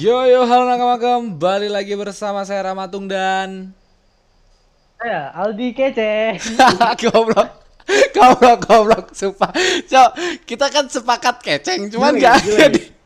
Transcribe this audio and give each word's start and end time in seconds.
Yo 0.00 0.24
yo 0.24 0.48
halo 0.48 0.64
nakama 0.64 0.96
kembali 0.96 1.68
lagi 1.68 1.92
bersama 1.92 2.40
saya 2.48 2.72
Ramatung 2.72 3.04
dan 3.04 3.68
Saya 4.96 5.28
Aldi 5.36 5.76
Kece. 5.76 6.40
goblok. 7.04 7.60
Goblok 8.16 8.58
goblok 8.64 9.04
sumpah. 9.12 9.52
Cok, 9.84 10.10
kita 10.48 10.72
kan 10.72 10.88
sepakat 10.88 11.44
keceng, 11.44 11.92
cuman 11.92 12.16
gak 12.16 12.40
gila. 12.40 12.56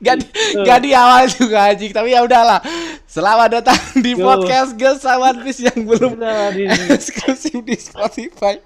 gak 0.07 0.15
di, 0.23 0.39
gak 0.63 0.79
awal 0.95 1.27
juga 1.27 1.75
anjing, 1.75 1.91
tapi 1.91 2.15
ya 2.15 2.23
udahlah. 2.23 2.63
Selamat 3.11 3.59
datang 3.59 3.81
di 3.99 4.15
Yo. 4.15 4.23
podcast 4.23 4.79
One 5.19 5.43
Piece 5.43 5.67
yang 5.67 5.83
belum 5.83 6.15
eksklusif 6.95 7.59
di 7.67 7.75
Spotify. 7.75 8.63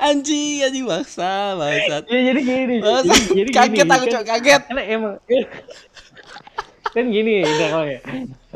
Anjing, 0.00 0.64
anjing 0.64 0.88
bangsa, 0.88 1.52
bangsat. 1.60 2.08
Ya 2.08 2.20
jadi 2.32 2.40
gini. 2.40 2.76
Jadi, 2.80 3.08
jadi 3.36 3.50
Kaget 3.52 3.84
gini, 3.84 3.92
aku, 4.00 4.04
Cok, 4.08 4.24
kaget. 4.24 4.62
Karena 4.64 4.82
emang 4.88 5.14
kan 6.96 7.04
gini 7.12 7.44
udah 7.52 7.68
kalau 7.68 7.86
ya. 7.86 8.00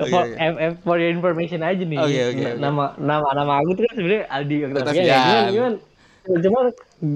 Oke, 0.01 0.09
For, 0.09 0.23
em- 0.41 0.57
em- 0.59 0.79
for 0.81 0.97
your 0.97 1.13
information 1.13 1.61
aja 1.61 1.85
nih. 1.85 2.01
Oke, 2.01 2.21
oke, 2.33 2.41
N- 2.41 2.49
oke. 2.49 2.61
Nama 2.65 2.85
nama 2.97 3.29
nama 3.37 3.53
aku 3.61 3.77
tuh 3.77 3.85
kan 3.85 3.95
sebenarnya 4.01 4.25
Aldi 4.33 4.57
Octavian. 4.65 5.05
Ya, 5.05 5.21
cuman, 5.21 5.45
cuman 5.53 5.73
cuman 6.41 6.65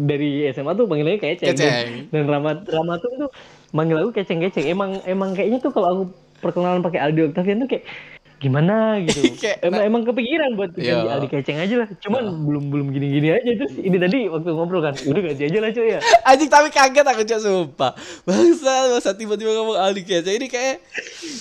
dari 0.04 0.30
SMA 0.52 0.72
tuh 0.76 0.84
panggilannya 0.84 1.20
keceng. 1.24 1.56
Keceng. 1.56 2.12
Dan, 2.12 2.28
dan 2.28 2.28
Ramat 2.28 2.58
Ramatung 2.68 3.14
tuh 3.16 3.30
manggil 3.72 3.96
aku 4.04 4.12
keceng-keceng. 4.12 4.68
Emang 4.68 5.00
emang 5.08 5.32
kayaknya 5.32 5.64
tuh 5.64 5.72
kalau 5.72 5.88
aku 5.88 6.02
perkenalan 6.44 6.84
pakai 6.84 7.00
Aldi 7.00 7.32
Octavian 7.32 7.64
tuh 7.64 7.68
kayak 7.72 7.88
gimana 8.36 8.74
gitu. 9.00 9.20
Kayak- 9.42 9.60
emang 9.62 9.82
emang 9.84 10.02
kepikiran 10.04 10.50
buat 10.52 10.70
ganti 10.72 10.86
Iya. 10.86 11.10
Aldi 11.10 11.28
keceng 11.28 11.58
aja 11.58 11.74
lah. 11.76 11.88
Cuman 11.96 12.22
belum 12.44 12.64
belum 12.68 12.86
gini-gini 12.90 13.28
aja 13.30 13.50
terus 13.54 13.74
ini 13.74 13.96
tadi 13.96 14.26
waktu 14.26 14.48
ngobrol 14.48 14.80
kan. 14.80 14.94
Udah 15.00 15.22
ganti 15.22 15.42
aja 15.44 15.58
lah 15.58 15.70
cuy 15.70 15.88
ya. 15.88 16.00
Anjing 16.28 16.48
tapi 16.48 16.68
kaget 16.68 17.06
aku 17.06 17.22
cok 17.22 17.40
sumpah. 17.40 17.92
Bangsa, 18.22 18.74
bangsa 18.90 19.10
tiba-tiba 19.12 19.50
ngomong 19.52 19.76
Aldi 19.76 20.02
kece 20.02 20.30
ini 20.30 20.46
kayak 20.46 20.82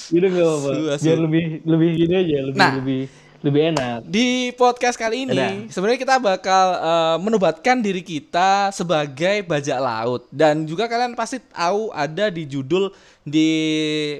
Udah 0.09 0.27
gak 0.27 0.45
apa-apa. 0.45 0.69
Biar 0.97 1.17
lebih 1.19 1.43
lebih 1.63 1.89
gini 1.95 2.13
aja, 2.15 2.37
lebih 2.43 2.57
Nah. 2.57 2.71
lebih 2.77 3.01
lebih 3.43 3.75
enak. 3.75 4.07
Di 4.07 4.55
podcast 4.55 4.95
kali 4.95 5.27
ini 5.27 5.67
sebenarnya 5.67 5.99
kita 5.99 6.15
bakal 6.15 6.65
eh, 6.79 7.17
menobatkan 7.19 7.83
diri 7.83 7.99
kita 7.99 8.71
sebagai 8.71 9.43
bajak 9.43 9.79
laut 9.83 10.23
dan 10.31 10.63
juga 10.63 10.87
kalian 10.87 11.11
pasti 11.11 11.43
tahu 11.51 11.91
ada 11.91 12.31
di 12.31 12.47
judul 12.47 12.87
di 13.27 13.51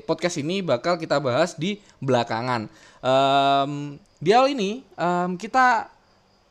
podcast 0.04 0.44
ini 0.44 0.60
bakal 0.60 1.00
kita 1.00 1.24
bahas 1.24 1.56
di 1.56 1.80
belakangan. 2.04 2.68
Em, 3.04 3.96
di 4.20 4.36
awal 4.36 4.52
ini 4.52 4.84
em, 5.00 5.40
kita 5.40 5.88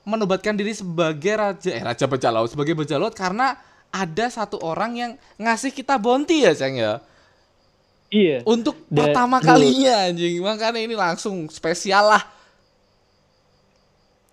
menobatkan 0.09 0.56
diri 0.56 0.73
sebagai 0.73 1.37
raja 1.37 1.70
eh 1.70 1.83
raja 1.84 2.05
bajak 2.09 2.33
laut 2.33 2.48
sebagai 2.50 2.73
bajak 2.73 2.98
laut 2.98 3.15
karena 3.15 3.55
ada 3.93 4.27
satu 4.33 4.56
orang 4.65 4.93
yang 4.97 5.12
ngasih 5.37 5.70
kita 5.70 6.00
bounty 6.00 6.48
ya 6.48 6.56
Ceng 6.56 6.81
ya 6.81 6.98
Iya. 8.12 8.45
untuk 8.45 8.77
pertama 8.93 9.41
kalinya 9.41 10.05
anjing 10.11 10.37
makanya 10.45 10.81
ini 10.84 10.93
langsung 10.93 11.48
spesial 11.48 12.12
lah 12.12 12.20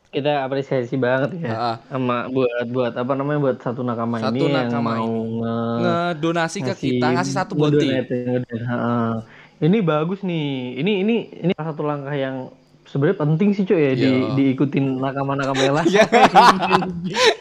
Kita 0.10 0.42
apresiasi 0.42 0.98
banget 0.98 1.38
ya. 1.46 1.54
Ah. 1.54 1.76
Sama 1.86 2.26
buat 2.34 2.66
buat 2.74 2.94
apa 2.98 3.14
namanya 3.14 3.40
buat 3.46 3.58
satu 3.62 3.86
nakama 3.86 4.18
Satu 4.18 4.42
ini 4.42 4.50
yang 4.58 4.74
nakama 4.74 4.98
mau 4.98 5.06
ini. 5.06 5.38
nge 5.38 5.56
ngedonasi 5.78 6.60
ke 6.66 6.74
kita 6.74 7.06
ngasih 7.14 7.34
satu 7.38 7.54
ngedonate, 7.54 8.16
ngedonate. 8.26 8.56
Ha-ha. 8.66 9.22
Ini 9.62 9.78
bagus 9.86 10.20
nih. 10.26 10.82
Ini 10.82 10.92
ini 11.06 11.16
ini 11.46 11.52
salah 11.54 11.70
satu 11.76 11.84
langkah 11.86 12.16
yang 12.18 12.50
sebenarnya 12.90 13.18
penting 13.18 13.50
sih 13.54 13.64
cuy 13.64 13.78
ya 13.80 13.94
di 13.94 14.02
Iya. 14.04 14.34
diikutin 14.34 14.98
nakama-nakama 14.98 15.62
lain. 15.78 15.88
ya 15.96 16.06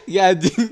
ya 0.05 0.23
anjing 0.29 0.69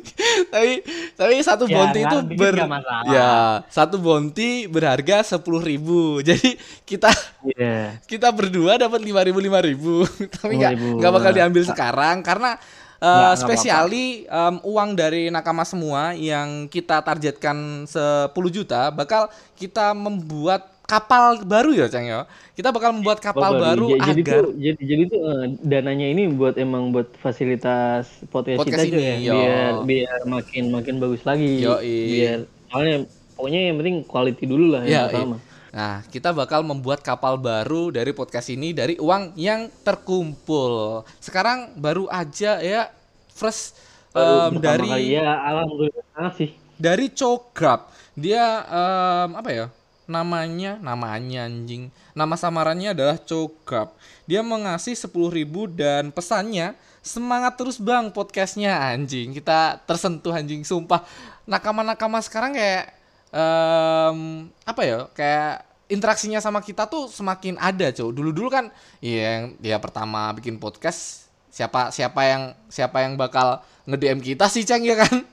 tapi 0.48 0.86
tapi 1.14 1.34
satu 1.42 1.66
Ya, 1.66 1.74
bounty 1.76 2.00
itu 2.02 2.18
nggak, 2.24 2.38
ber 2.38 2.56
nggak 2.62 3.02
ya 3.10 3.32
satu 3.68 3.98
bounty 3.98 4.66
berharga 4.66 5.26
sepuluh 5.26 5.60
ribu 5.60 6.02
jadi 6.28 6.54
kita 6.84 7.10
Iya. 7.48 7.98
kita 8.06 8.30
berdua 8.30 8.78
dapat 8.78 9.02
lima 9.02 9.22
ribu 9.22 9.40
lima 9.40 9.60
ribu 9.60 10.06
tapi 10.38 10.56
nggak 10.56 10.74
5.000. 10.78 10.98
nggak 11.02 11.12
bakal 11.12 11.32
diambil 11.34 11.64
sekarang 11.66 12.16
karena 12.22 12.52
uh, 12.54 12.58
Nggak, 13.02 13.18
nggak 13.18 13.38
spesiali 13.42 14.06
um, 14.28 14.56
uang 14.64 14.90
dari 14.94 15.30
nakama 15.30 15.66
semua 15.66 16.14
yang 16.14 16.66
kita 16.68 17.02
targetkan 17.02 17.90
10 17.90 18.30
juta 18.50 18.90
bakal 18.90 19.26
kita 19.54 19.94
membuat 19.94 20.77
kapal 20.88 21.44
baru 21.44 21.76
ya 21.76 21.92
Cang 21.92 22.08
ya 22.08 22.24
kita 22.56 22.72
bakal 22.72 22.96
membuat 22.96 23.20
kapal 23.20 23.60
baru 23.60 23.92
Ja- 23.94 24.16
jadi 24.16 24.22
agar 24.24 24.36
tuh 24.40 24.52
jadi 24.56 24.82
jadi 24.82 25.04
tuh 25.12 25.20
eh, 25.22 25.44
dananya 25.62 26.08
ini 26.08 26.32
buat 26.32 26.56
emang 26.56 26.96
buat 26.96 27.12
fasilitas 27.20 28.08
podcast, 28.32 28.64
Podcast 28.64 28.88
kita 28.88 28.96
ini, 28.96 29.04
ya 29.04 29.16
yo. 29.20 29.34
biar 29.36 29.74
biar 29.84 30.20
makin 30.26 30.64
makin 30.72 30.96
bagus 30.98 31.22
lagi 31.28 31.60
Yoi. 31.60 31.98
biar 32.08 32.40
soalnya 32.72 32.96
pokoknya 33.36 33.60
yang 33.68 33.76
penting 33.78 33.96
quality 34.08 34.44
dulu 34.48 34.66
lah 34.74 34.82
Ya, 34.82 34.90
yang 34.90 35.12
pertama 35.12 35.38
Nah, 35.68 36.02
kita 36.10 36.34
bakal 36.34 36.66
membuat 36.66 37.06
kapal 37.06 37.38
baru 37.38 37.94
dari 37.94 38.10
podcast 38.10 38.50
ini 38.50 38.74
dari 38.74 38.98
uang 38.98 39.38
yang 39.38 39.70
terkumpul. 39.86 41.06
Sekarang 41.22 41.76
baru 41.78 42.10
aja 42.10 42.58
ya 42.58 42.90
fresh 43.30 43.78
pertama 44.10 44.58
dari 44.58 45.14
ya 45.14 45.38
alhamdulillah 45.38 46.34
sih 46.34 46.50
dari 46.82 47.14
Cograb. 47.14 47.94
Dia 48.18 48.66
em, 48.66 49.30
apa 49.38 49.50
ya? 49.54 49.66
Namanya, 50.08 50.80
namanya 50.80 51.46
anjing. 51.52 51.92
Nama 52.16 52.36
samarannya 52.40 52.96
adalah 52.96 53.20
Cograb. 53.20 53.92
Dia 54.24 54.40
mengasih 54.40 54.96
10.000 54.96 55.44
dan 55.76 56.16
pesannya 56.16 56.80
semangat 57.04 57.60
terus 57.60 57.76
Bang 57.76 58.16
podcastnya 58.16 58.76
anjing. 58.96 59.36
Kita 59.36 59.84
tersentuh 59.84 60.32
anjing 60.32 60.64
sumpah. 60.64 61.04
Nakama-nakama 61.44 62.24
sekarang 62.24 62.56
kayak 62.56 62.96
em, 63.36 64.48
apa 64.64 64.82
ya? 64.88 65.12
Kayak 65.12 65.68
interaksinya 65.92 66.40
sama 66.40 66.64
kita 66.64 66.88
tuh 66.88 67.12
semakin 67.12 67.60
ada, 67.60 67.92
Cuk. 67.92 68.16
Dulu-dulu 68.16 68.48
kan 68.48 68.72
iya, 69.04 69.44
yang 69.44 69.44
dia 69.60 69.78
pertama 69.80 70.32
bikin 70.36 70.60
podcast 70.60 71.28
siapa 71.48 71.90
siapa 71.90 72.22
yang 72.22 72.44
siapa 72.70 73.02
yang 73.02 73.18
bakal 73.18 73.66
nge-DM 73.90 74.22
kita 74.22 74.46
sih 74.52 74.62
Ceng 74.68 74.84
ya 74.86 74.94
kan? 75.00 75.26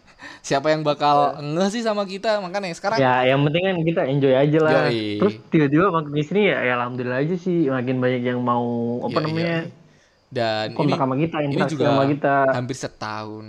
Siapa 0.44 0.72
yang 0.72 0.82
bakal 0.84 1.40
nge 1.40 1.66
sih 1.74 1.82
sama 1.82 2.04
kita? 2.04 2.40
Makanya 2.40 2.72
sekarang 2.76 2.98
ya 3.00 3.24
yang 3.24 3.40
penting 3.48 3.62
kan 3.64 3.76
kita 3.84 4.02
enjoy 4.08 4.34
aja 4.34 4.58
lah 4.60 4.72
Yoi. 4.88 5.20
terus 5.20 5.34
tiba-tiba 5.48 5.88
makin 5.90 6.12
di 6.12 6.24
sini 6.24 6.42
ya, 6.52 6.58
ya 6.64 6.72
alhamdulillah 6.80 7.20
aja 7.20 7.36
sih 7.38 7.68
makin 7.68 7.96
banyak 8.02 8.22
yang 8.22 8.40
mau 8.44 8.64
apa 9.04 9.18
Yoi, 9.20 9.26
namanya 9.28 9.58
dan 10.34 10.66
ini 10.74 10.92
sama 10.98 11.14
kita 11.14 11.36
ini 11.46 11.54
juga 11.70 11.84
sama 11.94 12.04
kita 12.10 12.34
hampir 12.50 12.76
setahun. 12.76 13.46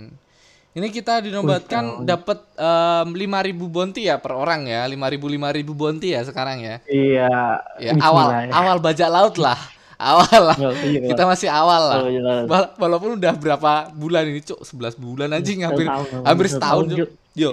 Ini 0.76 0.92
kita 0.92 1.24
dinobatkan 1.24 2.04
dapat 2.04 2.52
em, 2.52 3.08
5000 3.16 3.64
bonti 3.64 4.12
ya 4.12 4.20
per 4.20 4.36
orang 4.36 4.68
ya. 4.68 4.84
5000 4.84 5.24
5000 5.64 5.72
bonti 5.72 6.12
ya 6.12 6.20
sekarang 6.20 6.60
ya. 6.60 6.76
iya 6.84 7.32
Ya 7.80 7.96
awal 7.96 8.44
ya. 8.44 8.52
awal 8.52 8.76
bajak 8.84 9.08
laut 9.08 9.40
lah. 9.40 9.56
Awal 9.96 10.40
lah. 10.44 10.56
Iya, 10.84 11.08
Kita 11.08 11.24
masih 11.24 11.48
awal 11.48 11.82
lah. 11.82 12.00
Bajak 12.04 12.22
laut. 12.22 12.46
Wala- 12.46 12.72
Walaupun 12.76 13.10
udah 13.16 13.32
berapa 13.32 13.70
bulan 13.90 14.28
ini, 14.28 14.40
Cuk? 14.40 14.60
11 14.60 14.92
bulan 14.94 15.28
anjing 15.32 15.64
hampir 15.64 15.88
Setahun, 15.88 16.22
hampir 16.22 16.46
setahun, 16.46 16.84
Cuk. 16.86 17.08
Yo. 17.32 17.50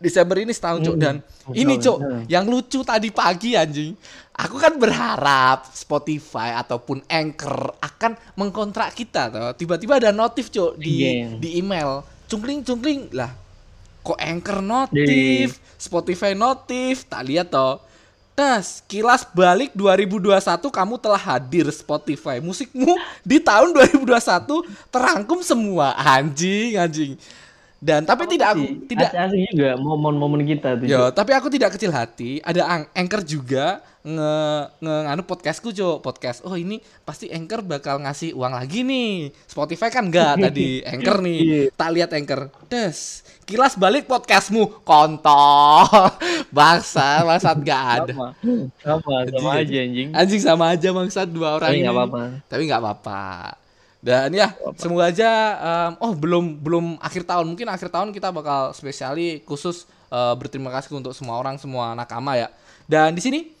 Desember 0.00 0.36
ini 0.38 0.50
setahun, 0.50 0.80
Cuk. 0.82 0.96
Dan 0.96 1.22
ini, 1.52 1.74
Cuk, 1.76 1.98
hmm. 2.00 2.22
yang 2.26 2.44
lucu 2.44 2.82
tadi 2.82 3.12
pagi 3.12 3.54
anjing. 3.54 3.94
Aku 4.34 4.56
kan 4.56 4.74
berharap 4.74 5.68
Spotify 5.70 6.56
ataupun 6.56 7.04
Anchor 7.04 7.76
akan 7.76 8.16
mengkontrak 8.34 8.96
kita 8.96 9.28
toh. 9.28 9.52
Tiba-tiba 9.52 10.00
ada 10.00 10.10
notif, 10.10 10.48
Cuk, 10.48 10.74
di 10.74 11.04
Iya. 11.04 11.36
di 11.36 11.60
email. 11.60 12.00
Cungkling 12.26 12.64
cungkling 12.64 13.12
lah. 13.12 13.30
Kok 14.00 14.16
Anchor 14.16 14.58
notif, 14.58 15.60
Spotify 15.76 16.32
notif, 16.32 17.04
tak 17.04 17.20
lihat 17.22 17.52
toh. 17.52 17.84
Das, 18.40 18.80
kilas 18.88 19.28
balik 19.36 19.76
2021 19.76 20.72
kamu 20.72 20.96
telah 20.96 21.20
hadir 21.20 21.68
Spotify. 21.68 22.40
Musikmu 22.40 22.96
di 23.20 23.36
tahun 23.36 23.76
2021 24.00 24.64
terangkum 24.88 25.44
semua. 25.44 25.92
Anjing, 25.92 26.80
anjing. 26.80 27.12
Dan 27.76 28.00
tapi 28.08 28.24
tidak 28.24 28.56
aku 28.56 28.64
Asik- 28.64 28.88
tidak 28.88 29.12
asik 29.12 29.40
juga 29.52 29.70
momen-momen 29.76 30.40
kita 30.48 30.72
tuh 30.76 30.88
Yo, 30.88 31.12
tapi 31.12 31.36
aku 31.36 31.52
tidak 31.52 31.76
kecil 31.76 31.92
hati. 31.92 32.40
Ada 32.40 32.88
anchor 32.96 33.20
juga 33.20 33.84
nge, 34.02 34.34
nge 34.78 34.94
nganu 35.04 35.22
podcastku, 35.22 35.68
Cok. 35.70 36.00
Podcast. 36.00 36.40
Oh, 36.42 36.54
ini 36.54 36.76
pasti 37.02 37.28
anchor 37.28 37.60
bakal 37.60 38.00
ngasih 38.00 38.32
uang 38.32 38.52
lagi 38.52 38.80
nih. 38.80 39.28
Spotify 39.44 39.88
kan 39.88 40.08
enggak 40.08 40.40
tadi. 40.44 40.80
Anchor 40.82 41.20
Iya. 41.20 41.26
nih. 41.26 41.40
Tak 41.72 41.90
lihat 41.90 42.10
anchor. 42.10 42.40
Des. 42.66 42.98
Kilas 43.44 43.74
balik 43.74 44.04
podcastmu. 44.04 44.80
Kontol. 44.82 45.84
Bangsa, 46.48 47.20
bangsat 47.28 47.56
enggak 47.56 47.82
ada. 48.00 48.12
sama 48.12 48.28
sama 48.80 49.16
sama 49.28 49.50
aja 49.56 49.76
anjing 49.78 50.08
Anjing 50.10 50.40
sama 50.40 50.64
aja 50.70 50.88
bangsat 50.90 51.28
dua 51.28 51.56
orang 51.56 51.68
tapi 51.68 51.76
ini. 51.76 51.84
nggak 51.84 51.96
apa-apa 51.96 52.20
Tapi 52.46 52.62
nggak 52.64 52.80
apa-apa. 52.80 53.22
Dan 54.00 54.32
ya, 54.32 54.48
semoga 54.80 55.12
aja 55.12 55.28
em, 55.60 55.92
oh 56.00 56.16
belum 56.16 56.56
belum 56.56 56.96
akhir 56.98 57.28
tahun. 57.28 57.44
Mungkin 57.44 57.68
akhir 57.68 57.92
tahun 57.92 58.16
kita 58.16 58.32
bakal 58.32 58.72
spesiali 58.72 59.44
khusus 59.44 59.84
eh, 60.08 60.34
berterima 60.34 60.72
kasih 60.72 60.96
untuk 60.96 61.12
semua 61.12 61.36
orang, 61.36 61.60
semua 61.60 61.92
nakama 61.92 62.32
ya. 62.32 62.48
Dan 62.88 63.12
di 63.12 63.20
sini 63.20 63.59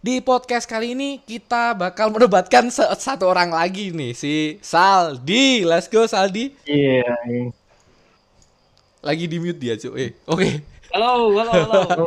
Di 0.00 0.24
podcast 0.24 0.64
kali 0.64 0.96
ini 0.96 1.20
kita 1.20 1.76
bakal 1.76 2.08
menobatkan 2.08 2.72
se- 2.72 2.88
satu 2.96 3.28
orang 3.28 3.52
lagi 3.52 3.92
nih 3.92 4.16
si 4.16 4.34
Saldi. 4.58 5.60
Let's 5.62 5.86
go 5.86 6.08
Saldi. 6.08 6.56
iya 6.64 7.04
iya. 7.28 7.52
Lagi 9.00 9.24
di 9.24 9.36
mute 9.36 9.56
dia, 9.56 9.76
cuy. 9.76 10.08
Eh, 10.08 10.10
Oke. 10.24 10.48
Halo, 10.90 11.36
halo, 11.36 11.52
halo. 11.52 12.04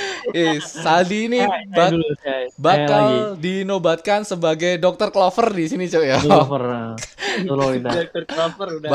Eh, 0.32 0.56
Saldi 0.58 1.28
ini 1.28 1.44
bak- 1.68 2.00
bakal 2.56 3.04
dinobatkan 3.36 4.24
sebagai 4.24 4.80
dokter 4.80 5.12
Clover 5.12 5.52
di 5.52 5.68
sini 5.68 5.84
cuy 5.84 6.08
ya. 6.08 6.16
Clover. 6.18 6.96
Dokter 7.44 8.24
Clover 8.24 8.68
udah 8.80 8.90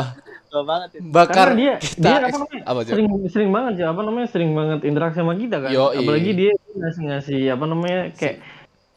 tua 0.50 0.62
banget 0.62 0.88
itu. 0.92 1.06
Bakar 1.06 1.46
Karena 1.48 1.56
dia 1.56 1.72
kita 1.78 2.02
dia 2.02 2.16
apa 2.20 2.36
namanya? 2.36 2.62
apa 2.64 2.80
sering 2.84 3.06
sering 3.26 3.50
banget 3.50 3.72
sih 3.72 3.84
apa 3.84 4.00
namanya 4.02 4.26
sering 4.26 4.50
banget 4.50 4.78
interaksi 4.82 5.18
sama 5.18 5.34
kita 5.34 5.56
kan. 5.58 5.70
Yoi. 5.70 5.96
Apalagi 5.96 6.30
dia 6.34 6.52
ngasih 6.72 7.02
ngasih 7.06 7.40
apa 7.48 7.64
namanya 7.64 8.00
kayak 8.12 8.36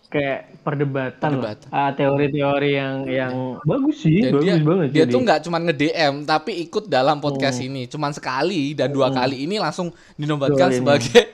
kayak 0.05 0.39
perdebatan, 0.61 1.29
lah. 1.31 1.57
Perdebatan. 1.57 1.69
Ah, 1.71 1.89
teori-teori 1.91 2.71
yang 2.71 2.95
yang 3.03 3.33
bagus 3.61 3.97
sih, 3.99 4.21
Dan 4.21 4.31
bagus 4.31 4.45
dia 4.45 4.55
banget 4.59 4.87
dia 4.87 4.97
jadi. 4.99 5.11
tuh 5.11 5.19
nggak 5.21 5.39
cuma 5.41 5.57
nge-DM 5.59 6.13
tapi 6.23 6.51
ikut 6.59 6.83
dalam 6.87 7.17
podcast 7.17 7.57
Hmm. 7.57 7.67
ini 7.67 7.81
cuman 7.87 8.11
sekali 8.11 8.73
dan 8.73 8.89
dua 8.89 9.09
kali 9.09 9.41
ini 9.41 9.57
langsung 9.57 9.89
dinobatkan 10.13 10.69
sebagai 10.71 11.33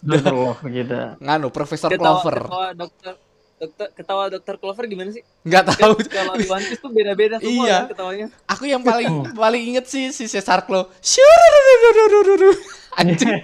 Dokter 0.00 0.32
Love 0.32 0.62
kita. 0.66 1.00
nganu 1.18 1.50
Profesor 1.50 1.90
Clover. 1.92 2.46
dokter 2.72 3.14
dokter 3.60 3.86
ketawa 3.92 4.32
dokter 4.32 4.56
Clover 4.56 4.88
gimana 4.88 5.12
sih? 5.12 5.20
Nggak 5.44 5.76
tahu. 5.76 5.92
Kalau 6.08 6.32
di 6.40 6.48
One 6.48 6.64
Piece 6.64 6.80
tuh 6.80 6.88
beda-beda 6.88 7.36
semua 7.36 7.64
Iya. 7.68 7.76
kan 7.84 7.90
ketawanya. 7.92 8.26
Aku 8.48 8.64
yang 8.64 8.80
paling 8.80 9.08
paling 9.44 9.62
inget 9.68 9.84
sih 9.84 10.08
si 10.16 10.24
Cesar 10.24 10.64
Claw. 10.64 10.88
Syururururururu. 11.04 12.52
Anjing. 12.96 13.36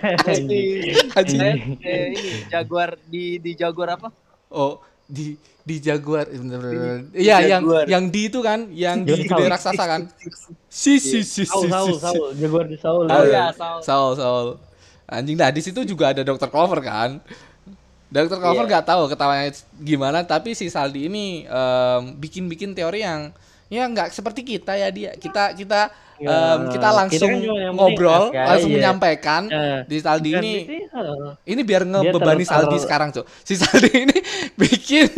Anjing. 1.13 1.39
Saya 1.39 1.55
eh, 1.85 2.17
ini 2.17 2.49
Jaguar 2.49 2.97
di 3.05 3.37
di 3.39 3.53
Jaguar 3.53 4.01
apa? 4.01 4.09
Oh, 4.49 4.81
di 5.05 5.37
di 5.63 5.77
Jaguar. 5.85 6.33
Iya, 7.13 7.45
yang 7.45 7.63
Jaguar. 7.63 7.85
yang 7.85 8.05
di 8.09 8.23
itu 8.33 8.41
kan, 8.41 8.71
yang 8.73 9.05
di 9.05 9.27
gede 9.27 9.45
raksasa 9.53 9.85
kan. 9.85 10.01
Si 10.73 10.97
si 10.97 11.21
si 11.23 11.45
si. 11.45 11.69
Saul, 11.69 11.99
Saul, 12.01 12.33
Jaguar 12.41 12.67
di 12.67 12.79
Saul. 12.81 13.05
Oh 13.05 13.25
iya, 13.27 13.53
Saul. 13.53 13.81
Saul, 13.85 14.13
Saul. 14.17 14.49
Anjing 15.07 15.39
nah 15.39 15.55
di 15.55 15.63
situ 15.63 15.87
juga 15.87 16.11
ada 16.11 16.25
Dr. 16.27 16.51
Clover 16.51 16.83
kan. 16.83 17.23
Dr. 18.07 18.37
Clover 18.37 18.63
Iya. 18.63 18.71
nggak 18.73 18.87
tahu 18.87 19.03
ketawanya 19.07 19.51
gimana 19.77 20.19
tapi 20.23 20.53
si 20.53 20.67
Saldi 20.67 21.07
ini 21.07 21.43
bikin-bikin 22.15 22.71
teori 22.71 23.01
yang 23.01 23.35
ya 23.67 23.83
nggak 23.85 24.11
seperti 24.11 24.43
kita 24.43 24.75
ya 24.75 24.89
dia. 24.89 25.11
Kita 25.13 25.53
kita 25.53 25.91
Ya, 26.17 26.33
em, 26.57 26.73
kita 26.73 26.89
langsung 26.97 27.29
kita 27.29 27.45
kan 27.45 27.77
ngobrol, 27.77 28.33
aja, 28.33 28.49
langsung 28.49 28.73
iya. 28.73 28.77
menyampaikan. 28.81 29.43
Eh, 29.47 29.85
Di 29.85 30.01
Saldi 30.01 30.33
kan 30.33 30.41
ini 30.41 30.53
ini, 30.65 30.77
eh, 30.81 31.31
ini 31.45 31.61
biar 31.61 31.85
ngebebani 31.85 32.41
ter- 32.41 32.57
Saldi 32.57 32.73
ter- 32.73 32.85
sekarang, 32.89 33.09
Cuk. 33.13 33.29
Si 33.45 33.53
Saldi 33.53 33.91
ini 33.93 34.17
bikin 34.57 35.13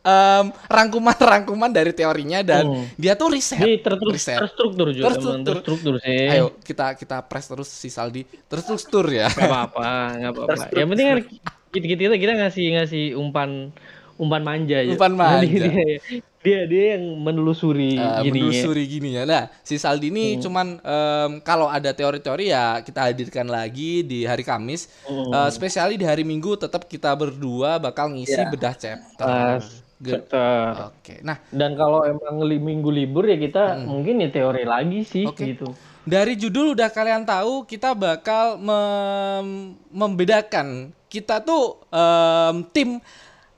em, 0.00 0.44
rangkuman-rangkuman 0.64 1.68
dari 1.68 1.92
teorinya 1.92 2.40
dan 2.40 2.64
Hmm. 2.64 2.88
dia 2.96 3.12
tuh 3.12 3.28
riset. 3.28 3.60
Dia 3.60 3.76
terstruktur, 3.76 4.08
riset. 4.08 4.38
terstruktur 4.40 4.86
juga, 4.88 5.04
Terstruktur. 5.04 5.54
terstruktur 5.60 5.94
sih. 6.00 6.26
Ayo 6.32 6.56
kita 6.58 6.96
kita 6.96 7.20
press 7.20 7.44
terus 7.44 7.68
si 7.68 7.92
Saldi 7.92 8.24
terstruktur 8.48 9.04
ya. 9.04 9.28
Gak 9.28 9.44
apa-apa, 9.44 9.84
gak 10.16 10.30
apa-apa. 10.32 10.64
Yang 10.72 10.88
penting 10.88 11.08
kan 11.68 11.80
kita, 11.80 12.00
kita, 12.00 12.16
kita 12.16 12.32
ngasih 12.36 12.64
ngasih 12.74 13.04
umpan 13.14 13.70
umpan 14.14 14.42
manja 14.42 14.76
aja. 14.76 14.90
Umpan 14.90 15.12
manja. 15.20 15.46
Dia, 15.46 15.98
dia, 16.38 16.58
dia 16.66 16.84
yang 16.94 17.18
menelusuri 17.18 17.94
Eh, 17.94 18.22
gini 18.24 18.40
menelusuri 18.42 18.82
gini 18.84 19.10
ya. 19.12 19.22
Nah, 19.22 19.46
si 19.60 19.74
Saldi 19.74 20.08
ini 20.08 20.34
Hmm. 20.34 20.40
cuman 20.40 20.66
em, 20.76 21.30
kalau 21.40 21.66
ada 21.66 21.90
teori-teori 21.90 22.48
ya 22.48 22.78
kita 22.80 23.06
hadirkan 23.06 23.46
lagi 23.46 24.02
di 24.02 24.22
hari 24.22 24.42
Kamis. 24.42 24.90
Hmm. 25.04 25.30
Eh, 25.30 25.50
spesiali 25.50 25.94
di 25.94 26.02
hari 26.02 26.22
Minggu 26.22 26.56
tetap 26.56 26.84
kita 26.84 27.12
berdua 27.12 27.78
bakal 27.78 28.10
ngisi 28.10 28.34
Iya. 28.34 28.48
bedah 28.48 28.74
chapter. 28.74 29.58
Betul. 29.98 30.70
Oke. 30.88 31.14
Nah, 31.20 31.42
Dan 31.50 31.74
kalau 31.74 32.02
emang 32.02 32.38
li, 32.40 32.56
minggu 32.56 32.86
libur 32.86 33.26
ya 33.26 33.34
kita 33.34 33.82
mungkin 33.82 34.18
ya 34.18 34.30
teori 34.30 34.62
lagi 34.62 35.02
sih 35.02 35.26
Hmm. 35.26 35.34
Oke. 35.34 35.44
gitu. 35.48 35.68
dari 36.02 36.34
judul 36.34 36.72
udah 36.72 36.88
kalian 36.88 37.22
tahu 37.22 37.66
kita 37.66 37.92
bakal 37.92 38.56
mem- 38.56 39.76
membedakan 39.92 40.96
kita 41.08 41.40
tuh 41.40 41.80
em, 41.88 42.56
tim 42.68 42.88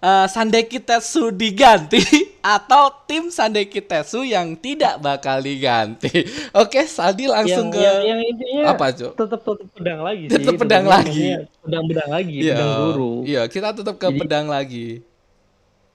eh, 0.01 0.27
Sandeki 0.27 0.79
Tetsu 0.79 1.29
diganti 1.29 2.01
atau 2.41 2.89
tim 3.05 3.29
Sandeki 3.29 3.83
Tetsu 3.83 4.23
yang 4.23 4.55
tidak 4.55 4.97
bakal 4.99 5.39
diganti. 5.39 6.25
Oke, 6.57 6.87
Saldi 6.87 7.27
langsung 7.27 7.69
yang, 7.69 7.75
ke 7.75 7.81
yang, 7.81 7.99
yang 8.07 8.21
intinya 8.25 8.63
apa, 8.71 8.87
Cuk? 8.91 9.13
tetap 9.13 9.41
tetap 9.43 9.69
pedang 9.73 10.01
lagi 10.01 10.23
sih. 10.25 10.33
Tetap 10.33 10.53
pedang 10.57 10.87
lagi. 10.87 11.21
Pedang-pedang 11.61 12.09
lagi, 12.09 12.37
Iya, 12.39 12.55
pedang 12.55 12.73
guru. 12.81 13.13
Iya, 13.23 13.43
kita 13.45 13.69
tetap 13.73 13.95
ke 13.95 14.07
Jadi- 14.07 14.19
pedang 14.19 14.47
lagi. 14.47 14.87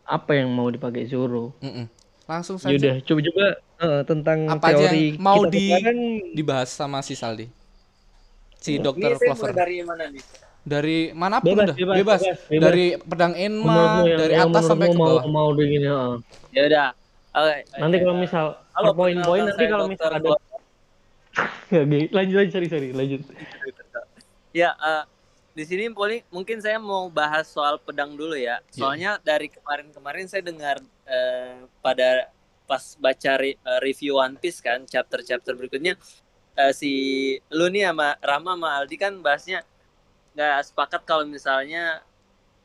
Apa 0.06 0.38
yang 0.38 0.54
mau 0.54 0.70
dipakai 0.70 1.10
Zoro? 1.10 1.58
Mm-mm. 1.60 1.90
Langsung 2.26 2.58
saja 2.58 2.74
Yaudah, 2.74 3.02
coba-coba 3.02 3.46
eh, 3.80 4.02
tentang 4.04 4.38
Apa 4.46 4.68
aja 4.70 4.86
teori 4.86 5.14
yang 5.14 5.18
mau 5.18 5.42
kita 5.44 5.82
di- 5.82 6.36
dibahas 6.36 6.70
sama 6.70 7.02
si 7.02 7.14
Saldi. 7.14 7.50
Si 8.56 8.78
Dokter 8.78 9.14
Clover. 9.16 9.50
dari 9.50 9.82
mana 9.82 10.10
nih? 10.10 10.22
Dari 10.66 11.14
mana 11.14 11.38
pun 11.38 11.54
Bebas, 11.54 11.66
udah, 11.70 11.76
bebas, 11.78 11.96
bebas. 11.96 12.22
bebas, 12.22 12.40
bebas. 12.50 12.62
Dari 12.66 12.86
pedang 12.98 13.34
Enma, 13.38 14.02
dari 14.02 14.34
yang 14.34 14.50
atas 14.50 14.64
sampai 14.66 14.88
ke 14.90 14.98
bawah. 14.98 15.22
mau 15.24 15.30
mau 15.30 15.50
begini 15.54 15.86
heeh. 15.86 16.14
Ya 16.52 16.62
udah. 16.66 16.90
Oke. 17.36 17.58
nanti 17.78 17.96
kalau 18.00 18.16
misal 18.16 18.46
per 18.72 18.86
poin-poin 18.96 19.44
nanti 19.44 19.60
saya 19.60 19.68
kalau 19.70 19.86
misal 19.86 20.08
ada 20.10 20.30
lanjut 22.16 22.32
lanjut 22.32 22.48
sorry 22.50 22.68
sorry 22.72 22.90
lanjut 22.92 23.22
Ya, 24.56 24.72
eh, 24.72 25.04
di 25.52 25.68
sini 25.68 25.92
paling 25.92 26.24
mungkin 26.32 26.64
saya 26.64 26.80
mau 26.80 27.12
bahas 27.12 27.44
soal 27.46 27.76
pedang 27.76 28.16
dulu 28.16 28.40
ya. 28.40 28.64
Soalnya 28.72 29.20
dari 29.20 29.52
kemarin-kemarin 29.52 30.32
saya 30.32 30.48
dengar 30.48 30.80
eh, 31.04 31.60
pada 31.84 32.32
pas 32.64 32.96
baca 32.96 33.32
re- 33.36 33.60
eh, 33.60 33.80
review 33.84 34.16
One 34.16 34.40
Piece 34.40 34.64
kan, 34.64 34.88
chapter-chapter 34.88 35.60
berikutnya 35.60 36.00
eh, 36.56 36.72
si 36.72 36.92
lu 37.52 37.68
nih 37.68 37.92
sama 37.92 38.16
Rama 38.18 38.56
sama 38.56 38.70
Aldi 38.80 38.96
kan 38.96 39.14
bahasnya 39.20 39.60
nggak 40.36 40.68
sepakat 40.68 41.02
kalau 41.08 41.24
misalnya 41.24 42.04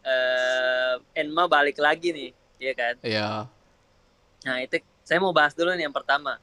eh, 0.03 0.95
Enma 1.15 1.47
balik 1.47 1.79
lagi 1.79 2.11
nih, 2.11 2.31
ya 2.59 2.73
kan? 2.75 2.95
Iya. 3.01 3.29
Nah, 4.45 4.57
itu 4.65 4.83
saya 5.07 5.23
mau 5.23 5.31
bahas 5.31 5.55
dulu 5.55 5.71
nih 5.79 5.87
yang 5.87 5.95
pertama. 5.95 6.37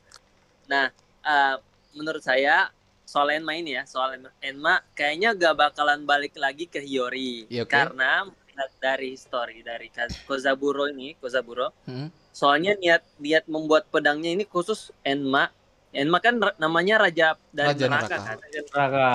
Nah, 0.72 0.90
eh, 1.22 1.56
menurut 1.92 2.24
saya 2.24 2.72
soal 3.04 3.32
Enma 3.36 3.56
ini 3.60 3.76
ya, 3.76 3.84
soal 3.84 4.20
Enma, 4.40 4.80
kayaknya 4.96 5.36
gak 5.36 5.56
bakalan 5.56 6.08
balik 6.08 6.36
lagi 6.40 6.68
ke 6.68 6.80
Hiyori. 6.80 7.48
Iya, 7.52 7.68
oke. 7.68 7.72
Karena 7.72 8.28
dari 8.82 9.14
story 9.14 9.62
dari 9.62 9.88
Kozaburo 10.26 10.90
ini, 10.90 11.14
Kozaburo, 11.22 11.74
Hmm. 11.86 12.10
soalnya 12.34 12.74
niat 12.74 13.06
niat 13.22 13.46
membuat 13.46 13.86
pedangnya 13.94 14.34
ini 14.34 14.46
khusus 14.46 14.90
Enma. 15.06 15.50
Enma 15.98 16.22
kan 16.22 16.38
namanya 16.62 17.02
raja 17.02 17.34
dari 17.50 17.74
Raja 17.74 17.86
neraka, 17.90 18.16
neraka. 18.22 18.22
kan. 18.22 18.38
Raka 18.70 19.10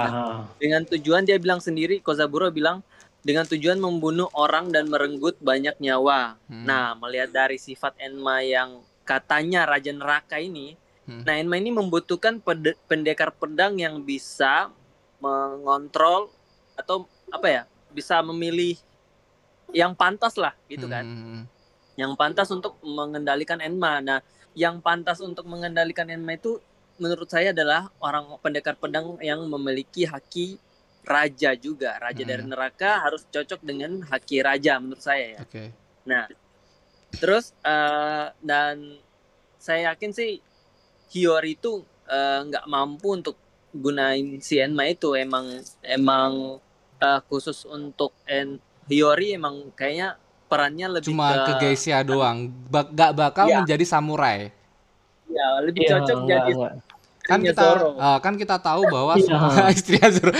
Dengan 0.59 0.83
tujuan 0.91 1.23
dia 1.23 1.39
bilang 1.39 1.63
sendiri, 1.63 2.03
Kozaburo 2.03 2.51
bilang 2.51 2.83
dengan 3.23 3.47
tujuan 3.47 3.79
membunuh 3.79 4.27
orang 4.35 4.75
dan 4.75 4.91
merenggut 4.91 5.39
banyak 5.39 5.79
nyawa. 5.79 6.35
Hmm. 6.51 6.67
Nah, 6.67 6.99
melihat 6.99 7.31
dari 7.31 7.55
sifat 7.55 7.95
Enma 8.03 8.43
yang 8.43 8.83
katanya 9.07 9.63
Raja 9.63 9.95
Neraka 9.95 10.43
ini, 10.43 10.75
Hmm. 11.07 11.23
nah 11.23 11.39
Enma 11.39 11.55
ini 11.55 11.71
membutuhkan 11.71 12.43
pede- 12.43 12.79
pendekar 12.91 13.31
pedang 13.31 13.79
yang 13.79 14.03
bisa 14.03 14.71
mengontrol 15.23 16.35
atau 16.75 17.07
apa 17.31 17.47
ya, 17.47 17.63
bisa 17.91 18.19
memilih 18.27 18.75
yang 19.71 19.95
pantas 19.95 20.35
lah, 20.35 20.53
gitu 20.67 20.91
kan. 20.91 21.07
Hmm. 21.07 21.43
Yang 21.95 22.13
pantas 22.19 22.49
untuk 22.51 22.75
mengendalikan 22.83 23.63
Enma. 23.63 24.03
Nah, 24.03 24.19
yang 24.53 24.83
pantas 24.83 25.23
untuk 25.23 25.47
mengendalikan 25.47 26.11
Enma 26.11 26.35
itu 26.35 26.59
menurut 27.03 27.27
saya 27.27 27.51
adalah 27.51 27.91
orang 27.99 28.39
pendekar 28.39 28.79
pedang 28.79 29.19
yang 29.19 29.43
memiliki 29.45 30.07
haki 30.07 30.55
raja 31.03 31.51
juga. 31.59 31.99
Raja 31.99 32.23
dari 32.23 32.47
Hmm. 32.47 32.55
neraka 32.55 33.03
harus 33.03 33.27
cocok 33.27 33.59
dengan 33.61 34.07
haki 34.07 34.39
raja 34.39 34.79
menurut 34.79 35.03
saya 35.03 35.35
ya. 35.35 35.41
Oke. 35.43 35.75
Nah, 36.07 36.31
terus 37.13 37.51
eh, 37.61 38.27
dan 38.39 39.03
saya 39.59 39.91
yakin 39.91 40.15
sih 40.15 40.39
Hiyori 41.11 41.59
itu 41.59 41.83
eh, 42.07 42.41
nggak 42.47 42.65
mampu 42.67 43.13
untuk 43.13 43.35
gunain 43.73 44.39
si 44.39 44.57
Enma 44.57 44.87
itu 44.87 45.13
emang 45.13 45.59
emang 45.83 46.63
eh, 46.99 47.21
khusus 47.27 47.67
untuk 47.67 48.15
En 48.25 48.63
Hiyori 48.87 49.35
emang 49.35 49.75
kayaknya 49.75 50.15
perannya 50.47 51.01
lebih 51.01 51.11
Cuma 51.11 51.49
ke 51.49 51.53
Geisha 51.59 52.05
doang. 52.05 52.47
Ba- 52.69 52.85
gak 52.87 53.13
bakal 53.13 53.49
Iya. 53.49 53.59
menjadi 53.59 53.85
samurai. 53.85 54.53
ya 55.33 55.65
lebih 55.65 55.89
Iya, 55.89 55.97
cocok 55.97 56.17
enggak, 56.19 56.39
jadi 56.39 56.53
enggak. 56.53 56.73
Kan 57.23 57.39
kita 57.39 57.65
eh, 57.95 58.19
kan 58.19 58.35
kita 58.35 58.57
tahu 58.59 58.83
bahwa 58.85 59.15
Iya. 59.15 59.39
istri 59.77 59.97
Azuro. 59.97 60.35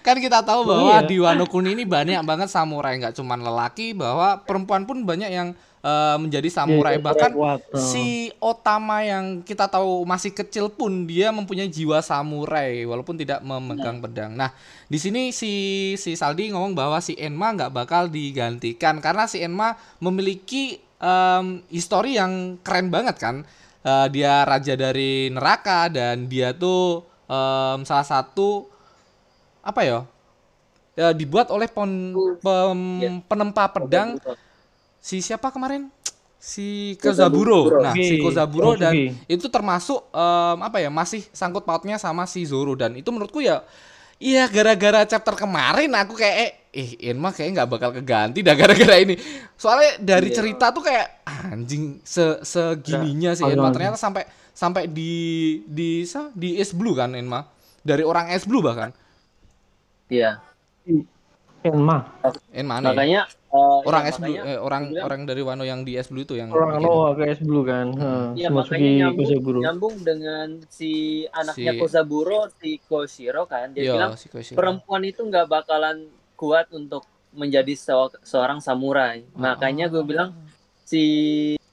kan 0.00 0.16
kita 0.16 0.40
tahu 0.40 0.60
Oh, 0.60 0.66
bahwa 0.66 0.94
iya. 0.96 1.04
di 1.04 1.16
Wano 1.16 1.44
Kuni 1.44 1.72
ini 1.72 1.84
banyak 1.84 2.20
banget 2.20 2.48
samurai 2.48 2.96
nggak 2.96 3.12
cuman 3.12 3.40
lelaki 3.40 3.92
bahwa 3.92 4.40
perempuan 4.40 4.82
pun 4.82 5.04
banyak 5.04 5.28
yang 5.28 5.52
eh, 5.80 6.16
menjadi 6.16 6.48
samurai 6.48 6.96
Iya, 6.96 7.04
bahkan 7.04 7.30
si 7.76 8.32
Otama 8.38 9.04
yang 9.04 9.44
kita 9.44 9.68
tahu 9.68 10.00
masih 10.02 10.32
kecil 10.32 10.68
pun 10.68 11.04
dia 11.04 11.28
mempunyai 11.28 11.68
jiwa 11.68 12.00
samurai 12.00 12.82
walaupun 12.82 13.14
tidak 13.14 13.44
memegang 13.44 14.00
pedang. 14.00 14.32
Nah, 14.32 14.48
di 14.86 14.96
sini 14.96 15.28
si 15.28 15.52
si 15.94 16.16
Saldi 16.16 16.48
ngomong 16.48 16.72
bahwa 16.72 16.96
si 16.98 17.12
Enma 17.14 17.52
nggak 17.52 17.68
bakal 17.70 18.08
digantikan 18.08 18.96
karena 18.98 19.28
si 19.28 19.38
Enma 19.38 19.76
memiliki 19.98 20.76
em, 20.96 21.44
histori 21.68 22.16
yang 22.16 22.56
keren 22.60 22.88
banget 22.88 23.20
kan. 23.20 23.44
Eh, 23.84 24.06
dia 24.08 24.48
raja 24.48 24.72
dari 24.74 25.28
neraka 25.28 25.92
dan 25.92 26.24
dia 26.24 26.56
tuh 26.56 27.04
em, 27.28 27.84
salah 27.84 28.06
satu 28.08 28.64
apa 29.60 29.84
ya 29.84 29.98
eh, 30.96 31.12
dibuat 31.12 31.52
oleh 31.52 31.68
pon, 31.68 31.90
pem- 32.40 33.00
Iya. 33.04 33.10
penempa 33.28 33.64
pedang 33.68 34.16
si 34.98 35.20
siapa 35.20 35.52
kemarin? 35.52 35.92
Si 36.40 36.96
Kozaburo. 36.96 37.60
Nah, 37.84 37.92
si 38.08 38.14
Kozaburo 38.20 38.72
dan 38.80 38.92
itu 39.28 39.46
termasuk 39.48 40.00
em, 40.08 40.58
apa 40.64 40.80
ya? 40.80 40.88
Masih 40.88 41.20
sangkut 41.36 41.68
pautnya 41.68 42.00
sama 42.00 42.24
si 42.24 42.40
Zoro 42.48 42.72
dan 42.72 42.96
itu 42.96 43.12
menurutku 43.12 43.44
ya 43.44 43.60
Iya 44.16 44.46
gara-gara 44.46 45.02
chapter 45.04 45.34
kemarin 45.34 45.90
aku 45.90 46.14
kayak 46.14 46.36
eh, 46.38 46.52
eh 46.70 47.10
Enma 47.10 47.30
kayak 47.30 47.50
nggak 47.54 47.68
bakal 47.68 47.90
keganti 47.92 48.40
dah 48.40 48.54
gara-gara 48.54 48.96
ini. 48.96 49.18
Soalnya 49.54 49.98
dari 49.98 50.30
Iya. 50.30 50.36
cerita 50.38 50.70
tuh 50.70 50.82
kayak 50.82 51.06
anjing 51.26 51.98
se 52.00 52.38
segininya 52.40 53.34
sih 53.34 53.44
Enma 53.44 53.68
aduh. 53.68 53.74
ternyata 53.74 53.98
sampai 53.98 54.22
sampai 54.50 54.86
di 54.86 55.12
di 55.66 56.06
sa- 56.06 56.30
di 56.30 56.56
Es 56.56 56.70
Blue 56.70 56.94
kan 56.94 57.12
Enma. 57.12 57.42
Dari 57.82 58.00
orang 58.00 58.30
Es 58.30 58.46
Blue 58.46 58.62
bahkan. 58.62 58.94
Iya. 60.08 60.38
Enma 61.60 62.06
Enma 62.50 62.74
nih. 62.78 62.86
Makanya 62.90 63.22
eh, 63.54 63.78
orang 63.84 64.02
ya, 64.02 64.10
es 64.10 64.18
blue 64.18 64.34
eh, 64.36 64.58
orang 64.58 64.82
bilang- 64.88 65.04
orang 65.04 65.20
dari 65.24 65.42
Wano 65.42 65.62
yang 65.62 65.80
di 65.80 65.94
es 65.94 66.08
blue 66.08 66.22
itu 66.22 66.34
yang 66.34 66.50
orang. 66.50 66.80
Noah 66.80 67.14
ke 67.14 67.24
S 67.28 67.40
Blue 67.40 67.62
kan 67.62 67.86
Heeh, 67.88 68.26
Iya 68.36 68.48
Shimotsuki 68.48 68.74
makanya 68.74 68.90
nyambung, 69.00 69.18
Kozaburo 69.20 69.58
nyambung 69.60 69.94
dengan 70.02 70.48
si 70.68 70.90
anaknya 71.30 71.72
Si- 71.72 71.78
Kozaburo 71.78 72.40
si 72.52 72.70
Koshiro 72.80 73.42
kan 73.44 73.70
dia 73.70 73.80
Iya, 73.80 73.92
bilang 73.94 74.12
si 74.14 74.26
Koshiro. 74.26 74.56
perempuan 74.56 75.02
itu 75.02 75.20
nggak 75.20 75.46
bakalan 75.46 76.04
kuat 76.34 76.66
untuk 76.70 77.06
menjadi 77.32 77.72
se- 77.72 77.94
seorang 78.22 78.58
samurai 78.58 79.22
makanya 79.32 79.86
gue 79.86 80.02
bilang 80.02 80.34
si 80.80 81.02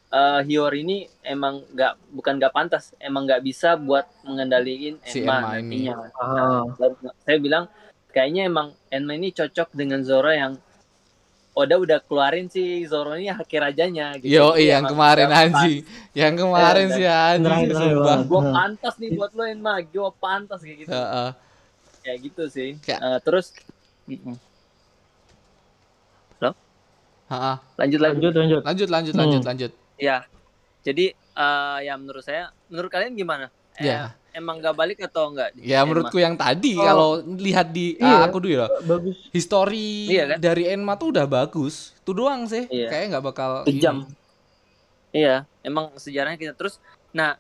eh, 0.07 0.41
Hiyori 0.43 0.79
ini 0.81 0.97
emang 1.21 1.63
nggak 1.67 1.93
bukan 2.09 2.35
nggak 2.35 2.51
pantas 2.51 2.91
emang 2.97 3.23
nggak 3.23 3.41
bisa 3.41 3.73
buat 3.75 4.05
mengendalikan 4.21 4.99
Si 5.03 5.19
ini. 5.19 5.25
nantinya 5.25 5.95
Ah. 6.13 6.61
Dan 6.75 6.91
saya 7.17 7.37
bilang 7.37 7.65
kayaknya 8.09 8.43
emang 8.43 8.75
Enma 8.87 9.13
ini 9.13 9.31
cocok 9.31 9.71
dengan 9.71 10.01
Zoro 10.01 10.29
yang 10.29 10.59
Oda 11.51 11.75
udah 11.75 11.99
keluarin 11.99 12.47
si 12.47 12.63
Zoro 12.85 13.11
ini 13.11 13.27
haki 13.27 13.59
rajanya 13.59 14.15
gitu. 14.15 14.31
Yo, 14.31 14.55
iya, 14.55 14.79
yang 14.79 14.87
kemarin 14.87 15.27
udah 15.27 15.41
anjing. 15.41 15.83
Yang 16.13 16.33
kemarin 16.39 16.87
Iya, 16.87 16.95
sih 16.95 17.05
anjing 17.05 17.67
Nah. 18.39 18.51
pantas 18.53 18.93
nih 18.97 19.09
buat 19.11 19.31
lo 19.31 19.43
Enma 19.43 19.73
gue 19.81 20.09
pantas 20.17 20.59
kayak 20.59 20.77
gitu 20.79 20.89
Heeh. 20.89 21.29
kayak 22.01 22.19
gitu 22.21 22.43
sih 22.47 22.69
Kayak- 22.79 23.01
Eh, 23.01 23.19
terus 23.21 23.45
Heeh. 27.29 27.55
lanjut 27.77 27.99
lagi 28.01 28.15
lanjut 28.17 28.33
lanjut 28.33 28.61
Lanjut 28.61 28.89
lanjut 28.89 29.13
Hmm. 29.13 29.21
lanjut 29.21 29.41
lanjut. 29.41 29.71
ya 29.97 30.17
jadi 30.81 31.05
eh, 31.13 31.77
ya 31.81 31.93
menurut 31.95 32.19
saya 32.21 32.51
menurut 32.67 32.87
kalian 32.87 33.11
gimana 33.13 33.47
Eh, 33.73 33.87
Ya. 33.87 34.11
Emang 34.31 34.57
gak 34.57 34.73
balik 34.73 34.99
atau 35.01 35.27
enggak 35.27 35.51
Ya 35.55 35.81
menurutku 35.81 36.17
yang 36.17 36.33
tadi 36.33 36.73
Oh. 36.73 36.81
kalau 36.81 37.09
lihat 37.21 37.69
di 37.69 37.95
Iya. 37.95 38.15
ah, 38.15 38.25
aku 38.25 38.37
dulu 38.37 38.53
ya. 38.55 38.67
bagus 38.81 39.17
History 39.29 40.07
Iya 40.09 40.23
kan? 40.25 40.37
dari 40.39 40.63
Enma 40.65 40.95
tuh 40.95 41.11
udah 41.11 41.25
bagus. 41.25 41.91
Itu 41.97 42.11
doang 42.11 42.45
sih. 42.45 42.65
Iya. 42.65 42.87
Kayaknya 42.87 43.07
nggak 43.11 43.25
bakal 43.25 43.51
kejam 43.63 43.95
iya 45.11 45.43
emang 45.61 45.91
sejarahnya 45.95 46.39
kita 46.39 46.53
terus 46.53 46.79
nah 47.11 47.35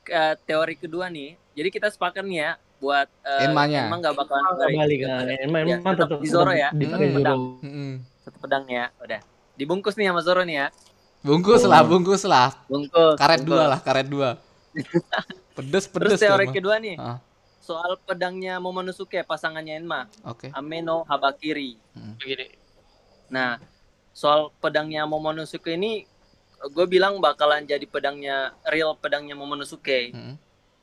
ke- 0.00 0.38
teori 0.44 0.74
kedua 0.74 1.06
nih 1.08 1.34
jadi 1.50 1.68
kita 1.68 1.90
sepakat 1.90 2.22
nih 2.22 2.38
ya 2.40 2.50
buat 2.78 3.10
eh, 3.20 3.44
Enmanya. 3.44 3.90
emang 3.90 3.98
gak 3.98 4.14
bakalan 4.14 4.42
nggak 4.54 4.70
balik 4.72 4.98
kan 5.02 5.24
Enma 5.36 5.58
Ya, 5.60 5.74
Enma 5.74 5.90
tetap 5.92 6.08
tetap 6.08 6.18
di 6.22 6.28
Zoro 6.30 6.52
ya. 6.54 6.70
dipakai 6.70 7.06
Hmm. 7.08 7.16
Zoro 7.18 7.34
Mm-mm. 7.58 7.90
satu 8.22 8.38
pedang 8.38 8.64
ya 8.64 8.94
udah 8.96 9.18
dibungkus 9.52 9.98
nih 9.98 10.06
sama 10.06 10.22
Zoro 10.22 10.42
nih 10.42 10.56
ya 10.56 10.68
Bungkus 11.18 11.66
lah, 11.66 11.82
bungkus 11.82 12.22
lah. 12.22 12.54
bungkus 12.64 13.18
Karet 13.18 13.42
bungkus. 13.42 13.50
dua 13.50 13.64
lah, 13.66 13.80
karet 13.82 14.06
dua. 14.06 14.30
pedes 15.58 15.84
terus 15.84 16.14
pedes 16.14 16.20
teori 16.20 16.38
tuh, 16.40 16.46
Enma. 16.46 16.56
kedua 16.56 16.74
nih 16.78 16.96
Ah, 16.96 17.18
soal 17.58 17.98
pedangnya 18.00 18.56
Momonosuke 18.56 19.20
pasangannya 19.22 19.74
Enma 19.76 20.06
Oke. 20.22 20.48
Ameno 20.50 21.02
Habakiri 21.04 21.74
begini 22.16 22.46
Nah, 23.28 23.60
soal 24.10 24.48
pedangnya 24.56 25.04
Momonosuke 25.04 25.68
ini 25.70 26.06
gue 26.64 26.86
bilang 26.86 27.18
bakalan 27.18 27.62
jadi 27.62 27.84
pedangnya 27.84 28.50
real 28.64 28.94
pedangnya 28.94 29.34
Momonosuke 29.34 30.10
Mm. 30.10 30.34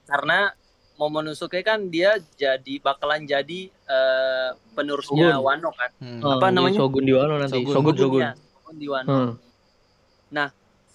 karena 0.05 0.51
Momonosuke 0.95 1.59
kan 1.59 1.87
dia 1.87 2.15
jadi 2.35 2.79
bakalan 2.79 3.23
jadi 3.23 3.67
eh, 3.67 4.49
penerusnya 4.71 5.35
Shogun. 5.35 5.43
Wano 5.43 5.69
kan. 5.71 5.91
Hmm. 5.99 6.23
Oh, 6.23 6.37
Apa 6.37 6.47
jadi 6.47 6.55
namanya? 6.55 6.77
Shogun 6.79 7.03
di 7.03 7.11
Wano 7.11 7.33
nanti 7.35 7.51
Shogun. 7.59 7.73
Shogun 7.73 7.95
Shogun 7.95 8.21
ya, 8.21 8.31
Shogun 8.31 8.75
di 8.75 8.87
Wano. 8.87 9.09
Hmm. 9.11 9.33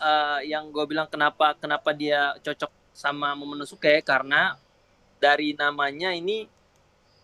Eh, 0.00 0.40
yang 0.49 0.72
gue 0.72 0.84
bilang 0.87 1.04
kenapa 1.04 1.52
kenapa 1.54 1.92
dia 1.92 2.32
cocok 2.40 2.72
sama 2.92 3.32
Momonosuke 3.32 4.02
karena 4.02 4.56
dari 5.16 5.52
namanya 5.52 6.11
ini 6.11 6.49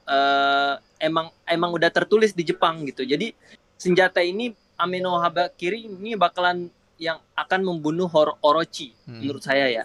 eh, 0.07 0.75
emang 0.99 1.29
emang 1.45 1.71
udah 1.73 1.91
tertulis 1.91 2.31
di 2.31 2.45
Jepang 2.45 2.87
gitu. 2.87 3.03
Jadi 3.03 3.35
senjata 3.75 4.21
ini 4.21 4.55
Ameno 4.77 5.17
Habakiri 5.17 5.89
ini 5.89 6.15
bakalan 6.15 6.69
yang 6.97 7.21
akan 7.35 7.61
membunuh 7.63 8.09
Hor- 8.09 8.39
Orochi 8.41 8.93
Hmm. 9.05 9.21
menurut 9.21 9.43
saya 9.43 9.69
ya. 9.69 9.85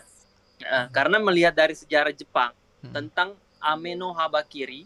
Nah, 0.61 0.87
karena 0.89 1.17
melihat 1.17 1.51
dari 1.51 1.73
sejarah 1.73 2.11
Jepang 2.11 2.53
Hmm. 2.81 2.93
tentang 2.93 3.29
Ameno 3.57 4.11
Habakiri 4.11 4.85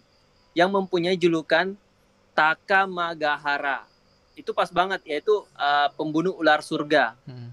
yang 0.53 0.71
mempunyai 0.71 1.15
julukan 1.15 1.75
Takamagahara. 2.33 3.87
Itu 4.35 4.51
pas 4.51 4.67
banget 4.67 4.99
yaitu 5.05 5.31
eh, 5.55 5.89
pembunuh 5.95 6.35
ular 6.35 6.59
surga. 6.59 7.15
Hmm. 7.25 7.51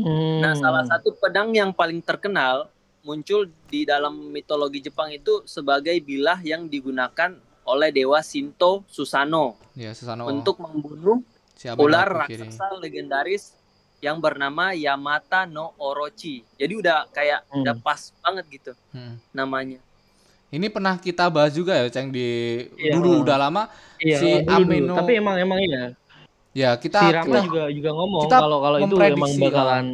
Hmm. 0.00 0.38
Nah, 0.38 0.54
salah 0.54 0.84
satu 0.84 1.10
pedang 1.12 1.50
yang 1.50 1.70
paling 1.70 1.98
terkenal 2.00 2.70
muncul 3.00 3.42
di 3.66 3.82
dalam 3.82 4.28
mitologi 4.28 4.78
Jepang 4.80 5.08
itu 5.08 5.42
sebagai 5.44 5.94
bilah 5.98 6.38
yang 6.40 6.66
digunakan 6.66 7.34
oleh 7.64 7.90
dewa 7.90 8.20
Shinto 8.20 8.84
Susano 8.86 9.58
Ya, 9.72 9.90
Susano. 9.90 10.24
untuk 10.24 10.56
membunuh 10.58 11.20
Siapa 11.52 11.76
ular 11.76 12.06
aku 12.22 12.30
kiri? 12.30 12.46
raksasa 12.46 12.78
legendaris 12.78 13.52
yang 13.98 14.16
bernama 14.16 14.70
Yamata 14.70 15.42
no 15.44 15.74
Orochi. 15.76 16.46
Jadi 16.54 16.72
udah 16.76 17.10
kayak 17.10 17.42
Hmm. 17.44 17.60
udah 17.60 17.74
pas 17.76 17.98
banget 18.16 18.44
gitu 18.48 18.72
Hmm. 18.88 19.18
namanya. 19.32 19.82
Ini 20.48 20.64
pernah 20.66 20.96
kita 20.96 21.28
bahas 21.28 21.52
juga 21.52 21.76
ya, 21.76 21.90
Ceng 21.90 22.08
di 22.08 22.24
Iya. 22.72 22.94
dulu 22.94 23.20
udah 23.20 23.36
lama. 23.36 23.68
Iya, 23.98 24.16
si 24.16 24.28
dulu, 24.30 24.40
dulu. 24.40 24.54
Ameno- 24.64 24.96
tapi 24.96 25.12
emang 25.14 25.36
emang 25.36 25.58
iya 25.60 25.92
Ya, 26.52 26.74
kita 26.74 26.98
si 26.98 27.06
Rama 27.10 27.26
kita 27.28 27.40
juga 27.44 27.62
juga 27.68 27.90
ngomong 27.92 28.22
kalau 28.26 28.58
kalau 28.60 28.78
itu 28.80 28.94
emang 28.96 29.32
bakalan 29.38 29.86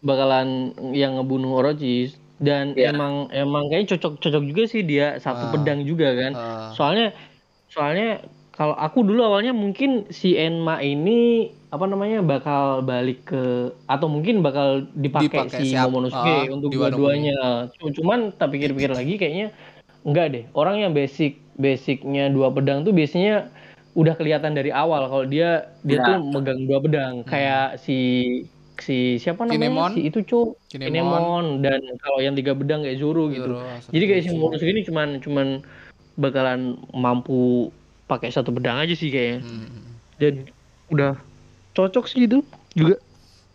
bakalan 0.00 0.48
yang 0.92 1.16
ngebunuh 1.16 1.56
Orochi. 1.56 2.12
Dan 2.40 2.72
Iya. 2.72 2.96
emang 2.96 3.28
emang 3.30 3.68
kayaknya 3.68 3.96
cocok 3.96 4.16
cocok 4.16 4.42
juga 4.46 4.62
sih 4.64 4.80
dia 4.80 5.20
satu 5.20 5.44
Ah. 5.44 5.52
pedang 5.52 5.84
juga 5.84 6.08
kan? 6.14 6.32
Eh, 6.32 6.68
soalnya 6.72 7.06
soalnya 7.68 8.24
kalau 8.50 8.72
aku 8.72 9.04
dulu 9.04 9.20
awalnya 9.22 9.52
mungkin 9.52 10.08
si 10.08 10.32
Enma 10.34 10.80
ini 10.80 11.48
apa 11.68 11.84
namanya 11.84 12.18
bakal 12.20 12.80
balik 12.80 13.28
ke 13.28 13.42
atau 13.84 14.08
mungkin 14.08 14.40
bakal 14.40 14.88
dipakai 14.90 15.28
Dipakai 15.28 15.60
si 15.60 15.70
siap- 15.70 15.92
Momonosuke 15.92 16.32
ah, 16.40 16.48
untuk 16.48 16.72
dua-duanya. 16.72 17.68
cuman 17.76 18.32
tak 18.32 18.50
pikir-pikir 18.50 18.88
lagi 18.90 19.14
kayaknya 19.16 19.52
enggak 20.00 20.26
deh. 20.30 20.44
Orang 20.52 20.80
yang 20.80 20.96
basic 20.96 21.36
basicnya 21.54 22.26
dua 22.26 22.48
pedang 22.48 22.82
tuh 22.82 22.96
biasanya 22.96 23.52
udah 23.92 24.14
kelihatan 24.14 24.52
dari 24.52 24.70
awal 24.70 25.06
kalau 25.06 25.24
dia 25.24 25.66
dia 25.82 25.98
Ya. 25.98 26.06
tuh 26.06 26.30
megang 26.30 26.60
dua 26.62 26.78
pedang 26.78 27.14
kayak 27.22 27.78
si 27.78 27.98
si 28.78 29.18
siapa 29.18 29.44
namanya 29.44 29.60
Kinemon. 29.66 29.92
si 29.92 30.00
itu 30.06 30.18
cowok 30.22 30.50
Kinemon, 30.68 30.88
Kinemon 30.88 31.44
dan 31.60 31.80
kalau 31.98 32.18
yang 32.18 32.32
tiga 32.32 32.54
pedang 32.54 32.80
kayak 32.80 32.96
Zoro 32.96 33.28
gitu 33.28 33.50
Zoro, 33.52 33.66
jadi 33.90 34.04
kayak 34.06 34.22
si 34.22 34.28
Momonosuke 34.30 34.70
ini 34.70 34.82
cuman 34.82 35.08
cuman 35.18 35.46
bakalan 36.14 36.60
mampu 36.90 37.68
pakai 38.06 38.28
satu 38.28 38.50
pedang 38.50 38.76
aja 38.76 38.92
sih 38.92 39.08
kayaknya. 39.08 39.40
Hmm. 39.42 39.94
Dan 40.16 40.34
udah 40.88 41.14
cocok 41.72 42.04
sih 42.04 42.24
itu 42.24 42.42
juga. 42.72 42.98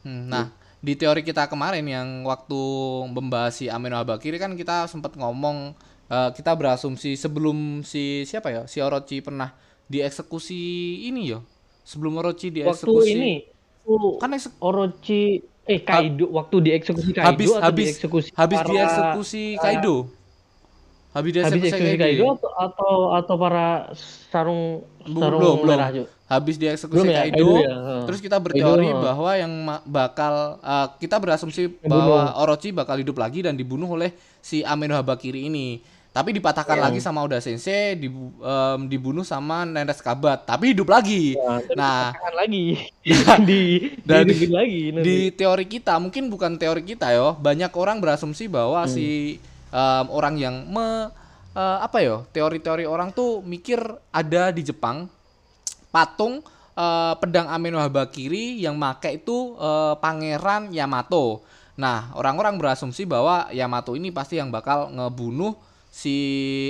Hmm, 0.01 0.29
Nah, 0.29 0.45
di 0.79 0.93
teori 0.93 1.19
kita 1.19 1.45
kemarin 1.45 1.83
yang 1.83 2.07
waktu 2.23 2.61
membahas 3.07 3.53
si 3.53 3.65
Ameno 3.67 3.97
Habakiri 3.97 4.37
kan 4.37 4.53
kita 4.53 4.85
sempat 4.85 5.13
ngomong 5.13 5.73
eh, 6.05 6.29
kita 6.31 6.53
berasumsi 6.53 7.15
sebelum 7.15 7.81
si 7.81 8.23
siapa 8.23 8.47
ya 8.49 8.61
si 8.65 8.77
Orochi 8.77 9.19
pernah 9.19 9.49
dieksekusi 9.87 10.59
ini 11.05 11.31
yo. 11.31 11.39
Sebelum 11.81 12.17
Orochi 12.17 12.49
Waktu 12.49 12.55
dieksekusi 12.55 13.11
ini 13.11 13.33
tuh 13.81 14.17
kan 14.17 14.33
eksek- 14.33 14.57
Orochi 14.57 15.21
eh 15.63 15.79
Kaido 15.79 16.29
waktu 16.31 16.55
dieksekusi 16.59 17.11
Kaido 17.11 17.25
habis 17.27 17.49
atau 17.49 17.61
habis 17.63 17.85
dieksekusi 17.89 18.29
habis 18.33 18.59
para- 18.59 18.69
dieksekusi 18.69 19.43
Kaido. 19.57 19.95
Habis 21.15 21.31
habis 21.31 21.31
dieksekusi 21.31 21.61
dieksekusi 21.63 21.95
Kaido. 21.95 22.03
Kaido 22.03 22.25
atau 22.33 22.51
atau, 22.59 22.93
atau 23.13 23.35
para 23.35 23.67
sarung 24.27 24.61
Belum, 25.05 25.21
sarung 25.21 25.39
belum, 25.39 25.55
belum. 25.55 25.69
merah 25.69 25.89
Cuk? 25.91 26.07
Habis 26.25 26.55
dieksekusi 26.57 26.97
Belum 26.97 27.07
ya, 27.07 27.17
Kaido. 27.21 27.37
Kaido 27.37 27.51
ya. 27.61 27.75
Terus 28.09 28.19
kita 28.19 28.37
berteori 28.37 28.87
Kaido, 28.87 28.99
bahwa 28.99 29.31
yang 29.35 29.53
bakal 29.85 30.33
eh, 30.59 30.87
kita 30.99 31.15
berasumsi 31.15 31.61
bahwa 31.81 32.33
Orochi 32.35 32.69
bakal 32.69 32.97
hidup 32.97 33.15
lagi 33.15 33.41
dan 33.41 33.53
dibunuh 33.53 33.87
oleh 33.87 34.09
si 34.41 34.61
Ameno 34.61 34.93
Habakiri 34.93 35.45
ini. 35.45 35.93
Tapi 36.15 36.31
dipatahkan 36.31 36.79
Iya. 36.79 36.85
lagi 36.87 36.99
sama 37.03 37.19
Oda 37.19 37.43
Sensei, 37.43 37.99
dibu- 37.99 38.39
em, 38.39 38.87
dibunuh 38.87 39.27
sama 39.27 39.67
Nenes 39.67 39.99
Kabat, 39.99 40.47
tapi 40.47 40.71
hidup 40.71 40.87
lagi. 40.87 41.35
Nah, 41.35 41.59
terus 41.59 41.75
Nah, 41.75 42.15
lagi 42.31 42.65
Ya. 43.03 43.35
di 43.43 43.61
Dan 44.07 44.23
dihidupin 44.23 44.51
lagi 44.55 44.81
nanti. 44.89 45.03
di 45.03 45.17
teori 45.29 45.65
kita 45.67 45.99
mungkin 45.99 46.31
bukan 46.31 46.55
teori 46.55 46.81
kita 46.81 47.11
yo, 47.11 47.35
banyak 47.35 47.67
orang 47.75 47.99
berasumsi 47.99 48.47
bahwa 48.47 48.87
Hmm. 48.87 48.89
si 48.89 49.35
em, 49.69 50.05
orang 50.07 50.39
yang 50.39 50.55
me 50.65 51.11
eh, 51.51 51.77
apa 51.83 51.99
ya? 51.99 52.23
Teori-teori 52.31 52.83
orang 52.83 53.11
tuh 53.11 53.39
mikir 53.39 53.79
ada 54.09 54.51
di 54.51 54.63
Jepang 54.63 55.11
patung 55.89 56.39
eh, 56.75 57.13
pedang 57.19 57.47
Ameno 57.47 57.79
Habakiri 57.79 58.59
yang 58.59 58.75
make 58.75 59.11
itu 59.13 59.55
eh, 59.55 59.95
pangeran 59.97 60.71
Yamato. 60.71 61.43
Nah, 61.75 62.07
orang-orang 62.11 62.55
berasumsi 62.55 63.03
bahwa 63.03 63.51
Yamato 63.51 63.95
ini 63.95 64.11
pasti 64.11 64.39
yang 64.39 64.47
bakal 64.47 64.91
ngebunuh 64.91 65.55
si 65.95 66.17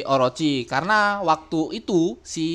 Orochi 0.06 0.70
karena 0.70 1.26
waktu 1.26 1.82
itu 1.82 2.22
si 2.22 2.48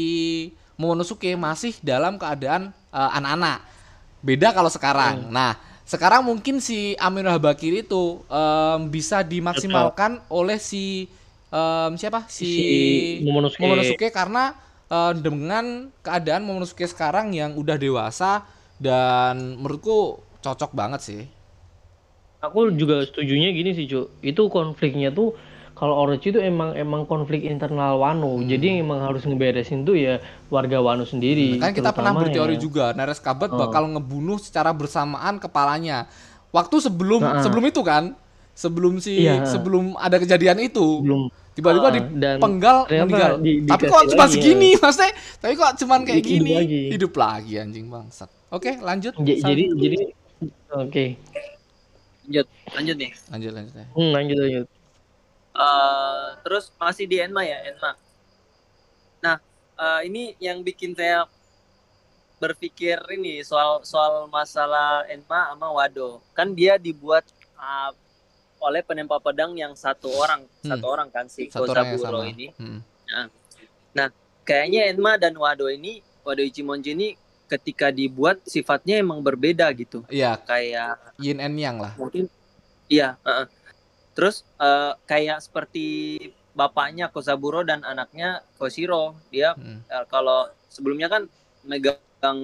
Momonosuke 0.78 1.34
masih 1.34 1.74
dalam 1.82 2.14
keadaan 2.14 2.70
eh, 2.94 3.10
anak-anak. 3.18 3.58
Beda 4.22 4.54
kalau 4.54 4.70
sekarang. 4.70 5.32
Nah, 5.34 5.58
sekarang 5.82 6.22
mungkin 6.22 6.62
si 6.62 6.94
Amino 7.02 7.32
Habakiri 7.34 7.82
itu 7.82 8.22
em, 8.30 8.86
bisa 8.86 9.26
dimaksimalkan 9.26 10.22
oleh 10.30 10.62
si 10.62 11.10
em, 11.50 11.92
siapa? 11.98 12.30
Si, 12.30 12.46
Si 12.46 12.64
Momonosuke. 13.26 13.60
Momonosuke 13.60 14.08
karena 14.14 14.54
eh, 14.86 15.12
dengan 15.18 15.90
keadaan 16.06 16.46
Momonosuke 16.46 16.86
sekarang 16.86 17.34
yang 17.34 17.58
udah 17.58 17.74
dewasa 17.74 18.46
dan 18.78 19.58
menurutku 19.58 20.22
cocok 20.40 20.70
banget 20.72 21.00
sih. 21.02 21.22
Aku 22.40 22.72
juga 22.72 23.04
setujunya 23.04 23.52
gini 23.52 23.76
sih, 23.76 23.84
Cuk. 23.84 24.16
Itu 24.24 24.48
konfliknya 24.48 25.12
tuh 25.12 25.36
kalau 25.80 25.96
Orochi 25.96 26.28
itu 26.28 26.38
emang 26.38 26.76
emang 26.76 27.02
konflik 27.02 27.40
internal 27.42 27.96
Wano. 27.96 28.36
Jadi 28.38 28.78
emang 28.78 29.00
harus 29.00 29.24
ngeberesin 29.24 29.80
tuh 29.80 29.96
ya 29.96 30.20
warga 30.46 30.76
Wano 30.76 31.02
sendiri. 31.02 31.56
Kan 31.56 31.72
kita 31.72 31.90
pernah 31.90 32.12
berteori 32.12 32.54
ya. 32.54 32.60
juga, 32.60 32.84
Nares 32.92 33.16
Kabat 33.16 33.48
Oh. 33.48 33.56
bakal 33.58 33.88
ngebunuh 33.88 34.36
secara 34.36 34.70
bersamaan 34.70 35.40
kepalanya. 35.40 36.04
Waktu 36.50 36.76
sebelum 36.78 37.24
sebelum 37.40 37.64
itu 37.64 37.80
kan, 37.80 38.12
sebelum 38.52 39.00
si 39.00 39.24
Iya. 39.24 39.48
sebelum 39.48 39.96
ada 39.96 40.20
kejadian 40.20 40.60
itu, 40.60 41.00
belum 41.00 41.32
tiba-tiba 41.50 41.88
Ah, 41.88 41.92
dan 41.96 42.36
dipenggal 42.36 42.76
meninggal. 42.84 43.32
di- 43.38 43.64
tapi 43.64 43.82
dikasih 43.82 43.88
kok 43.88 44.02
cuma 44.06 44.20
lagi 44.20 44.28
ya. 44.28 44.34
segini, 44.36 44.70
maksudnya? 44.76 45.12
Tapi 45.38 45.52
kok 45.54 45.72
cuman 45.78 45.98
kayak 46.04 46.18
Hidup 46.20 46.28
gini? 46.30 46.52
lagi. 46.54 46.82
Hidup 46.92 47.12
lagi 47.16 47.52
anjing 47.56 47.86
bangsat. 47.88 48.28
Oke, 48.50 48.76
lanjut. 48.78 49.16
J- 49.16 49.40
jadi 49.40 49.64
jadi 49.72 49.98
oke. 50.76 51.04
Lanjut, 52.26 52.46
lanjut 52.70 52.96
nih. 52.96 53.10
lanjut 53.26 53.52
lanjut 53.54 53.74
ya. 53.74 53.86
Hmm, 53.90 54.10
lanjut 54.12 54.36
lanjut. 54.38 54.66
Eh, 55.60 56.26
terus 56.40 56.72
masih 56.74 57.04
di 57.04 57.20
Enma 57.20 57.44
ya 57.44 57.60
Enma. 57.68 57.92
Nah 59.20 59.36
eh, 59.76 60.00
ini 60.08 60.32
yang 60.40 60.64
bikin 60.64 60.96
saya 60.96 61.28
berpikir 62.40 62.96
ini 63.12 63.44
soal 63.44 63.84
soal 63.84 64.24
masalah 64.26 65.04
Enma 65.04 65.52
sama 65.52 65.68
Wado. 65.68 66.24
Kan 66.32 66.56
dia 66.56 66.80
dibuat 66.80 67.28
eh, 67.60 67.90
oleh 68.60 68.80
penempa 68.80 69.20
pedang 69.20 69.52
yang 69.52 69.72
satu 69.72 70.08
orang, 70.12 70.44
Hmm. 70.64 70.70
satu 70.76 70.86
orang 70.88 71.08
kan 71.08 71.28
si 71.28 71.48
Kozaburo 71.48 72.24
ini. 72.24 72.52
Hmm. 72.56 72.80
Kayaknya 74.40 74.90
Enma 74.90 75.14
dan 75.14 75.36
Wado 75.38 75.70
ini, 75.70 76.02
Wado 76.26 76.42
Ichimonji 76.42 76.90
ini 76.90 77.08
ketika 77.46 77.94
dibuat 77.94 78.42
sifatnya 78.42 78.98
emang 78.98 79.22
berbeda 79.22 79.70
gitu. 79.76 80.02
Iya, 80.10 80.40
Kayak 80.42 80.98
yin 81.22 81.38
and 81.38 81.54
yang 81.54 81.78
lah. 81.78 81.94
mungkin 81.94 82.26
iya 82.90 83.14
heeh. 83.22 83.46
Terus 84.20 84.44
eh, 84.60 84.92
kayak 85.08 85.40
seperti 85.40 86.20
bapaknya 86.52 87.08
Kozaburo 87.08 87.64
dan 87.64 87.80
anaknya 87.82 88.44
Koshiro. 88.60 89.16
Dia 89.32 89.56
Hmm. 89.56 89.80
eh, 89.80 90.04
kalau 90.06 90.44
sebelumnya 90.68 91.08
kan 91.08 91.24
megang 91.64 92.36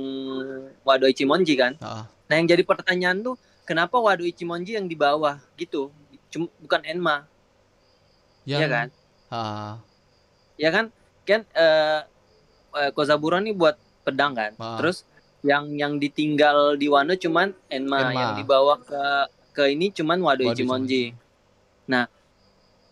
Wado 0.80 1.04
Ichimonji 1.04 1.52
kan. 1.52 1.76
Heeh. 1.76 2.04
nah 2.26 2.34
yang 2.34 2.48
jadi 2.48 2.64
pertanyaan 2.64 3.20
tuh 3.20 3.36
kenapa 3.62 4.00
Wado 4.00 4.24
Ichimonji 4.24 4.72
yang 4.72 4.88
di 4.88 4.96
bawah 4.96 5.36
gitu? 5.54 5.92
Cum- 6.26 6.48
bukan 6.58 6.80
Enma. 6.82 7.28
Yang, 8.42 8.60
ya 8.62 8.68
kan? 8.72 8.86
Ah, 9.28 9.72
ya 10.56 10.70
kan? 10.72 10.84
Kan 11.22 11.44
eh, 11.52 12.00
eh, 12.74 12.90
Kozaburo 12.90 13.36
nih 13.36 13.52
buat 13.52 13.76
pedang 14.00 14.32
kan. 14.32 14.56
Ah. 14.56 14.80
terus 14.80 15.04
yang 15.44 15.76
yang 15.76 16.00
ditinggal 16.00 16.74
di 16.74 16.88
Wano 16.88 17.12
cuman 17.14 17.52
Enma, 17.68 18.08
Enma. 18.08 18.16
yang 18.16 18.32
dibawa 18.34 18.80
ke 18.80 19.02
ke 19.52 19.62
ini 19.68 19.92
cuman 19.92 20.18
Wado 20.18 20.40
Wado 20.40 20.56
Ichimonji 20.56 21.12
nah 21.86 22.06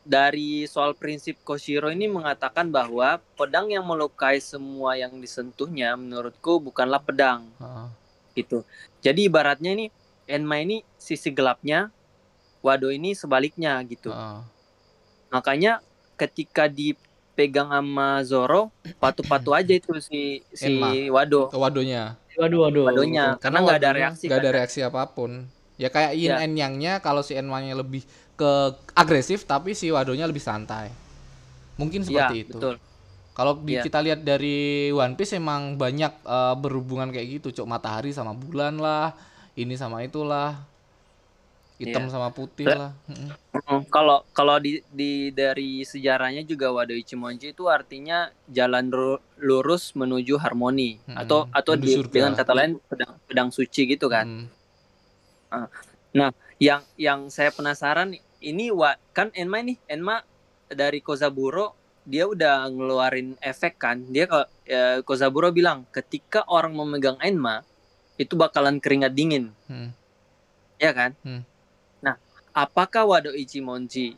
dari 0.04 0.68
soal 0.68 0.92
prinsip 0.92 1.40
Koshiro 1.40 1.88
ini 1.88 2.04
mengatakan 2.04 2.68
bahwa 2.68 3.16
pedang 3.34 3.72
yang 3.72 3.82
melukai 3.82 4.36
semua 4.36 5.00
yang 5.00 5.16
disentuhnya 5.16 5.96
menurutku 5.96 6.60
bukanlah 6.60 7.00
pedang 7.00 7.48
heeh. 7.56 7.88
gitu 8.36 8.62
jadi 9.00 9.26
ibaratnya 9.26 9.72
ini 9.72 9.86
Enma 10.24 10.60
ini 10.60 10.84
sisi 10.96 11.28
gelapnya 11.28 11.88
Wado 12.60 12.88
ini 12.88 13.12
sebaliknya 13.12 13.80
gitu 13.84 14.08
Heeh. 14.08 14.40
makanya 15.28 15.80
ketika 16.14 16.68
dipegang 16.68 17.72
sama 17.72 18.20
Zoro 18.22 18.68
patu-patu 19.00 19.50
aja 19.50 19.72
itu 19.72 19.96
si 20.00 20.44
si 20.52 20.68
Enma. 20.78 20.92
Wado 21.10 21.48
Ke 21.48 21.58
wadonya. 21.58 22.16
Waduh 22.34 22.66
waduh. 22.66 22.84
Wadonya 22.90 23.38
karena 23.38 23.58
nggak 23.62 23.78
ada 23.78 23.90
reaksi 23.94 24.24
nggak 24.26 24.38
kan. 24.38 24.46
ada 24.46 24.50
reaksi 24.52 24.78
apa 24.82 25.02
pun. 25.10 25.46
Ya 25.74 25.90
kayak 25.90 26.12
yin 26.14 26.30
Ya. 26.30 26.42
and 26.42 26.54
yang-nya 26.54 26.92
kalau 26.98 27.22
si 27.22 27.34
Enma-nya 27.34 27.74
lebih 27.74 28.06
ke 28.34 28.52
agresif 28.92 29.44
tapi 29.44 29.72
si 29.72 29.88
wadonya 29.88 30.26
lebih 30.26 30.42
santai. 30.42 30.90
Mungkin 31.74 32.02
Iya, 32.02 32.06
seperti 32.06 32.36
itu. 32.44 32.54
betul. 32.54 32.76
Kalau 33.34 33.58
Iya. 33.60 33.82
kita 33.82 33.98
lihat 33.98 34.22
dari 34.22 34.90
One 34.90 35.14
Piece 35.14 35.34
emang 35.34 35.74
banyak 35.74 36.12
eh, 36.20 36.54
berhubungan 36.54 37.10
kayak 37.10 37.42
gitu, 37.42 37.50
cok 37.52 37.66
matahari 37.66 38.10
sama 38.10 38.30
bulan 38.30 38.78
lah, 38.78 39.10
ini 39.54 39.74
sama 39.74 40.02
itulah, 40.02 40.54
hitam 41.76 42.06
Iya. 42.06 42.10
sama 42.10 42.30
putih 42.30 42.70
Lah. 42.70 42.94
Mm, 43.06 43.86
Kalau 43.86 44.22
kalau 44.30 44.58
di, 44.58 44.82
di 44.88 45.30
dari 45.30 45.82
sejarahnya 45.82 46.42
juga 46.42 46.70
Wado 46.70 46.94
Ichimonji 46.94 47.50
itu 47.50 47.66
artinya 47.66 48.30
jalan 48.46 48.90
ru- 48.90 49.22
lurus 49.38 49.94
menuju 49.94 50.38
harmoni 50.38 50.98
Mm-mm, 51.00 51.18
atau 51.18 51.46
atau 51.50 51.74
menuju 51.74 51.82
di- 51.84 51.94
surga. 51.98 52.12
dengan 52.12 52.32
kata 52.34 52.52
lain 52.52 52.72
pedang 52.86 53.12
pedang 53.26 53.48
suci 53.50 53.82
gitu 53.88 54.06
kan. 54.06 54.26
Mm. 54.26 54.46
Yang 56.58 56.82
yang 56.96 57.20
saya 57.28 57.50
penasaran 57.50 58.14
ini 58.38 58.70
wa, 58.70 58.94
kan 59.10 59.32
Enma 59.34 59.60
ini 59.60 59.74
Enma 59.86 60.22
dari 60.68 61.00
Kozaburo 61.00 61.74
dia 62.04 62.28
udah 62.28 62.68
ngeluarin 62.68 63.34
efek 63.40 63.80
kan. 63.80 64.04
Dia 64.06 64.28
kalau 64.28 64.46
eh, 64.64 65.00
Kozaburo 65.02 65.48
bilang 65.50 65.88
ketika 65.90 66.44
orang 66.46 66.76
memegang 66.76 67.16
Enma 67.18 67.64
itu 68.14 68.38
bakalan 68.38 68.78
keringat 68.78 69.10
dingin, 69.10 69.50
Mm. 69.66 69.90
ya 70.78 70.94
kan? 70.94 71.18
Hmm. 71.26 71.42
Nah, 71.98 72.14
apakah 72.54 73.02
Wado 73.02 73.34
Ichimonji 73.34 74.14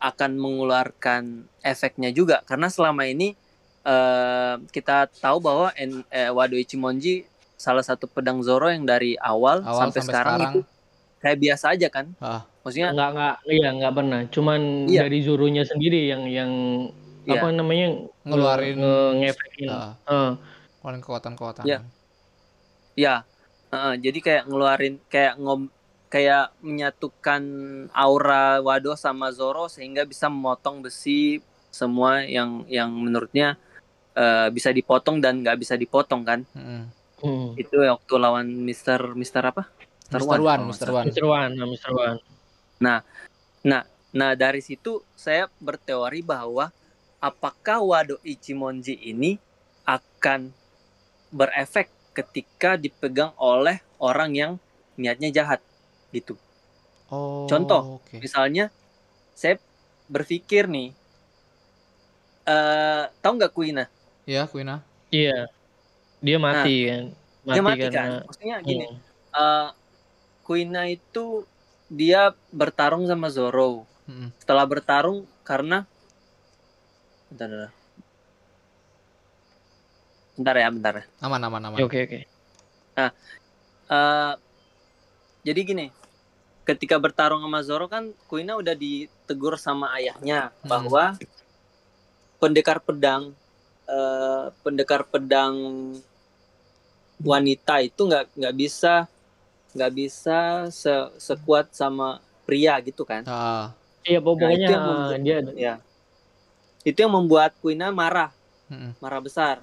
akan 0.00 0.40
mengeluarkan 0.40 1.44
efeknya 1.60 2.08
juga? 2.08 2.40
Karena 2.48 2.72
selama 2.72 3.04
ini 3.04 3.36
eh, 3.84 4.54
kita 4.72 5.08
tahu 5.10 5.44
bahwa 5.44 5.68
en, 5.76 6.06
eh, 6.08 6.32
Wado 6.32 6.56
Ichimonji 6.56 7.28
salah 7.58 7.82
satu 7.82 8.06
pedang 8.06 8.40
Zoro 8.40 8.70
yang 8.70 8.86
dari 8.86 9.18
awal, 9.18 9.60
Awal 9.60 9.90
sampai, 9.90 10.00
sampai 10.00 10.02
sekarang, 10.08 10.36
sekarang. 10.38 10.52
itu 10.54 10.60
kayak 11.18 11.38
biasa 11.38 11.74
aja 11.74 11.88
kan? 11.88 12.06
Ah. 12.18 12.42
Maksudnya 12.62 12.92
Nggak 12.92 13.10
nggak 13.14 13.34
iya 13.48 13.68
nggak 13.72 13.94
pernah. 13.94 14.20
Cuman 14.28 14.60
Iya. 14.86 15.00
dari 15.06 15.18
Zoronya 15.22 15.64
sendiri 15.64 16.06
yang 16.06 16.28
yang 16.28 16.52
Iya. 17.24 17.40
apa 17.40 17.46
namanya 17.52 17.86
Ngeluarin- 18.24 18.78
nge- 18.80 19.12
ngefekin. 19.20 19.68
Ah, 19.68 19.92
Heeh. 20.04 20.30
keluarin 20.80 21.02
kekuatan-kekuatan. 21.02 21.64
Iya. 21.64 21.78
Ya, 22.94 23.14
heeh, 23.70 23.94
jadi 24.00 24.18
kayak 24.18 24.42
ngeluarin 24.46 24.94
kayak 25.06 25.34
ngom 25.38 25.70
kayak 26.08 26.56
menyatukan 26.60 27.42
aura 27.92 28.58
Wado 28.58 28.96
sama 28.96 29.28
Zoro 29.28 29.68
sehingga 29.68 30.02
bisa 30.02 30.26
memotong 30.26 30.80
besi 30.80 31.44
semua 31.68 32.24
yang 32.24 32.64
yang 32.66 32.88
menurutnya 32.90 33.60
eh, 34.12 34.48
bisa 34.50 34.72
dipotong 34.72 35.22
dan 35.22 35.44
nggak 35.44 35.58
bisa 35.58 35.78
dipotong 35.78 36.26
kan? 36.26 36.42
Mm-mm. 36.50 36.82
Hmm. 37.18 37.48
Itu 37.54 37.78
waktu 37.78 38.14
lawan 38.16 38.46
Mister 38.50 38.98
Mister 39.14 39.42
apa? 39.42 39.70
Mr. 40.08 40.24
Wan, 40.24 40.40
One, 40.40 40.72
salah. 40.72 41.04
One. 41.04 41.06
Mr. 41.12 41.24
One, 41.28 41.52
nah, 41.52 41.66
Mr. 41.68 41.90
One. 41.92 42.18
Nah 44.08 44.32
dari 44.34 44.64
situ 44.64 45.04
saya 45.12 45.52
berteori 45.60 46.24
bahwa 46.24 46.72
apakah 47.20 47.84
Wado 47.84 48.16
Ichimonji 48.24 48.96
ini 48.96 49.36
akan 49.84 50.48
berefek 51.28 51.92
ketika 52.16 52.80
dipegang 52.80 53.36
oleh 53.36 53.84
orang 54.00 54.32
yang 54.32 54.52
niatnya 54.96 55.28
jahat 55.28 55.60
gitu. 56.10 56.40
Oh, 57.12 57.44
Contoh. 57.44 58.00
oke. 58.00 58.16
Misalnya 58.20 58.72
saya 59.36 59.60
berpikir 60.08 60.66
nih, 60.72 60.96
eh 62.48 63.04
tahu 63.20 63.32
nggak 63.36 63.52
Kuina? 63.52 63.84
Ya, 64.24 64.48
Kuina. 64.48 64.80
Iya. 65.12 65.52
Dia 66.24 66.38
mati 66.40 66.76
kan. 66.88 67.04
Mati, 67.44 67.54
Dia 67.54 67.62
mati 67.62 67.80
karena 67.84 67.92
kan? 67.92 68.10
Maksudnya 68.24 68.56
gini, 68.64 68.86
Hmm. 68.88 68.98
eh 69.36 69.68
Kuina 70.48 70.88
itu 70.88 71.44
dia 71.92 72.32
bertarung 72.48 73.04
sama 73.04 73.28
Zoro. 73.28 73.84
Mm-mm. 74.08 74.32
Setelah 74.40 74.64
bertarung 74.64 75.28
karena 75.44 75.84
bentar, 77.28 77.48
bentar. 77.52 77.72
Bentar 80.40 80.54
ya, 80.56 80.68
bentar 80.72 80.94
ya. 80.96 81.04
Aman, 81.20 81.40
aman, 81.44 81.60
aman. 81.68 81.78
Oke 81.84 82.08
oke. 82.08 82.18
Eh, 82.96 84.34
jadi 85.44 85.60
gini, 85.64 85.86
ketika 86.64 86.96
bertarung 86.96 87.44
sama 87.44 87.60
Zoro 87.60 87.84
kan 87.84 88.16
Kuina 88.24 88.56
udah 88.56 88.72
ditegur 88.72 89.60
sama 89.60 89.92
ayahnya 90.00 90.48
Hmm. 90.64 90.68
bahwa 90.68 91.04
pendekar 92.40 92.80
pedang 92.80 93.36
eh, 93.84 94.44
pendekar 94.64 95.04
pedang 95.04 95.56
wanita 97.18 97.82
itu 97.82 98.00
nggak 98.04 98.30
nggak 98.36 98.54
bisa 98.54 99.08
nggak 99.78 99.94
bisa 99.94 100.38
se 100.68 100.90
sekuat 101.16 101.70
sama 101.70 102.18
pria 102.42 102.74
gitu 102.82 103.06
kan? 103.06 103.22
Ah, 103.24 103.70
Iya 104.02 104.18
pokoknya 104.18 104.56
itu 104.58 104.72
yang 104.72 104.82
ah, 104.82 104.88
membuat- 104.90 105.22
dia 105.22 105.38
ya. 105.54 105.74
Itu 106.82 106.98
yang 106.98 107.14
membuat 107.14 107.54
Kuina 107.60 107.88
marah. 107.90 108.34
Marah 108.98 109.22
besar. 109.22 109.56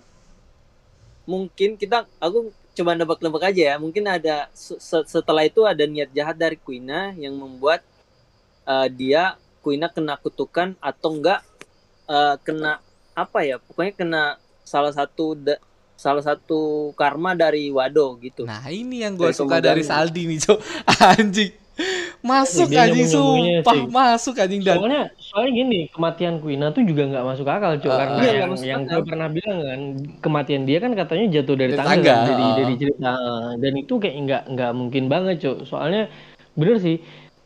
Mungkin 1.26 1.76
kita 1.76 2.06
aku 2.22 2.50
coba 2.76 2.92
nebak-nebak 2.94 3.44
aja 3.50 3.74
ya. 3.74 3.76
Mungkin 3.76 4.06
ada 4.06 4.48
se- 4.54 4.78
se- 4.78 5.08
setelah 5.10 5.44
itu 5.44 5.66
ada 5.66 5.84
niat 5.84 6.10
jahat 6.12 6.38
dari 6.38 6.56
Kuina 6.56 7.12
yang 7.16 7.36
membuat 7.36 7.82
eh, 8.64 8.88
dia 8.90 9.36
Kuina 9.60 9.90
kena 9.90 10.16
kutukan 10.16 10.78
atau 10.80 11.10
enggak 11.12 11.42
eh, 12.06 12.36
kena 12.42 12.78
apa 13.14 13.40
ya? 13.42 13.58
Pokoknya 13.58 13.94
kena 13.94 14.24
salah 14.62 14.94
satu 14.94 15.34
da- 15.36 15.62
salah 15.96 16.24
satu 16.24 16.92
karma 16.94 17.34
dari 17.34 17.72
Wado 17.72 18.20
gitu. 18.20 18.44
Nah 18.44 18.68
ini 18.68 19.02
yang 19.04 19.16
gue 19.16 19.32
suka 19.32 19.64
dari. 19.64 19.82
Saldi 19.82 20.28
nih 20.28 20.40
cok. 20.44 20.60
Anjing. 21.16 21.52
Masuk 22.24 22.72
Dia 22.72 22.88
anjing 22.88 23.06
sumpah 23.06 23.76
sih. 23.76 23.84
Masuk 23.92 24.36
anjing 24.40 24.64
dan. 24.64 24.80
Soalnya 24.80 25.04
soalnya 25.20 25.52
gini 25.52 25.80
kematian 25.92 26.40
Quina 26.40 26.72
tuh 26.72 26.88
juga 26.88 27.04
nggak 27.06 27.26
masuk 27.28 27.46
akal 27.46 27.76
cok. 27.78 27.92
Ah, 27.92 28.00
karena 28.00 28.24
iya, 28.24 28.34
yang 28.34 28.54
yang 28.64 28.82
gue 28.88 29.02
pernah 29.04 29.28
bilang 29.28 29.60
kan 29.60 29.82
kematian 30.24 30.64
dia 30.64 30.78
kan 30.80 30.96
katanya 30.96 31.26
jatuh 31.36 31.56
dari 31.60 31.76
Dari 31.76 31.80
tangga, 31.84 31.92
tangga, 31.92 32.16
kan, 32.16 32.26
dari 32.26 32.44
ah. 32.44 32.56
dari 32.56 32.74
cerita 32.80 33.14
dan 33.60 33.74
itu 33.76 33.94
kayak 34.00 34.16
nggak 34.26 34.44
nggak 34.56 34.72
mungkin 34.72 35.04
banget 35.12 35.36
cok. 35.44 35.58
Soalnya 35.68 36.04
bener 36.56 36.80
sih 36.80 36.98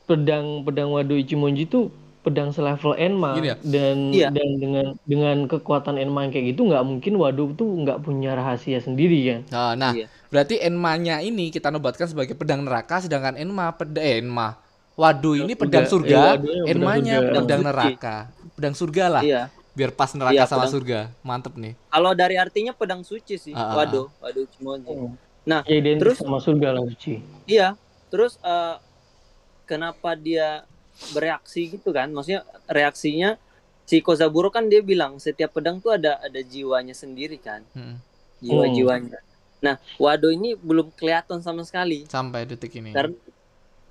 pedang 0.06 0.62
pedang 0.62 0.94
Wado 0.94 1.18
Ichimonji 1.18 1.66
tuh 1.66 1.90
pedang 2.30 2.50
selevel 2.50 2.94
Enma 2.96 3.34
Gini 3.34 3.50
ya? 3.50 3.58
dan 3.60 3.98
Iya. 4.10 4.30
dan 4.30 4.50
dengan 4.56 4.86
dengan 5.04 5.38
kekuatan 5.46 5.98
Enma 5.98 6.24
yang 6.24 6.32
kayak 6.32 6.54
gitu 6.54 6.62
nggak 6.64 6.84
mungkin 6.84 7.14
Wado 7.16 7.50
tuh 7.54 7.70
nggak 7.80 8.00
punya 8.00 8.32
rahasia 8.32 8.78
sendiri 8.78 9.18
kan 9.26 9.42
Nah, 9.50 9.72
nah 9.74 9.92
Iya. 9.92 10.06
berarti 10.28 10.56
Enma-nya 10.60 11.20
ini 11.20 11.50
kita 11.50 11.68
nobatkan 11.68 12.06
sebagai 12.06 12.34
pedang 12.34 12.62
neraka 12.62 13.00
sedangkan 13.00 13.34
Enma 13.36 13.74
pedang 13.74 14.00
eh, 14.00 14.20
Enma 14.20 14.62
Waduh 14.94 15.34
ini 15.40 15.56
pedang 15.56 15.84
surga. 15.84 16.12
surga, 16.12 16.20
Eh, 16.36 16.38
pedang 16.38 16.68
Enma-nya 16.76 17.16
surga. 17.16 17.26
pedang 17.26 17.42
Pedang 17.42 17.58
suci. 17.58 17.70
neraka. 17.70 18.16
Pedang 18.54 18.76
surga 18.76 19.06
lah. 19.10 19.24
iya 19.24 19.42
Biar 19.72 19.92
pas 19.92 20.12
neraka 20.12 20.36
Iya, 20.36 20.44
sama 20.44 20.60
pedang- 20.62 20.74
surga. 20.76 21.00
Mantep 21.22 21.54
nih. 21.56 21.74
kalau 21.88 22.12
dari 22.14 22.36
artinya 22.36 22.72
pedang 22.72 23.02
suci 23.02 23.36
sih 23.36 23.52
Ah, 23.52 23.64
ah, 23.66 23.76
Wado 23.76 24.12
Wado 24.20 24.40
Ichimonji 24.42 24.92
Nah, 25.42 25.64
ya 25.64 25.80
terus- 25.96 26.20
sama 26.20 26.38
surga 26.38 26.72
lah 26.72 26.84
suci 26.86 27.24
Iya, 27.44 27.74
terus 28.08 28.36
eh, 28.40 28.76
kenapa 29.64 30.14
dia 30.14 30.68
bereaksi 31.16 31.72
gitu 31.72 31.90
kan? 31.92 32.12
Maksudnya 32.12 32.44
reaksinya 32.68 33.40
si 33.90 34.06
Kozaburo 34.06 34.54
kan 34.54 34.70
dia 34.70 34.86
bilang 34.86 35.18
setiap 35.18 35.58
pedang 35.58 35.82
tuh 35.82 35.98
ada 35.98 36.22
ada 36.22 36.42
jiwanya 36.46 36.94
sendiri 36.94 37.42
kan, 37.42 37.66
Mm-mm. 37.74 37.98
jiwa-jiwanya. 38.44 39.18
Nah, 39.60 39.76
Wado 40.00 40.32
ini 40.32 40.56
belum 40.56 40.94
kelihatan 40.96 41.44
sama 41.44 41.66
sekali. 41.68 42.08
Sampai 42.08 42.48
detik 42.48 42.72
ini. 42.80 42.96
Karena 42.96 43.18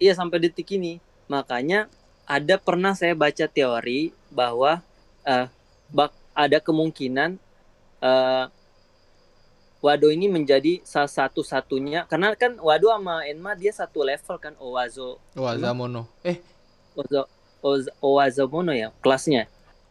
iya 0.00 0.14
sampai 0.14 0.38
detik 0.40 0.70
ini. 0.72 1.02
Makanya 1.28 1.90
ada 2.24 2.56
pernah 2.56 2.96
saya 2.96 3.12
baca 3.12 3.44
teori 3.50 4.14
bahwa 4.32 4.80
eh, 5.28 5.46
bak 5.92 6.12
ada 6.32 6.62
kemungkinan 6.62 7.36
eh, 8.00 8.46
Wado 9.78 10.10
ini 10.10 10.26
menjadi 10.26 10.82
salah 10.82 11.06
satu-satunya 11.06 12.02
karena 12.10 12.34
kan 12.34 12.58
Wado 12.58 12.90
sama 12.90 13.22
Enma 13.30 13.54
dia 13.54 13.70
satu 13.70 14.02
level 14.02 14.36
kan 14.42 14.54
Owazo 14.58 15.22
Owazamono. 15.38 16.10
Eh, 16.26 16.42
Ozo, 16.98 17.22
Oz- 17.62 17.92
Owazamono 18.02 18.74
ya 18.74 18.90
kelasnya. 18.98 19.46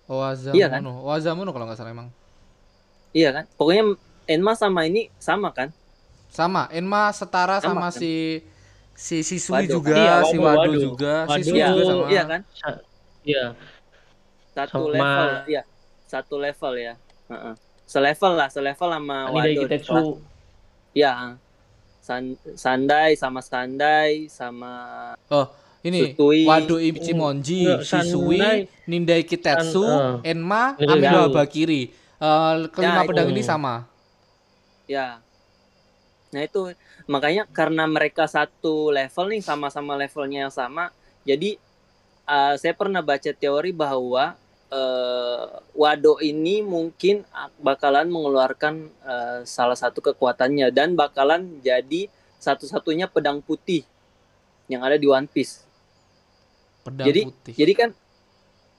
Owazamono. 0.08 0.56
Iya 0.56 0.68
kan? 0.68 0.82
Owazamono 0.84 1.50
kalau 1.52 1.66
nggak 1.68 1.80
salah 1.80 1.92
emang. 1.92 2.10
Iya 3.16 3.30
kan? 3.32 3.44
Pokoknya 3.56 3.96
Enma 4.28 4.54
sama 4.54 4.84
ini 4.84 5.08
sama 5.18 5.56
kan? 5.56 5.72
Sama, 6.28 6.68
Enma 6.70 7.08
setara 7.16 7.64
sama, 7.64 7.88
Sama, 7.88 7.90
kan? 7.90 7.96
si 7.96 8.44
si 8.92 9.24
Siswi 9.24 9.64
Wado, 9.64 9.80
juga, 9.80 9.96
kan? 9.96 10.04
Iya, 10.04 10.16
si 10.28 10.36
Wado, 10.38 10.48
Wado, 10.60 10.60
Wado. 10.68 10.80
juga, 10.80 11.14
Wado, 11.24 11.36
Siswi 11.40 11.60
juga 11.60 11.84
sama. 11.86 12.06
Iya 12.12 12.24
kan? 12.28 12.42
iya 13.24 13.46
Satu 14.52 14.80
Sama- 14.84 14.92
level, 14.92 15.28
iya. 15.48 15.62
Satu 16.08 16.36
level 16.36 16.74
ya. 16.76 16.94
Heeh. 17.30 17.54
Selevel 17.88 18.34
lah, 18.36 18.50
selevel 18.52 18.90
sama 18.92 19.18
Wado. 19.32 19.60
Kitetsu 19.64 20.20
Ya. 20.92 21.40
San- 22.04 22.40
Sandai 22.56 23.20
sama 23.20 23.44
Sandai 23.44 24.32
sama 24.32 24.72
Ini 25.86 26.14
Sutui. 26.14 26.44
Wado 26.44 26.82
Ichimonji, 26.82 27.70
Enggak, 27.70 27.86
Shisui, 27.86 28.40
Sandai- 28.42 28.66
Nindai 28.90 29.22
Kitetsu, 29.24 29.86
San- 29.86 30.22
Enma, 30.26 30.74
Amino. 30.78 31.30
Abakiri. 31.30 31.94
Eh, 32.18 32.54
kelima 32.74 33.06
Ya, 33.06 33.08
pedang 33.08 33.30
itu. 33.30 33.34
ini 33.38 33.44
sama. 33.46 33.86
Ya. 34.90 35.22
Nah 36.34 36.42
itu 36.44 36.74
makanya 37.06 37.46
karena 37.48 37.86
mereka 37.86 38.26
satu 38.26 38.90
level 38.90 39.32
nih 39.32 39.42
sama-sama 39.46 39.94
levelnya 39.96 40.50
yang 40.50 40.54
sama, 40.54 40.92
jadi 41.24 41.56
uh, 42.28 42.56
saya 42.60 42.76
pernah 42.76 43.00
baca 43.00 43.32
teori 43.32 43.72
bahwa 43.72 44.36
uh, 44.68 45.46
Wado 45.72 46.20
ini 46.20 46.60
mungkin 46.66 47.24
bakalan 47.62 48.12
mengeluarkan 48.12 48.92
uh, 49.08 49.40
salah 49.48 49.76
satu 49.78 50.04
kekuatannya 50.04 50.68
dan 50.74 50.98
bakalan 51.00 51.64
jadi 51.64 52.12
satu-satunya 52.44 53.08
pedang 53.08 53.40
putih 53.40 53.84
yang 54.68 54.84
ada 54.84 55.00
di 55.00 55.08
One 55.08 55.28
Piece. 55.32 55.67
Pedang 56.88 57.06
Jadi- 57.06 57.24
putih. 57.28 57.54
Jadi 57.54 57.74
kan 57.74 57.90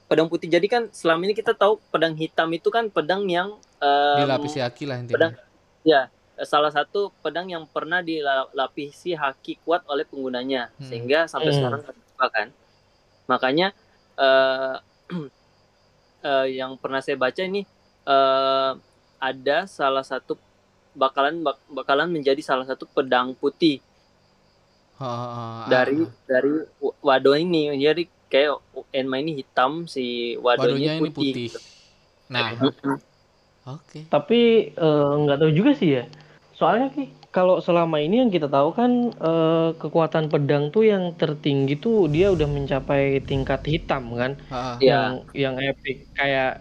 pedang 0.08 0.26
putih. 0.26 0.48
Jadi 0.48 0.66
kan 0.66 0.82
selama 0.88 1.20
ini 1.22 1.34
kita 1.34 1.52
tahu 1.52 1.76
pedang 1.88 2.16
hitam 2.16 2.48
itu 2.50 2.68
kan 2.68 2.88
pedang 2.88 3.28
yang 3.28 3.52
um, 3.78 4.18
Dilapisi 4.18 4.58
haki 4.58 4.88
lah 4.88 4.96
intinya. 4.98 5.14
pedang- 5.14 5.36
ya 5.82 6.08
salah 6.40 6.70
satu 6.70 7.10
pedang 7.18 7.44
yang 7.46 7.66
pernah 7.66 7.98
dilapisi 7.98 9.10
haki 9.10 9.58
kuat 9.60 9.82
oleh 9.84 10.02
penggunanya 10.02 10.70
Hmm. 10.72 10.86
sehingga 10.86 11.26
sampai 11.26 11.50
Hmm. 11.50 11.58
sekarang 11.58 11.80
terbuka 11.82 12.26
kan 12.30 12.48
makanya 13.26 13.74
eh, 14.16 14.74
eh, 16.24 16.46
yang 16.54 16.74
pernah 16.74 16.98
saya 16.98 17.14
baca 17.14 17.38
ini 17.40 17.66
eh, 18.04 18.72
ada 19.18 19.58
salah 19.66 20.02
satu 20.02 20.38
bakalan 20.92 21.42
bak- 21.42 21.62
bakalan 21.68 22.06
menjadi 22.08 22.38
salah 22.40 22.64
satu 22.64 22.86
pedang 22.86 23.34
putih 23.34 23.82
Dari 25.68 25.94
Ah, 26.02 26.10
dari 26.26 26.52
Wado 27.02 27.32
ini 27.38 27.70
jadi 27.78 28.02
kayak 28.28 28.58
Enma 28.90 29.22
ini 29.22 29.38
hitam 29.38 29.86
si 29.86 30.34
Wado 30.42 30.66
Wadonya 30.66 30.98
ini 30.98 31.06
ini 31.06 31.10
putih, 31.14 31.32
putih. 31.48 31.48
Nah, 32.28 32.52
oke. 33.64 33.98
Tapi 34.10 34.40
eh, 34.74 35.10
nggak 35.22 35.38
tahu 35.38 35.50
juga 35.54 35.72
sih 35.78 36.02
ya. 36.02 36.04
Soalnya 36.58 36.90
ki 36.90 37.14
kalau 37.30 37.62
selama 37.62 38.02
ini 38.02 38.26
yang 38.26 38.30
kita 38.34 38.50
tahu 38.50 38.74
kan 38.74 39.14
eh, 39.14 39.70
kekuatan 39.78 40.26
pedang 40.28 40.74
tuh 40.74 40.82
yang 40.82 41.14
tertinggi 41.14 41.78
tuh 41.78 42.10
dia 42.10 42.34
udah 42.34 42.48
mencapai 42.50 43.22
tingkat 43.22 43.62
hitam 43.70 44.10
kan, 44.18 44.34
Ha, 44.50 44.58
ha. 44.58 44.72
Iya. 44.82 44.90
yang 44.90 45.12
yang 45.32 45.54
epic 45.62 46.10
kayak 46.18 46.58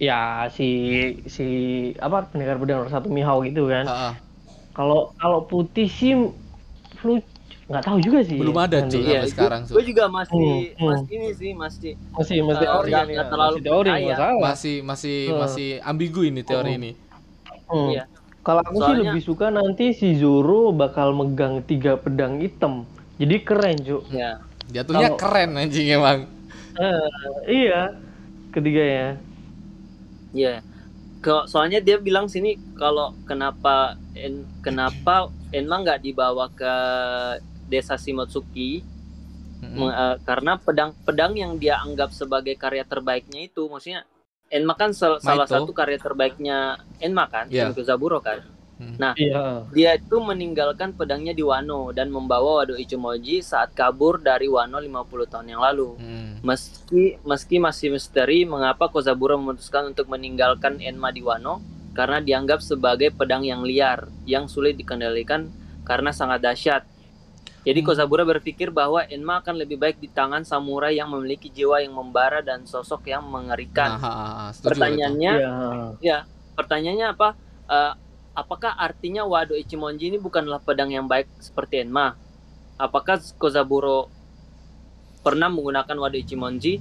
ya 0.00 0.46
si 0.54 0.68
si 1.26 1.46
apa 1.98 2.30
pendekar 2.30 2.56
pedang 2.56 2.86
nomor 2.86 2.92
satu 2.94 3.10
Mihao 3.10 3.42
gitu 3.42 3.66
kan. 3.66 3.84
Ha, 3.90 3.96
ha. 3.98 4.10
Kalau 4.78 5.10
kalau 5.18 5.44
putih 5.50 5.90
sih 5.90 6.14
nggak 7.66 7.82
tahu 7.82 7.98
juga 7.98 8.18
sih. 8.22 8.36
Belum 8.36 8.56
ada. 8.56 8.78
Cuk. 8.82 8.98
Iya, 8.98 9.20
sampai 9.20 9.30
sekarang, 9.30 9.60
gue 9.64 9.82
juga 9.84 10.04
masih 10.06 10.34
Hmm, 10.34 10.58
hmm. 10.74 10.88
masih 10.90 11.12
ini 11.12 11.28
sih 11.32 11.50
masih 11.52 11.92
Masih 12.12 12.36
masih 12.42 12.66
teori 12.66 12.90
nggak- 12.90 13.06
ya. 13.06 13.14
nggak 13.14 13.28
terlalu 13.28 13.54
Masih 13.54 13.64
teori 13.64 13.90
masalah. 13.90 14.34
Masih 14.40 14.76
masih 14.82 15.18
Hmm. 15.24 15.38
masih 15.38 15.68
ambigu 15.80 16.20
ini 16.22 16.40
teori 16.40 16.70
Hmm. 16.70 16.78
ini. 16.78 16.90
Hmm. 17.66 17.88
Iya. 17.90 18.04
Kalau 18.40 18.60
aku 18.60 18.72
sih 18.72 18.80
Soalnya- 18.82 19.02
lebih 19.06 19.22
suka 19.22 19.46
nanti 19.48 19.86
si 19.92 20.08
Zoro 20.16 20.72
bakal 20.72 21.12
megang 21.12 21.60
tiga 21.62 21.94
pedang 21.94 22.40
hitam. 22.40 22.88
Jadi 23.16 23.36
keren, 23.40 23.76
Cuk. 23.78 24.02
ya 24.10 24.40
Jatuhnya 24.66 25.10
Kalau- 25.10 25.20
keren 25.20 25.50
anjing 25.54 25.86
emang. 25.90 26.18
Eh, 26.72 27.06
iya. 27.66 27.98
Ketiganya. 28.48 29.18
Iya. 30.30 30.62
Ke, 30.62 30.69
soalnya 31.44 31.78
dia 31.78 32.00
bilang 32.00 32.26
sini 32.26 32.56
kalau 32.74 33.12
kenapa 33.24 33.94
en, 34.16 34.40
kenapa 34.60 35.28
Enma 35.52 35.84
nggak 35.84 36.00
dibawa 36.00 36.48
ke 36.48 36.74
desa 37.68 37.94
Shimotsuki 37.94 38.80
Mm-mm. 39.60 39.76
me- 39.76 39.92
eh, 39.92 40.16
karena 40.24 40.56
pedang 40.56 40.96
pedang 41.04 41.36
yang 41.36 41.60
dia 41.60 41.76
anggap 41.78 42.10
sebagai 42.10 42.56
karya 42.56 42.82
terbaiknya 42.82 43.44
itu 43.44 43.68
maksudnya 43.68 44.08
Enma 44.50 44.74
kan 44.74 44.90
salah 44.90 45.20
Maito. 45.22 45.46
satu 45.46 45.70
karya 45.70 45.94
terbaiknya 45.94 46.74
Enma 46.98 47.30
kan, 47.30 47.46
Iya. 47.46 47.70
Zaburo 47.86 48.18
kan. 48.18 48.42
Iya. 49.14 49.44
Dia 49.70 49.90
itu 50.00 50.16
meninggalkan 50.18 50.96
pedangnya 50.96 51.36
di 51.36 51.44
Wano 51.44 51.92
dan 51.92 52.08
membawa 52.08 52.64
Wado 52.64 52.74
Ichimonji 52.74 53.44
saat 53.44 53.76
kabur 53.76 54.16
dari 54.16 54.48
Wano 54.48 54.80
50 54.80 55.28
tahun 55.28 55.46
yang 55.52 55.60
lalu. 55.60 56.00
Hmm. 56.00 56.40
Meski 56.40 57.20
meski 57.20 57.56
masih 57.60 57.92
misteri 57.92 58.48
mengapa 58.48 58.88
Kozaburo 58.88 59.36
memutuskan 59.36 59.92
untuk 59.92 60.08
meninggalkan 60.08 60.80
Enma 60.80 61.12
di 61.12 61.20
Wano 61.20 61.60
karena 61.92 62.22
dianggap 62.22 62.64
sebagai 62.64 63.12
pedang 63.12 63.44
yang 63.44 63.60
liar 63.60 64.08
yang 64.24 64.48
sulit 64.48 64.80
dikendalikan 64.80 65.52
karena 65.84 66.10
sangat 66.10 66.40
dahsyat. 66.40 66.82
Jadi 67.60 67.84
Hmm. 67.84 67.88
Kozaburo 67.92 68.24
berpikir 68.24 68.72
bahwa 68.72 69.04
Enma 69.04 69.44
akan 69.44 69.60
lebih 69.60 69.76
baik 69.76 70.00
di 70.00 70.08
tangan 70.08 70.48
samurai 70.48 70.96
yang 70.96 71.12
memiliki 71.12 71.52
jiwa 71.52 71.84
yang 71.84 71.92
membara 71.92 72.40
dan 72.40 72.64
sosok 72.64 73.12
yang 73.12 73.20
mengerikan. 73.28 74.00
Nah, 74.00 74.00
ha, 74.00 74.08
ha, 74.08 74.24
ha, 74.24 74.44
setuju 74.48 74.64
itu. 74.64 74.68
Pertanyaannya, 74.72 75.32
Iya. 75.36 75.52
ya, 76.00 76.18
pertanyaannya 76.56 77.06
apa? 77.12 77.28
Eh, 77.68 77.92
apakah 78.34 78.72
artinya 78.76 79.26
Wado 79.26 79.54
Ichimonji 79.58 80.10
ini 80.14 80.18
bukanlah 80.20 80.62
pedang 80.62 80.90
yang 80.92 81.06
baik 81.10 81.26
seperti 81.40 81.82
Enma? 81.84 82.14
Apakah 82.80 83.20
Kozaburo 83.36 84.08
pernah 85.20 85.52
menggunakan 85.52 85.96
Wado 86.00 86.16
Ichimonji? 86.16 86.80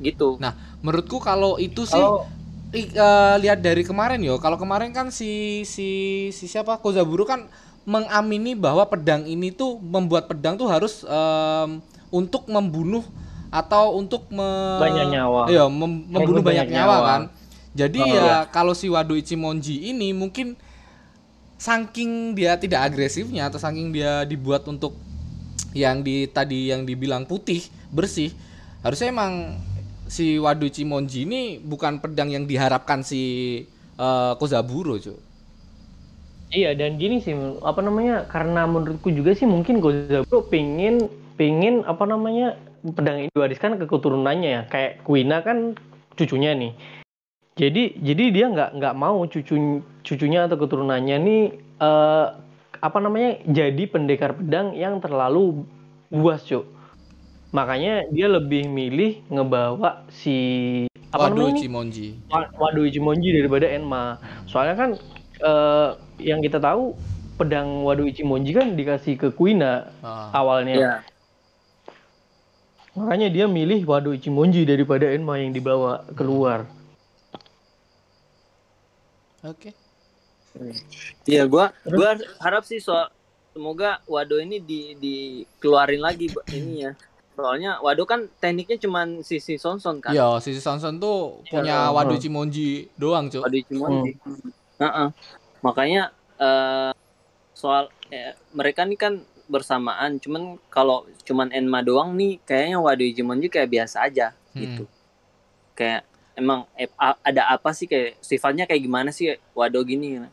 Gitu. 0.00 0.40
Menurutku 0.84 1.18
kalau 1.20 1.56
itu 1.56 1.84
sih 1.88 2.00
Kalau 2.00 2.24
i- 2.76 2.92
eh, 2.92 3.34
lihat 3.40 3.64
dari 3.64 3.82
kemarin 3.86 4.20
yo. 4.20 4.36
Kalau 4.36 4.60
kemarin 4.60 4.92
kan 4.92 5.08
si 5.08 5.62
si 5.64 5.88
si 6.32 6.44
siapa 6.48 6.76
Kozaburo 6.80 7.24
kan 7.24 7.48
mengamini 7.86 8.58
bahwa 8.58 8.82
pedang 8.90 9.24
ini 9.24 9.54
tuh 9.54 9.78
membuat 9.78 10.26
pedang 10.26 10.58
tuh 10.58 10.66
harus 10.66 11.06
em, 11.06 11.78
untuk 12.10 12.50
membunuh 12.50 13.06
atau 13.48 13.94
untuk 13.94 14.26
me- 14.34 14.82
Banyak 14.82 15.06
nyawa. 15.14 15.42
Iya, 15.46 15.64
mem- 15.70 16.04
membunuh 16.10 16.42
banyak, 16.42 16.66
banyak 16.66 16.74
nyawa, 16.74 16.96
nyawa. 16.98 17.06
kan. 17.06 17.22
Jadi 17.76 18.00
Oh, 18.00 18.08
ya 18.08 18.48
kalau 18.48 18.72
si 18.72 18.88
Wado 18.88 19.12
Ichimonji 19.12 19.92
ini 19.92 20.16
mungkin 20.16 20.56
saking 21.60 22.32
dia 22.32 22.56
tidak 22.56 22.88
agresifnya 22.92 23.48
atau 23.52 23.60
saking 23.60 23.92
dia 23.92 24.24
dibuat 24.24 24.64
untuk 24.68 24.96
yang 25.76 26.00
di 26.00 26.24
tadi 26.28 26.72
yang 26.72 26.88
dibilang 26.88 27.28
putih 27.28 27.64
bersih 27.92 28.32
harusnya 28.80 29.12
emang 29.12 29.60
si 30.08 30.40
Wado 30.40 30.64
Ichimonji 30.64 31.28
ini 31.28 31.60
bukan 31.60 32.00
pedang 32.00 32.32
yang 32.32 32.48
diharapkan 32.48 33.04
si 33.04 33.20
eh, 34.00 34.32
Kozaburo 34.40 34.96
cuy 34.96 35.16
Iya 36.46 36.78
dan 36.78 36.94
gini 36.94 37.18
sih 37.18 37.34
apa 37.66 37.82
namanya 37.82 38.22
karena 38.30 38.70
menurutku 38.70 39.10
juga 39.10 39.34
sih 39.34 39.44
mungkin 39.44 39.82
Kozaburo 39.82 40.46
pingin 40.46 41.10
pingin 41.34 41.82
apa 41.84 42.06
namanya 42.06 42.54
pedang 42.86 43.26
ini 43.26 43.28
diwariskan 43.34 43.76
ke 43.82 43.84
keturunannya 43.90 44.50
ya. 44.54 44.62
Kayak 44.70 45.02
Kuina 45.02 45.42
kan 45.42 45.74
cucunya 46.14 46.54
nih 46.56 46.72
jadi 47.56 47.96
jadi 47.96 48.24
dia 48.28 48.46
nggak 48.52 48.70
nggak 48.76 48.94
mau 48.94 49.24
cucu 49.24 49.80
cucunya 50.04 50.44
atau 50.44 50.60
keturunannya 50.60 51.16
nih 51.18 51.42
eh, 51.80 52.26
apa 52.76 52.98
namanya 53.00 53.40
jadi 53.48 53.82
pendekar 53.88 54.36
pedang 54.36 54.76
yang 54.76 55.00
terlalu 55.00 55.64
buas 56.12 56.44
cuk 56.44 56.68
makanya 57.56 58.04
dia 58.12 58.28
lebih 58.28 58.68
milih 58.68 59.24
ngebawa 59.32 60.04
si 60.12 60.36
apa 61.08 61.32
Wado 61.32 61.48
namanya 61.48 61.64
Wa- 62.28 62.52
Wado 62.60 62.84
Ichimonji 62.84 63.32
daripada 63.32 63.64
Enma. 63.72 64.20
Soalnya 64.44 64.76
kan 64.76 64.90
eh, 65.40 65.88
yang 66.20 66.44
kita 66.44 66.60
tahu 66.60 66.92
pedang 67.40 67.86
Wado 67.88 68.04
Ichimonji 68.04 68.52
kan 68.52 68.76
dikasih 68.76 69.16
ke 69.16 69.28
Kuina 69.32 69.88
Ah. 70.04 70.28
awalnya. 70.36 70.76
Ya. 70.76 70.94
Makanya 72.92 73.32
dia 73.32 73.46
milih 73.48 73.80
Wado 73.88 74.12
Ichimonji 74.12 74.68
daripada 74.68 75.08
Enma 75.08 75.40
yang 75.40 75.56
dibawa 75.56 76.04
keluar. 76.12 76.68
Oke 79.48 79.70
Iya, 81.28 81.44
gua 81.44 81.68
gua 81.84 82.16
harap 82.40 82.64
sih 82.64 82.80
soal 82.80 83.12
semoga 83.52 84.00
Wado 84.08 84.40
ini 84.40 84.56
di 84.56 84.96
dikeluarin 84.96 86.00
lagi 86.00 86.32
ini 86.48 86.88
ya. 86.88 86.92
Soalnya 87.36 87.76
Wado 87.84 88.08
kan 88.08 88.24
tekniknya 88.40 88.80
cuman 88.80 89.20
sisi 89.20 89.60
sonson 89.60 90.00
kan. 90.00 90.16
Iya, 90.16 90.40
Sisi 90.40 90.60
Sanson 90.64 90.96
tuh 90.96 91.44
punya 91.44 91.88
Iya. 91.88 91.92
Wado 91.92 92.16
Ichimonji 92.16 92.88
doang, 92.96 93.28
Cuk. 93.28 93.44
Wado 93.44 93.56
Ichimonji. 93.60 94.16
Heeh. 94.80 95.08
Makanya 95.60 96.08
eh, 96.40 96.92
soal 97.52 97.92
eh, 98.08 98.32
mereka 98.56 98.88
nih 98.88 98.96
kan 98.96 99.20
bersamaan, 99.52 100.16
cuman 100.18 100.56
kalau 100.72 101.04
cuman 101.22 101.52
Enma 101.52 101.84
doang 101.84 102.16
nih 102.16 102.40
kayaknya 102.48 102.80
Wado 102.80 103.04
Ichimonji 103.04 103.52
kayak 103.52 103.68
biasa 103.68 104.08
aja 104.08 104.32
Hmm. 104.56 104.60
gitu. 104.64 104.84
Kayak 105.76 106.08
emang 106.36 106.68
eh, 106.74 106.86
ada 107.22 107.48
apa 107.48 107.72
sih 107.72 107.84
kayak 107.84 108.20
sifatnya 108.20 108.64
kayak 108.64 108.78
gimana 108.78 109.08
sih 109.10 109.26
Wado 109.50 109.80
gini? 109.80 110.20
Ah. 110.20 110.30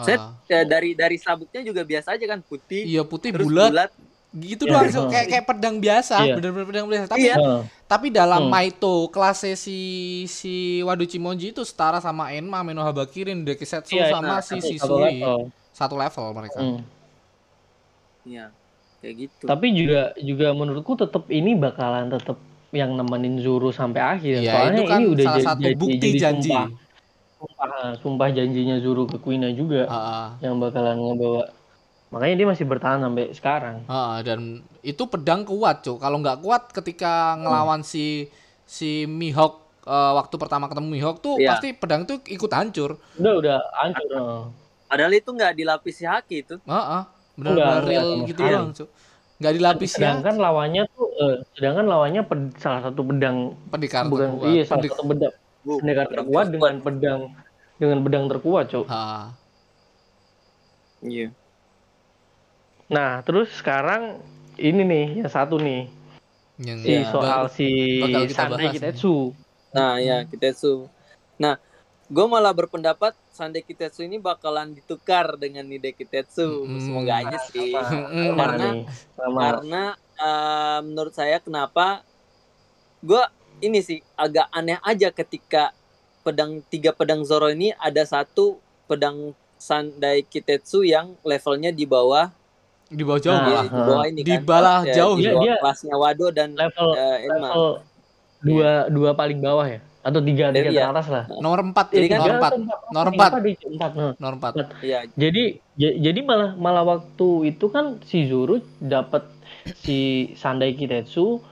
Set. 0.00 0.20
Ya, 0.46 0.62
dari 0.62 0.94
dari 0.94 1.18
sabuknya 1.18 1.60
juga 1.60 1.82
biasa 1.82 2.14
aja 2.14 2.24
kan 2.24 2.40
putih 2.40 2.86
Iya, 2.86 3.02
putih 3.02 3.34
terus 3.34 3.44
bulat 3.44 3.68
bulat. 3.68 3.90
gitu 4.32 4.62
Iya. 4.64 4.86
doang. 4.86 5.10
Kayak 5.10 5.26
kayak 5.28 5.44
pedang 5.44 5.76
biasa, 5.76 6.14
Iya. 6.22 6.34
bener-bener 6.38 6.66
pedang 6.70 6.86
biasa. 6.86 7.04
Tapi 7.10 7.20
Iya. 7.20 7.34
Heeh. 7.36 7.60
Tapi 7.84 8.06
dalam 8.08 8.46
Hmm. 8.46 8.52
Maito 8.54 9.10
kelasnya 9.10 9.58
si 9.58 9.78
si 10.24 10.54
Wado 10.80 11.02
Ichimonji 11.02 11.50
itu 11.50 11.66
setara 11.66 11.98
sama 11.98 12.30
Enma, 12.30 12.62
Menohaba 12.62 13.02
Kirin, 13.04 13.42
Dekisetsu 13.42 13.98
Iya, 13.98 14.14
sama 14.14 14.38
nah, 14.38 14.40
si 14.40 14.56
Satu- 14.78 15.02
satu. 15.02 15.50
Satu 15.74 15.94
level 15.98 16.26
mereka. 16.32 16.58
Hmm. 16.62 16.80
Iya. 18.22 18.54
Kayak 19.00 19.14
gitu. 19.18 19.44
Tapi 19.48 19.66
juga 19.72 20.12
juga 20.14 20.46
menurutku 20.52 20.92
tetap 20.94 21.24
ini 21.28 21.56
bakalan 21.56 22.08
tetap 22.10 22.36
yang 22.72 22.94
nemenin 22.94 23.38
Zuru 23.38 23.70
sampai 23.70 23.98
akhir. 23.98 24.40
Iya, 24.40 24.52
Soalnya 24.52 24.74
itu 24.76 24.84
kan 24.86 25.00
ini 25.00 25.08
udah 25.08 25.24
salah 25.24 25.34
jadi, 25.34 25.46
satu 25.46 25.62
jadi- 25.62 25.78
bukti 25.78 25.96
jadi 26.00 26.18
janji. 26.18 26.50
Sumpah, 26.50 26.66
sumpah, 27.36 27.68
sumpah 27.98 28.28
janjinya 28.30 28.76
Zuru 28.78 29.04
ke 29.04 29.16
Kuina 29.16 29.48
juga 29.50 29.84
Ah, 29.84 29.96
ah. 29.96 30.28
yang 30.38 30.56
bakalan 30.56 30.96
ngebawa. 30.96 31.44
Makanya 32.10 32.34
dia 32.36 32.46
masih 32.48 32.64
bertahan 32.64 32.98
sampai 33.00 33.24
sekarang. 33.30 33.76
Ah, 33.86 34.18
dan 34.20 34.40
itu 34.80 35.02
pedang 35.04 35.42
kuat, 35.42 35.80
Cuk. 35.80 35.98
Kalau 35.98 36.18
nggak 36.18 36.38
kuat 36.40 36.62
ketika 36.70 37.34
ngelawan 37.36 37.82
si 37.82 38.26
si 38.64 39.02
Mihawk 39.04 39.62
eh, 39.80 40.12
waktu 40.12 40.34
pertama 40.36 40.66
ketemu 40.66 40.88
Mihawk 40.90 41.18
tuh 41.18 41.34
Iya. 41.36 41.54
pasti 41.54 41.72
pedang 41.72 42.04
tuh 42.04 42.18
ikut 42.24 42.50
hancur. 42.50 42.98
Udah 43.16 43.34
udah 43.36 43.58
hancur. 43.76 44.50
Padahal 44.84 45.12
itu 45.12 45.30
nggak 45.30 45.52
dilapisi 45.54 46.02
haki 46.02 46.36
itu. 46.40 46.54
Heeh. 46.60 47.02
Enggak, 47.32 47.56
Benar-benar 47.56 47.82
real 47.84 48.08
gitu 48.26 48.42
doang, 48.42 48.68
Cuk. 48.70 48.88
Nggak 49.40 49.54
dilapis 49.56 49.90
ya 49.90 49.96
Sedangkan 49.96 50.36
lawannya 50.36 50.82
tuh 50.90 51.08
eh, 51.16 51.36
sedangkan 51.52 51.86
lawannya 51.86 52.22
ped- 52.22 52.56
salah 52.56 52.80
satu 52.82 53.00
pedang 53.02 53.56
pendekar 53.68 54.04
bukan 54.04 54.36
terkuat. 54.36 54.48
iya 54.48 54.62
salah 54.62 54.76
Pendek- 54.78 54.92
satu 54.92 55.04
pedang 55.06 55.34
Bu, 55.60 55.72
pendekar 55.76 56.06
terkuat 56.08 56.46
dengan 56.48 56.74
pedang 56.78 57.20
dengan 57.76 57.98
pedang 58.00 58.24
terkuat, 58.26 58.64
Cok. 58.68 58.86
Iya. 61.00 61.32
Nah, 62.86 63.20
terus 63.22 63.48
sekarang 63.54 64.20
ini 64.56 64.82
nih 64.82 65.06
yang 65.18 65.30
satu 65.30 65.56
nih 65.56 65.88
yang 66.58 66.78
si 66.78 66.90
Iya. 66.90 67.08
soal 67.08 67.42
si 67.48 67.68
kita 68.02 68.28
Sandai 68.30 68.68
Kitetsu. 68.68 69.32
Nah, 69.70 69.96
ya 69.96 70.24
Kitetsu. 70.24 70.92
Nah, 71.36 71.56
gue 72.04 72.26
malah 72.26 72.52
berpendapat 72.52 73.16
Sandai 73.40 73.62
Kitetsu 73.62 74.04
ini 74.04 74.20
bakalan 74.20 74.70
ditukar 74.70 75.32
dengan 75.34 75.64
Nide 75.64 75.90
Kitetsu. 75.90 76.44
Hmm. 76.60 76.76
Semoga 76.76 77.12
aja 77.18 77.40
sih. 77.42 77.72
Sama, 77.72 77.88
Mm, 78.12 78.26
sama 78.26 78.36
karena-. 78.38 78.72
Sama. 79.16 79.40
Karena 79.40 79.82
eh, 80.14 80.78
menurut 80.82 81.14
saya 81.14 81.36
kenapa 81.38 82.04
gue 83.00 83.22
ini 83.60 83.80
sih 83.80 83.98
agak 84.14 84.44
aneh 84.50 84.76
aja 84.82 85.08
ketika 85.10 85.72
pedang 86.20 86.60
tiga 86.66 86.92
pedang 86.92 87.24
Zoro 87.24 87.48
ini 87.48 87.72
ada 87.74 88.04
satu 88.04 88.60
pedang 88.84 89.32
Sandai 89.56 90.20
Kitetsu 90.22 90.80
yang 90.82 91.16
levelnya 91.22 91.68
di 91.70 91.84
bawah 91.84 92.28
di 92.86 93.00
bawah 93.00 93.16
jauh 93.18 93.32
Nah, 93.34 93.44
di, 93.44 93.52
lah. 93.54 93.64
di 93.64 93.80
bawah 93.82 94.04
ini 94.04 94.20
Di 94.20 94.34
kan. 94.34 94.42
bawah 94.42 94.80
Ya, 94.82 94.94
jauh 94.94 95.16
di 95.16 95.24
bawah 95.26 95.42
Dia- 95.42 95.58
kelasnya 95.58 95.94
Wado 95.94 96.26
dan 96.28 96.48
level 96.52 96.88
Enma. 96.92 97.48
level 97.48 97.68
dua 98.40 98.70
dua 98.86 99.10
paling 99.14 99.36
bawah 99.38 99.64
ya 99.64 99.80
atau 100.00 100.20
tiga 100.20 100.48
tiga 100.48 100.70
Iya. 100.70 100.82
teratas 100.86 101.06
lah. 101.06 101.24
Nomor 101.34 101.60
4 101.66 101.86
Jadi 101.90 102.06
kan 102.06 102.18
nomor 102.18 102.26
Tiga 102.26 102.34
4. 102.34 102.46
atau 102.46 102.58
empat? 102.58 102.78
Nomor 102.90 103.06
empat. 103.06 103.30
empat 103.30 103.90
empat. 103.90 103.90
Nomor 104.16 104.34
4. 104.34 104.52
Iya, 104.80 104.98
Jadi 105.14 105.42
j- 105.74 105.96
jadi 105.98 106.20
malah 106.22 106.50
malah 106.54 106.84
waktu 106.86 107.28
itu 107.46 107.66
kan 107.68 107.84
si 108.02 108.24
Zoro 108.24 108.58
dapat 108.78 109.28
si 109.76 109.98
Sandai 110.34 110.72
Kitetsu, 110.72 111.44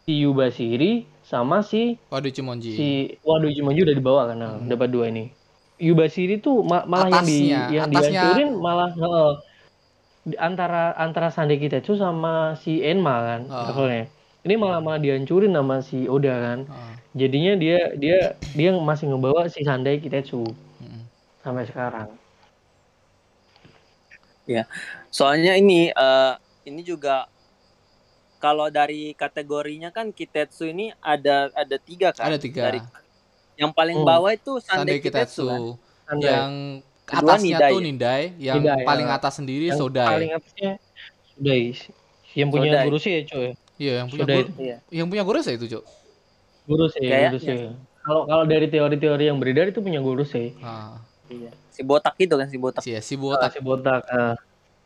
si 0.00 0.12
Yubashiri 0.20 0.92
sama 1.20 1.60
si 1.60 1.98
Waduh 2.06 2.30
Cimonji. 2.30 2.70
si 2.72 2.88
Waduh 3.20 3.46
Ichimonji 3.46 3.82
udah 3.82 3.92
dibawa 3.92 4.22
kan 4.26 4.36
nah, 4.36 4.52
Hmm. 4.54 4.66
dapat 4.66 4.88
dua 4.88 5.06
ini. 5.06 5.34
Yubashiri 5.76 6.38
tuh 6.38 6.62
ma- 6.62 6.82
malah 6.84 7.06
yang 7.08 7.22
di 7.24 7.38
Atasnya, 7.46 7.60
yang 7.72 7.86
atasnya. 7.88 8.10
dihancurin 8.10 8.50
malah 8.56 8.90
heeh, 8.90 9.30
di 10.24 10.36
antara 10.36 10.90
antara 10.94 11.28
Sandai 11.28 11.56
Kitetsu 11.56 11.94
sama 11.94 12.54
si 12.54 12.78
Enma 12.78 13.14
kan 13.24 13.40
levelnya. 13.64 14.06
Ini 14.40 14.54
malah 14.54 14.78
malah 14.78 14.98
dihancurin 14.98 15.50
sama 15.50 15.78
si 15.80 16.04
Oda 16.04 16.34
kan. 16.36 16.58
Ah, 16.66 16.94
Jadinya 17.16 17.56
dia 17.56 17.78
dia 17.96 18.18
dia 18.52 18.70
masih 18.76 19.08
ngebawa 19.08 19.48
si 19.48 19.64
Sandai 19.64 19.96
Kitetsu 20.00 20.44
mm. 20.80 21.02
sampai 21.40 21.64
sekarang. 21.64 22.08
Soalnya 25.08 25.56
ini 25.56 25.92
eh, 25.92 26.32
ini 26.68 26.80
juga 26.84 27.28
kalau 28.38 28.70
dari 28.70 29.12
kategorinya 29.18 29.90
kan 29.90 30.14
Kitetsu 30.14 30.68
ini 30.70 30.92
ada 31.02 31.50
ada 31.52 31.76
tiga 31.76 32.12
kan. 32.14 32.28
Ada 32.32 32.38
tiga. 32.40 32.62
Dari 32.70 32.80
yang 33.58 33.74
paling 33.74 33.98
Hmm. 33.98 34.06
bawah 34.06 34.30
itu 34.30 34.62
Sandai 34.62 34.96
Sandai 34.96 34.98
Kitetsu. 35.02 35.44
Kitetsu. 35.44 35.48
kan. 35.48 35.62
Sandai. 36.06 36.30
Yang 36.32 36.52
Kedua 37.08 37.24
atasnya 37.24 37.56
Nidai. 37.56 37.72
tuh 37.72 37.80
Nidai, 37.80 38.22
yang 38.36 38.56
Nidai, 38.60 38.84
paling 38.84 39.08
ya. 39.08 39.16
atas 39.16 39.32
sendiri 39.40 39.64
yang 39.72 39.80
Sodai. 39.80 40.08
paling 40.12 40.30
atasnya 40.36 40.70
Sudai. 41.32 41.62
Yang 42.36 42.48
punya 42.52 42.68
Sodai. 42.68 42.84
guru 42.84 42.98
sih 43.00 43.12
ya, 43.16 43.20
cuy. 43.24 43.48
Iya, 43.80 43.92
yang 44.04 44.08
punya 44.12 44.22
Sodai. 44.28 44.36
guru, 44.44 44.48
Iya. 44.60 44.76
yang 44.92 45.06
punya 45.08 45.22
guru 45.24 45.38
saya 45.40 45.56
itu, 45.56 45.66
Cok. 45.72 45.84
Guru 46.68 46.84
sih, 46.92 47.08
guru 47.08 47.38
sih. 47.40 47.58
Kalau 48.04 48.22
kalau 48.24 48.44
dari 48.44 48.68
teori-teori 48.68 49.24
yang 49.26 49.40
beredar 49.40 49.68
itu 49.68 49.80
punya 49.80 49.98
guru 49.98 50.22
sih. 50.22 50.52
Ah, 50.60 51.00
Iya. 51.28 51.52
Si 51.68 51.80
botak 51.80 52.16
itu 52.16 52.34
kan 52.36 52.48
si 52.48 52.56
botak. 52.56 52.80
si 52.80 52.92
si 53.00 53.14
Ah, 53.14 53.20
botak. 53.20 53.50
si 53.52 53.60
botak. 53.60 54.02
ah. 54.08 54.36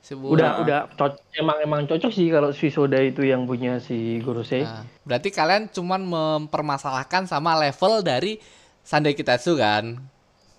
Sebuah- 0.03 0.35
Udah 0.35 0.51
udah 0.59 0.81
cocok 0.99 1.23
emang 1.38 1.59
emang 1.62 1.81
cocok 1.87 2.11
sih 2.11 2.27
kalau 2.27 2.51
si 2.51 2.75
Soda 2.75 2.99
itu 2.99 3.23
yang 3.23 3.47
punya 3.47 3.79
si 3.79 4.18
Gorosei. 4.18 4.66
Nah, 4.66 4.83
berarti 5.07 5.31
kalian 5.31 5.71
cuman 5.71 6.03
mempermasalahkan 6.03 7.31
sama 7.31 7.55
level 7.55 8.03
dari 8.03 8.42
Sandai 8.83 9.14
Kitetsu 9.14 9.55
kan? 9.55 10.03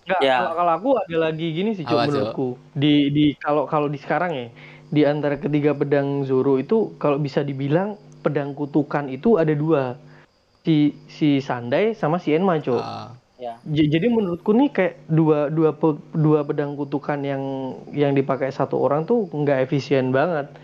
Enggak, 0.08 0.20
Ya. 0.24 0.40
kalau, 0.40 0.52
kalau 0.56 0.72
aku 0.80 0.88
ada 0.96 1.16
lagi 1.28 1.46
gini 1.52 1.76
sih, 1.76 1.84
Cuk? 1.84 1.92
menurutku. 1.92 2.48
Di 2.72 3.12
di 3.12 3.36
kalau 3.36 3.68
kalau 3.68 3.92
di 3.92 4.00
sekarang 4.00 4.32
ya, 4.32 4.48
di 4.88 5.04
antara 5.04 5.36
ketiga 5.36 5.76
pedang 5.76 6.24
Zoro 6.24 6.56
itu 6.56 6.96
kalau 6.96 7.20
bisa 7.20 7.44
dibilang 7.44 8.00
pedang 8.24 8.56
kutukan 8.56 9.12
itu 9.12 9.36
ada 9.36 9.52
dua. 9.52 10.00
Si 10.64 10.96
si 11.12 11.44
Sandai 11.44 11.92
sama 11.92 12.16
si 12.16 12.32
Enma, 12.32 12.56
Cuk. 12.58 12.80
Ah, 12.80 13.12
Ya. 13.34 13.58
Jadi 13.66 14.06
menurutku 14.08 14.54
nih 14.54 14.70
kayak 14.70 15.10
dua 15.10 15.50
dua 15.50 15.74
pe- 15.74 16.00
dua 16.14 16.46
pedang 16.46 16.78
kutukan 16.78 17.18
yang 17.20 17.42
yang 17.90 18.14
dipakai 18.14 18.48
satu 18.48 18.78
orang 18.78 19.04
tuh 19.04 19.26
nggak 19.26 19.66
efisien 19.68 20.14
banget. 20.14 20.54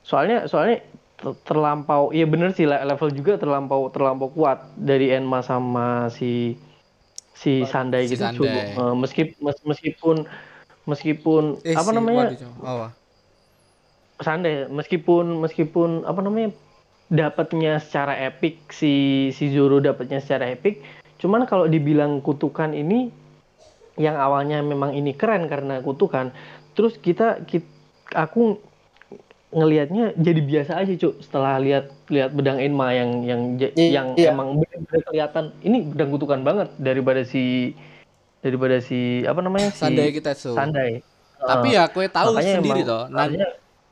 Soalnya 0.00 0.48
soalnya 0.48 0.80
ter- 1.20 1.36
terlampau, 1.44 2.10
iya 2.16 2.24
bener 2.24 2.56
sih 2.56 2.64
le- 2.64 2.80
level 2.80 3.12
juga 3.12 3.36
terlampau 3.36 3.92
terlampau 3.92 4.32
kuat 4.32 4.72
dari 4.74 5.12
Enma 5.12 5.44
sama 5.44 6.08
si 6.08 6.56
si 7.36 7.60
Sandai 7.68 8.08
Si 8.08 8.16
gitu. 8.16 8.24
Sandai. 8.48 8.74
Eh, 8.74 8.94
meskip- 8.96 9.36
mes- 9.38 9.62
meskipun 9.62 10.24
meskipun 10.88 11.42
eh, 11.60 11.76
apa 11.76 11.90
si- 11.92 11.96
namanya 12.00 12.24
waduh. 12.32 12.52
Apa? 12.64 12.86
Sandai 14.24 14.64
meskipun 14.72 15.44
meskipun 15.44 16.08
apa 16.08 16.24
namanya 16.24 16.56
dapatnya 17.10 17.82
secara 17.82 18.14
epic 18.16 18.70
si 18.70 18.92
si 19.30 19.50
Zoro 19.50 19.82
dapatnya 19.82 20.22
secara 20.22 20.46
epic 20.48 20.78
cuman 21.18 21.44
kalau 21.44 21.66
dibilang 21.66 22.22
kutukan 22.22 22.70
ini 22.70 23.10
yang 23.98 24.16
awalnya 24.16 24.62
memang 24.62 24.94
ini 24.94 25.12
keren 25.12 25.44
karena 25.44 25.82
kutukan 25.82 26.30
terus 26.72 26.96
kita, 26.96 27.42
kit- 27.44 27.66
aku 28.14 28.56
ngelihatnya 29.50 30.14
jadi 30.14 30.40
biasa 30.40 30.78
aja 30.78 30.94
cuk 30.94 31.18
setelah 31.20 31.58
lihat 31.58 31.90
lihat 32.06 32.30
bedang 32.30 32.62
Enma 32.62 32.94
yang 32.94 33.26
yang 33.26 33.42
Iya, 33.58 33.90
yang 33.90 34.06
iya. 34.14 34.30
emang 34.30 34.54
benar-benar 34.56 35.02
kelihatan 35.04 35.44
ini 35.60 35.90
bedang 35.90 36.14
kutukan 36.14 36.40
banget 36.40 36.70
daripada 36.78 37.26
si 37.26 37.74
daripada 38.40 38.78
si 38.78 39.26
apa 39.26 39.42
namanya 39.42 39.74
si 39.74 39.82
Sandai 39.82 40.14
Kitetsu. 40.14 40.54
Sandai. 40.54 41.02
Tapi 41.36 41.68
Eh, 41.68 41.76
ya 41.76 41.90
kue 41.90 42.06
tahu 42.06 42.38
sendiri 42.38 42.86
emang- 42.86 42.88
toh. 42.88 43.02
Nah, 43.10 43.26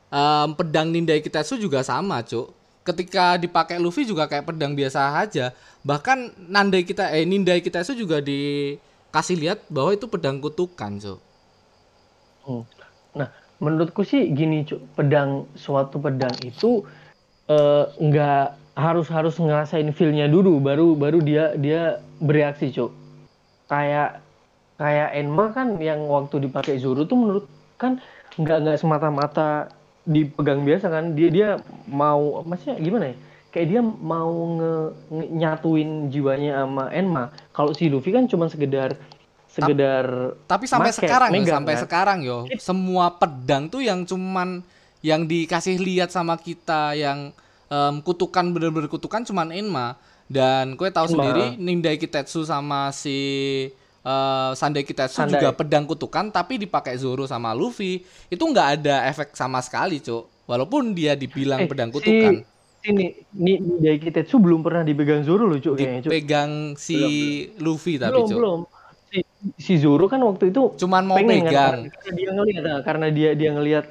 em, 0.08 0.48
pedang 0.54 0.88
Nindai 0.88 1.18
Kitetsu 1.18 1.58
juga 1.58 1.82
sama, 1.82 2.22
Cuk. 2.22 2.54
Ketika 2.88 3.36
dipakai 3.36 3.76
Luffy 3.76 4.08
juga 4.08 4.24
kayak 4.24 4.48
pedang 4.48 4.72
biasa 4.72 5.20
aja. 5.20 5.52
Bahkan 5.84 6.48
Nandai 6.48 6.88
kita 6.88 7.12
eh 7.12 7.28
Nindai 7.28 7.60
Kitetsu 7.60 7.92
juga 7.92 8.24
dikasih 8.24 9.36
lihat 9.36 9.58
bahwa 9.68 9.92
itu 9.92 10.08
pedang 10.08 10.40
kutukan, 10.40 10.96
Cuk. 10.96 11.20
Hmm. 12.48 12.64
Nah, 13.12 13.28
menurutku 13.60 14.00
sih 14.08 14.32
gini, 14.32 14.64
Cuk. 14.64 14.80
Pedang 14.96 15.44
suatu 15.52 16.00
pedang 16.00 16.32
itu 16.40 16.88
eh, 17.52 17.84
nggak 18.00 18.56
harus 18.80 19.12
harus 19.12 19.36
ngerasain 19.36 19.92
feel-nya 19.92 20.30
dulu 20.30 20.56
baru 20.62 20.96
baru 20.96 21.20
dia 21.20 21.52
dia 21.60 22.00
bereaksi, 22.24 22.72
Cuk. 22.72 22.88
Kayak 23.68 24.24
kayak 24.80 25.12
Enma 25.12 25.52
kan 25.52 25.76
yang 25.76 26.08
waktu 26.08 26.48
dipakai 26.48 26.80
Zoro 26.80 27.04
tuh 27.04 27.18
menurut 27.20 27.44
kan 27.76 28.00
nggak 28.38 28.58
nggak 28.64 28.78
semata-mata 28.78 29.77
dipegang 30.08 30.64
biasa 30.64 30.88
kan 30.88 31.12
dia 31.12 31.28
dia 31.28 31.48
mau 31.84 32.40
maksudnya 32.42 32.80
gimana 32.80 33.12
ya? 33.12 33.16
Kayak 33.48 33.66
dia 33.68 33.80
mau 33.84 34.32
nge, 34.56 34.72
nge- 35.08 35.30
nyatuin 35.40 35.90
jiwanya 36.08 36.64
sama 36.64 36.84
Enma. 36.92 37.24
Kalau 37.52 37.72
si 37.76 37.88
Luffy 37.88 38.12
kan 38.12 38.24
cuma 38.28 38.48
sekedar 38.48 38.96
sekedar 39.48 40.04
Tapi 40.44 40.64
sampai 40.68 40.92
Make, 40.92 41.00
sekarang 41.00 41.30
yo, 41.32 41.36
megang, 41.40 41.56
sampai 41.60 41.74
kan? 41.74 41.82
sekarang 41.84 42.18
yo, 42.24 42.38
semua 42.60 43.12
pedang 43.16 43.68
tuh 43.68 43.80
yang 43.80 44.04
cuman 44.04 44.60
yang 45.00 45.24
dikasih 45.24 45.80
lihat 45.80 46.12
sama 46.12 46.36
kita 46.36 46.92
yang 46.92 47.32
em, 47.68 47.94
kutukan 48.04 48.44
bener-bener 48.52 48.88
kutukan 48.88 49.24
cuman 49.24 49.52
Enma. 49.52 49.96
Dan 50.28 50.76
kue 50.76 50.92
tahu 50.92 51.08
Enma. 51.08 51.12
sendiri 51.16 51.44
Nindai 51.56 51.96
Kitetsu 51.96 52.44
sama 52.44 52.92
si 52.92 53.16
eh, 54.08 54.50
Sandai 54.54 54.82
Kitetsu 54.82 55.20
Sandai. 55.20 55.36
juga 55.36 55.52
pedang 55.52 55.84
kutukan 55.84 56.30
tapi 56.30 56.56
dipakai 56.56 56.96
Zoro 56.96 57.24
sama 57.24 57.52
Luffy 57.52 58.00
itu 58.26 58.40
nggak 58.40 58.68
ada 58.78 59.04
efek 59.06 59.32
sama 59.32 59.60
sekali, 59.60 60.00
Cuk. 60.00 60.24
Walaupun 60.44 60.92
dia 60.92 61.12
dibilang 61.12 61.60
Eh, 61.60 61.68
pedang 61.68 61.90
si- 61.90 61.94
kutukan, 61.94 62.34
Ini, 62.80 63.04
ini 63.34 63.52
Nidai 63.58 63.98
Kitetsu 63.98 64.38
belum 64.38 64.62
pernah 64.62 64.80
dipegang 64.80 65.20
Zoro 65.20 65.44
loh, 65.44 65.58
Cuk. 65.58 65.76
kayaknya, 65.76 66.00
Cuk. 66.00 66.08
dipegang 66.08 66.50
si 66.74 66.96
Luffy 67.58 67.98
tapi, 67.98 68.16
belum, 68.16 68.26
Cuk. 68.26 68.38
belum. 68.38 68.60
Si, 69.04 69.18
si 69.56 69.74
Zoro 69.76 70.04
kan 70.04 70.20
waktu 70.20 70.48
itu 70.48 70.72
Cuman 70.76 71.02
mau 71.02 71.16
pengen 71.16 71.42
pegang. 71.42 71.50
kan, 71.50 71.76
karena 71.90 72.12
dia 72.14 72.28
ngelihat, 72.30 72.62
nah, 72.62 72.80
karena 72.80 73.06
dia 73.08 73.30
dia 73.32 73.50
ngelihat 73.50 73.84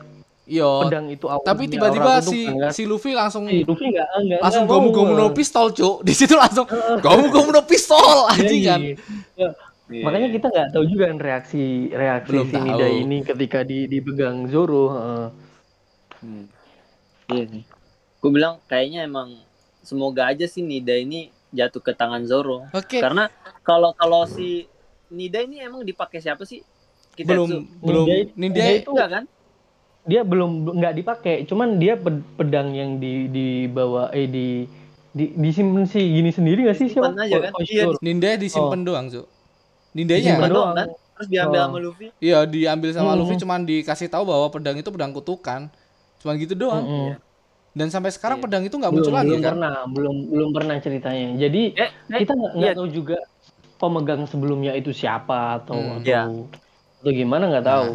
Yo. 0.47 0.79
pedang 0.79 1.09
itu 1.09 1.25
awalnya 1.25 1.43
Tapi 1.43 1.63
tiba-tiba 1.67 2.11
si 2.21 2.39
kan. 2.47 2.71
si 2.71 2.83
Luffy 2.85 3.11
langsung 3.11 3.43
si 3.45 3.61
Luffy 3.61 3.91
nggak 3.91 4.07
nggak 4.07 4.39
langsung 4.39 4.63
nggak 4.63 4.77
gomu 4.79 4.89
gomu 4.89 5.11
no 5.11 5.27
eh. 5.27 5.33
pistol 5.35 5.67
cuk 5.69 5.95
di 6.07 6.13
situ 6.13 6.33
langsung 6.33 6.63
gomu 6.97 7.27
gomu 7.27 7.49
no 7.51 7.61
pistol 7.61 7.99
Iya, 8.31 8.31
anjing 8.31 8.61
iya. 8.61 8.75
kan 9.35 9.51
Ya, 9.87 10.03
Makanya 10.03 10.29
kita 10.35 10.45
nggak 10.51 10.67
tahu 10.75 10.85
juga 10.91 11.03
kan 11.07 11.19
reaksi 11.19 11.63
reaksi 11.95 12.31
Belum 12.35 12.47
si 12.51 12.55
tahu. 12.55 12.65
Nidai 12.67 12.93
ini 13.07 13.17
ketika 13.23 13.59
di 13.63 13.87
dipegang 13.87 14.37
Zoro. 14.51 14.85
heeh. 14.91 15.25
Hmm. 16.19 16.45
Iya 17.31 17.43
sih. 17.47 17.63
Gue 18.19 18.31
bilang 18.35 18.59
kayaknya 18.67 19.07
emang 19.07 19.31
semoga 19.79 20.27
aja 20.27 20.43
sih 20.43 20.59
Nida 20.59 20.95
ini 20.99 21.31
jatuh 21.55 21.79
ke 21.79 21.95
tangan 21.95 22.27
Zoro. 22.27 22.67
oke 22.75 22.99
Karena 22.99 23.31
kalau 23.63 23.95
kalau 23.95 24.27
si 24.27 24.67
Nida 25.07 25.39
ini 25.47 25.63
emang 25.63 25.87
dipakai 25.87 26.19
siapa 26.19 26.43
sih? 26.43 26.59
Kita 27.15 27.31
belum 27.31 27.49
belum 27.79 28.05
dia 28.51 28.71
itu 28.75 28.91
enggak 28.91 29.09
kan? 29.11 29.23
dia 30.07 30.23
belum 30.23 30.71
nggak 30.71 30.93
dipakai 31.03 31.35
cuman 31.51 31.83
dia 31.83 31.99
ped- 31.99 32.23
pedang 32.39 32.71
yang 32.71 32.95
di 32.95 33.27
dibawa 33.27 34.07
eh 34.15 34.23
di 34.23 34.63
di 35.11 35.35
disimpan 35.35 35.83
sih 35.83 35.99
gini 35.99 36.31
sendiri 36.31 36.63
nggak 36.63 36.77
sih 36.79 36.87
siapa 36.87 37.11
aja 37.11 37.37
kan? 37.43 37.51
Oh, 37.51 37.63
Iya, 37.63 37.83
Zoro. 37.91 37.99
Ninja 37.99 38.39
disimpan 38.39 38.81
doang 38.87 39.07
cuk 39.11 39.27
Nindanya 39.91 40.33
Simpan 40.33 40.49
doang 40.49 40.73
kan? 40.73 40.87
Terus 41.17 41.27
diambil 41.27 41.57
Oh. 41.57 41.65
sama 41.65 41.77
Luffy. 41.79 42.07
iya 42.19 42.39
diambil 42.43 42.89
sama 42.91 43.11
Hmm. 43.11 43.19
Luffy 43.19 43.35
cuman 43.37 43.59
dikasih 43.63 44.07
tahu 44.07 44.23
bahwa 44.23 44.47
pedang 44.47 44.75
itu 44.75 44.87
pedang 44.87 45.11
kutukan 45.11 45.65
cuman 46.17 46.33
gitu 46.35 46.53
doang 46.53 46.83
Mm-mm. 46.83 47.13
dan 47.73 47.87
sampai 47.87 48.09
sekarang 48.09 48.37
Iya. 48.37 48.43
pedang 48.43 48.63
itu 48.63 48.75
nggak 48.75 48.91
muncul 48.91 49.11
lagi 49.11 49.29
belum 49.31 49.41
kan 49.41 49.53
pernah 49.53 49.75
belum 49.87 50.15
belum 50.27 50.49
pernah 50.51 50.75
ceritanya 50.77 51.27
jadi 51.37 51.61
Eh, 51.73 51.89
eh, 51.89 52.19
kita 52.21 52.33
nggak 52.33 52.53
iya. 52.59 52.73
tahu 52.73 52.87
juga 52.87 53.17
pemegang 53.77 54.25
sebelumnya 54.25 54.73
itu 54.73 54.89
siapa 54.89 55.57
atau 55.57 55.73
Hmm. 55.73 55.97
atau 55.97 56.05
Iya. 56.05 56.21
atau 56.97 57.11
gimana 57.11 57.43
nggak 57.47 57.65
tahu 57.65 57.89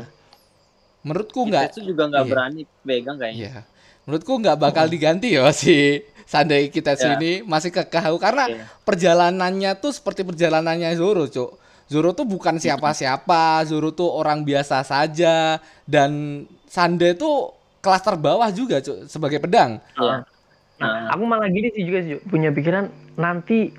menurutku 1.02 1.40
nggak 1.46 1.62
Kitetsu 1.68 1.82
juga 1.84 2.02
nggak 2.08 2.22
Iya. 2.22 2.30
berani 2.30 2.60
pegang 2.80 3.16
kayaknya. 3.16 3.38
Iya. 3.38 3.60
Menurutku 4.02 4.32
nggak 4.34 4.56
bakal 4.56 4.86
diganti 4.86 5.28
ya 5.32 5.46
si 5.52 6.02
Sandai 6.24 6.70
Kitetsu 6.70 7.06
Ya. 7.06 7.14
ini 7.14 7.42
masih 7.42 7.70
kekeh 7.70 8.02
karena 8.16 8.44
Iya. 8.48 8.66
perjalanannya 8.82 9.70
tuh 9.78 9.90
seperti 9.90 10.22
perjalanannya 10.22 10.90
Zoro, 10.94 11.26
Cuk. 11.26 11.58
Zoro 11.92 12.16
tuh 12.16 12.24
bukan 12.24 12.56
siapa-siapa, 12.56 13.68
Zoro 13.68 13.92
tuh 13.92 14.08
orang 14.08 14.48
biasa 14.48 14.80
saja 14.80 15.60
dan 15.84 16.42
Sandai 16.64 17.12
tuh 17.12 17.52
kelas 17.84 18.00
terbawah 18.00 18.48
juga, 18.48 18.80
Cuk, 18.80 19.04
sebagai 19.12 19.36
pedang. 19.44 19.76
Nah. 20.00 21.12
aku 21.14 21.22
malah 21.28 21.46
gini 21.46 21.70
sih 21.70 21.86
juga 21.86 22.02
sih 22.02 22.18
punya 22.26 22.50
pikiran 22.50 22.90
nanti 23.14 23.70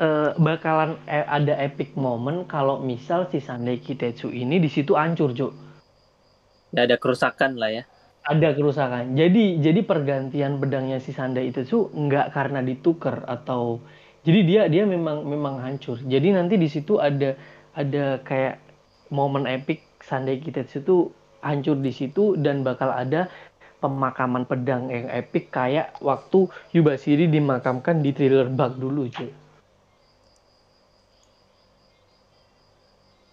eh, 0.00 0.30
bakalan 0.40 0.96
eh, 1.04 1.26
ada 1.26 1.52
epic 1.60 1.92
moment 1.98 2.48
kalau 2.48 2.80
misal 2.80 3.28
si 3.28 3.44
Sandai 3.44 3.76
Kitetsu 3.76 4.32
ini 4.32 4.56
di 4.56 4.70
situ 4.70 4.96
hancur 4.96 5.36
Cuk. 5.36 5.52
Ya 6.72 6.88
ada 6.88 6.96
kerusakan 6.96 7.58
lah 7.58 7.70
ya. 7.72 7.84
ada 8.26 8.50
kerusakan. 8.58 9.14
Jadi 9.14 9.62
jadi 9.62 9.86
pergantian 9.86 10.58
pedangnya 10.58 10.98
si 10.98 11.14
Sandai 11.14 11.54
itu 11.54 11.62
tuh 11.62 11.94
nggak 11.94 12.34
karena 12.34 12.58
ditukar 12.58 13.22
atau 13.22 13.78
jadi 14.26 14.40
dia 14.42 14.62
dia 14.66 14.82
memang 14.82 15.22
memang 15.22 15.62
hancur. 15.62 16.02
Jadi 16.02 16.34
nanti 16.34 16.58
di 16.58 16.66
situ 16.66 16.98
ada 16.98 17.38
ada 17.76 18.18
kayak 18.24 18.58
momen 19.12 19.44
epic 19.44 19.84
Sandai 20.00 20.40
Kitetsu 20.40 20.82
tuh 20.82 21.02
hancur 21.44 21.78
di 21.78 21.92
situ 21.92 22.34
dan 22.40 22.64
bakal 22.66 22.90
ada 22.90 23.28
pemakaman 23.78 24.48
pedang 24.48 24.88
yang 24.88 25.06
epic 25.12 25.52
kayak 25.52 25.94
waktu 26.00 26.48
Yubashiri 26.72 27.28
dimakamkan 27.28 28.00
di 28.00 28.10
thriller 28.16 28.48
bug 28.48 28.80
dulu 28.80 29.06
cuy. 29.12 29.30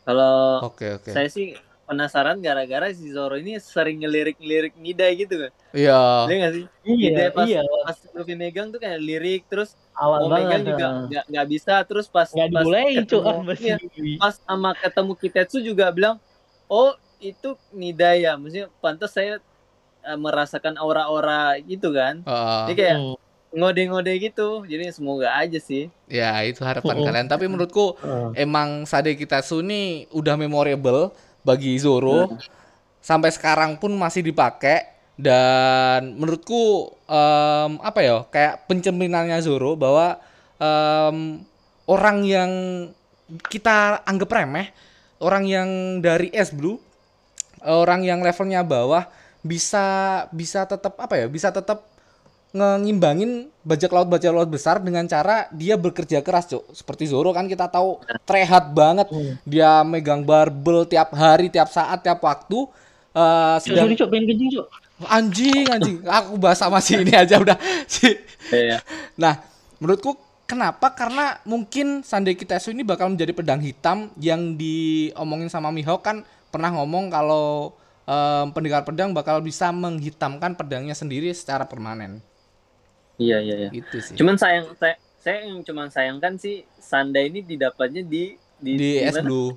Kalau 0.03 0.59
Oke, 0.67 0.99
oke. 0.99 1.15
saya 1.15 1.31
sih 1.31 1.55
penasaran 1.83 2.39
gara-gara 2.39 2.87
si 2.89 3.11
Zoro 3.11 3.35
ini 3.35 3.59
sering 3.59 3.99
ngelirik-lirik 3.99 4.73
Nida 4.75 5.07
gitu 5.11 5.35
kan. 5.37 5.51
Iya. 5.71 5.99
Iya 6.25 6.35
nggak 6.39 6.53
sih? 6.53 6.65
Iya 6.83 7.25
pas, 7.29 7.45
iya 7.45 7.61
pas 7.83 7.97
Luffy 8.11 8.33
megang 8.33 8.67
tuh 8.69 8.79
kayak 8.79 8.99
lirik 8.99 9.43
terus 9.45 9.75
awal 9.93 10.25
mau 10.25 10.31
banget 10.31 10.47
megang 10.47 10.63
juga 10.65 10.85
nggak 11.05 11.23
nggak 11.27 11.47
bisa 11.47 11.73
terus 11.83 12.05
pas 12.07 12.27
nggak 12.27 12.49
pas 12.49 12.63
cuy 12.63 12.93
ketemu- 12.97 13.43
Yui. 13.93 14.13
pas 14.17 14.33
sama 14.37 14.69
ketemu 14.73 15.11
Kitetsu 15.13 15.57
juga 15.59 15.85
bilang 15.89 16.15
oh 16.65 16.91
itu 17.19 17.55
Nida 17.71 18.15
ya 18.15 18.35
maksudnya 18.35 18.67
pantas 18.77 19.11
saya 19.11 19.39
eh, 20.01 20.17
merasakan 20.17 20.75
aura-aura 20.75 21.55
gitu 21.61 21.91
kan 21.91 22.19
Heeh. 22.21 22.59
jadi 22.65 22.75
kayak 22.75 22.97
Hmm. 22.97 23.15
ngode-ngode 23.53 24.13
gitu 24.19 24.65
jadi 24.65 24.89
semoga 24.89 25.29
aja 25.31 25.55
sih 25.55 25.87
ya, 26.09 26.41
itu 26.41 26.61
harapan 26.61 26.93
Mm-mm. 26.95 27.05
kalian. 27.05 27.27
Tapi 27.27 27.45
menurutku 27.45 27.93
Heeh. 27.95 28.43
emang 28.43 28.83
Sandai 28.83 29.13
Kitetsu 29.13 29.61
ini 29.61 30.09
udah 30.09 30.33
memorable 30.35 31.13
bagi 31.43 31.77
Zoro. 31.79 32.33
sampai 33.03 33.35
sekarang 33.35 33.75
pun 33.75 33.91
masih 33.99 34.23
dipakai 34.23 34.87
dan 35.19 36.15
menurutku 36.17 36.95
em, 37.05 37.71
apa 37.83 37.99
ya 37.99 38.23
kayak 38.31 38.65
pencerminannya 38.65 39.37
Zoro 39.43 39.75
bahwa 39.75 40.17
em, 40.57 41.43
orang 41.85 42.17
yang 42.23 42.51
kita 43.51 44.01
anggap 44.07 44.31
remeh 44.31 44.71
orang 45.19 45.43
yang 45.45 45.69
dari 45.99 46.31
S 46.31 46.55
Blue 46.55 46.79
orang 47.63 48.03
yang 48.03 48.19
levelnya 48.23 48.63
bawah 48.63 49.07
bisa 49.43 49.85
bisa 50.31 50.63
tetap 50.63 50.95
apa 50.99 51.19
ya 51.19 51.27
bisa 51.27 51.51
tetap 51.51 51.92
ngimbangin 52.53 53.49
bajak 53.65 53.89
laut 53.89 54.05
bajak 54.05 54.29
laut 54.29 54.45
besar 54.45 54.77
dengan 54.77 55.09
cara 55.09 55.49
dia 55.49 55.73
bekerja 55.73 56.21
keras 56.21 56.45
cuk 56.45 56.61
seperti 56.69 57.09
Zoro 57.09 57.33
kan 57.33 57.49
kita 57.49 57.65
tahu 57.65 57.97
trehat 58.29 58.69
banget 58.69 59.09
dia 59.41 59.81
megang 59.81 60.21
barbel 60.21 60.85
tiap 60.85 61.17
hari 61.17 61.49
tiap 61.49 61.73
saat 61.73 62.05
tiap 62.05 62.21
waktu 62.21 62.69
Eh, 63.13 63.57
Cuk, 63.61 63.77
sedang 63.77 63.85
sorry, 63.85 63.93
Cuk, 63.93 64.09
pengen 64.09 64.25
kencing, 64.25 64.49
Cuk. 64.57 64.65
anjing 65.05 65.65
anjing 65.69 65.97
aku 66.01 66.33
bahas 66.41 66.57
sama 66.57 66.81
si 66.81 66.97
ini 66.97 67.13
aja 67.13 67.37
udah 67.37 67.57
si 67.85 68.09
Iya. 68.49 68.81
Nah, 69.13 69.37
menurutku 69.77 70.17
kenapa? 70.49 70.89
Karena 70.97 71.37
mungkin 71.45 72.01
Sandai 72.01 72.33
Kitesu 72.33 72.73
ini 72.73 72.81
bakal 72.81 73.13
menjadi 73.13 73.29
pedang 73.29 73.61
hitam 73.61 74.09
yang 74.17 74.57
diomongin 74.57 75.45
sama 75.45 75.69
Mihawk 75.69 76.01
kan 76.01 76.25
pernah 76.49 76.73
ngomong 76.73 77.13
kalau 77.13 77.77
em, 78.05 78.49
pendekar 78.49 78.81
pedang 78.81 79.13
bakal 79.13 79.45
bisa 79.45 79.69
menghitamkan 79.69 80.57
pedangnya 80.57 80.97
sendiri 80.97 81.29
secara 81.37 81.69
permanen. 81.69 82.17
Iya 83.17 83.37
iya 83.39 83.55
iya. 83.67 83.69
Itu 83.71 83.97
sih. 84.01 84.17
Cuman 84.17 84.35
sayang 84.35 84.73
saya 84.77 84.95
saya 85.21 85.45
yang 85.47 85.61
cuman 85.63 85.87
sayangkan 85.87 86.35
sih 86.35 86.67
Sanda 86.77 87.21
ini 87.21 87.39
didapatnya 87.41 88.03
di 88.03 88.35
di, 88.59 88.71
di 88.75 88.89
S 88.99 89.15
mana? 89.15 89.27
Blue 89.27 89.49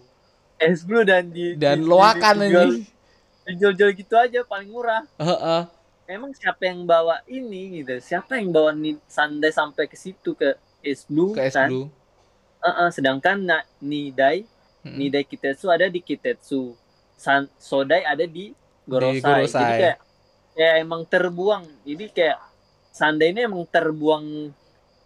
S 0.56 0.78
Blue 0.84 1.04
dan 1.04 1.28
di 1.28 1.56
dan 1.56 1.80
di- 1.80 1.88
loakan 1.88 2.34
di- 2.38 2.46
ini. 2.48 2.64
dijual-jual 3.46 3.90
gitu 3.94 4.14
aja 4.18 4.42
paling 4.42 4.70
murah. 4.70 5.06
Heeh. 5.22 5.62
Emang 6.06 6.30
siapa 6.34 6.66
yang 6.66 6.86
bawa 6.86 7.22
ini 7.26 7.82
gitu? 7.82 7.98
Siapa 7.98 8.38
yang 8.38 8.50
bawa 8.50 8.70
nih 8.74 8.98
Sanda 9.06 9.50
sampai 9.50 9.86
ke 9.86 9.94
situ 9.94 10.34
ke 10.34 10.54
S 10.82 11.06
Blue 11.06 11.34
ke 11.34 11.50
S 11.50 11.54
kan? 11.54 11.70
Blue. 11.70 11.86
Heeh, 12.62 12.88
sedangkan 12.90 13.38
na, 13.38 13.58
Nidai 13.78 14.42
Mm-mm. 14.86 14.98
Nidai 15.02 15.26
Kitetsu 15.26 15.66
ada 15.66 15.90
di 15.90 15.98
Kitetsu. 15.98 16.78
San, 17.18 17.50
Sodai 17.58 18.06
ada 18.06 18.22
di 18.22 18.54
Gorosai. 18.86 19.18
Gorosai. 19.18 19.58
Jadi 19.58 19.74
kayak 19.82 19.98
kayak 20.54 20.74
emang 20.78 21.02
terbuang. 21.06 21.64
Jadi 21.82 22.04
kayak 22.12 22.38
Sanda 22.96 23.28
ini 23.28 23.44
emang 23.44 23.68
terbuang 23.68 24.24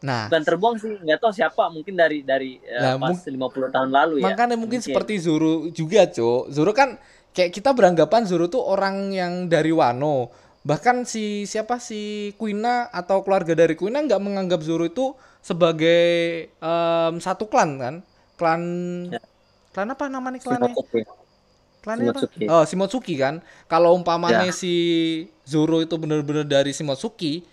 Nah, 0.01 0.33
bukan 0.33 0.43
terbuang 0.47 0.75
sih 0.81 0.97
nggak 0.97 1.19
tahu 1.21 1.29
siapa 1.29 1.69
mungkin 1.69 1.93
dari 1.93 2.25
dari 2.25 2.57
Nah, 2.57 2.97
pas 2.97 3.21
mung- 3.21 3.53
50 3.53 3.69
tahun 3.69 3.91
lalu 3.93 4.15
ya 4.23 4.33
makanya 4.33 4.57
mungkin 4.57 4.81
seperti 4.81 5.21
Zoro 5.21 5.69
juga, 5.69 6.09
Cok. 6.09 6.49
Zoro 6.49 6.73
kan 6.73 6.97
kayak 7.31 7.53
kita 7.53 7.77
beranggapan 7.77 8.25
Zoro 8.25 8.49
tuh 8.49 8.65
orang 8.65 9.13
yang 9.13 9.33
dari 9.45 9.69
Wano. 9.69 10.33
Bahkan 10.61 11.05
si 11.05 11.45
siapa 11.45 11.77
si 11.77 12.33
Kuina 12.37 12.89
atau 12.89 13.21
keluarga 13.21 13.53
dari 13.53 13.77
Kuina 13.77 14.01
nggak 14.01 14.21
menganggap 14.21 14.61
Zoro 14.61 14.85
itu 14.85 15.13
sebagai 15.41 16.01
em, 16.49 17.15
satu 17.19 17.45
klan 17.45 17.77
kan? 17.77 17.95
Klan 18.37 18.63
Ya. 19.09 19.21
klan 19.71 19.89
apa 19.91 20.09
namanya 20.09 20.41
klannya? 20.41 20.73
Shimotsuki. 20.73 21.01
Klannya 21.81 22.09
apa? 22.09 22.21
Oh, 22.51 22.65
Shimotsuki 22.65 23.15
kan. 23.17 23.45
Kalau 23.67 23.93
umpamanya 23.93 24.49
Ya. 24.49 24.57
si 24.57 24.73
Zoro 25.45 25.81
itu 25.81 25.93
benar-benar 25.97 26.45
dari 26.45 26.73
Shimotsuki, 26.73 27.45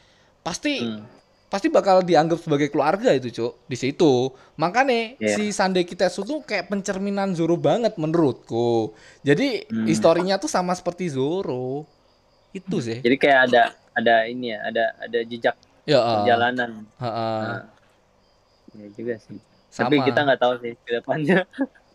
pasti 0.48 0.80
Hmm. 0.80 1.04
pasti 1.48 1.68
bakal 1.68 2.00
dianggap 2.02 2.40
sebagai 2.40 2.68
keluarga 2.68 3.12
itu, 3.12 3.28
Cuk. 3.30 3.54
Di 3.66 3.76
situ. 3.76 4.32
Makanya 4.56 5.16
Iya. 5.18 5.32
si 5.34 5.44
Sande 5.50 5.84
Kitesu 5.84 6.24
tuh 6.24 6.40
kayak 6.42 6.68
pencerminan 6.68 7.32
Zoro 7.32 7.56
banget 7.58 7.96
menurutku. 7.96 8.92
Jadi 9.22 9.64
Hmm. 9.66 9.84
historinya 9.86 10.36
tuh 10.36 10.48
sama 10.48 10.72
seperti 10.72 11.08
Zoro. 11.10 11.84
Itu 12.50 12.80
sih. 12.80 13.00
jadi 13.00 13.16
kayak 13.16 13.40
ada 13.46 13.64
ada 13.94 14.16
ini 14.26 14.50
ya 14.50 14.60
ada 14.66 14.84
ada 14.98 15.20
jejak 15.22 15.56
Ya, 15.84 16.00
ah. 16.00 16.14
perjalanan 16.18 16.84
Ha-ha. 16.98 17.28
Nah, 17.40 17.64
ya 18.74 18.88
juga 18.92 19.16
sih 19.18 19.40
sama. 19.70 19.84
tapi 19.86 19.96
kita 20.02 20.20
nggak 20.22 20.38
tahu 20.38 20.54
sih 20.58 20.74
ke 20.76 20.92
depannya 20.94 21.44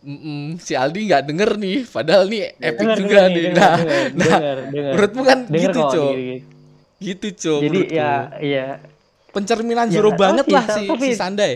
Mm-mm, 0.01 0.57
si 0.57 0.73
Aldi 0.73 1.07
nggak 1.07 1.23
denger 1.23 1.51
nih, 1.55 1.77
padahal 1.85 2.27
nih 2.27 2.59
epic 2.59 2.75
Dengar, 2.81 2.97
juga 2.97 3.07
dengar 3.07 3.27
nih. 3.29 3.43
dengar, 3.45 3.55
Nah, 3.55 3.77
dengar, 3.79 4.11
nah, 4.11 4.55
dengar. 4.67 4.91
menurutmu 4.91 5.21
kan 5.23 5.39
Dengar 5.45 5.61
gitu, 5.63 5.79
gini-gini. 5.79 6.37
Gitu, 7.03 7.27
Cuk. 7.35 7.59
Jadi 7.67 7.79
menurutku. 7.83 7.99
ya, 7.99 8.11
ya, 8.39 8.65
pencerminan 9.35 9.91
Ya, 9.91 9.99
nggak 9.99 10.15
banget 10.15 10.45
lah 10.47 10.65
si, 10.71 10.83
si 10.87 11.11
Sandai. 11.19 11.53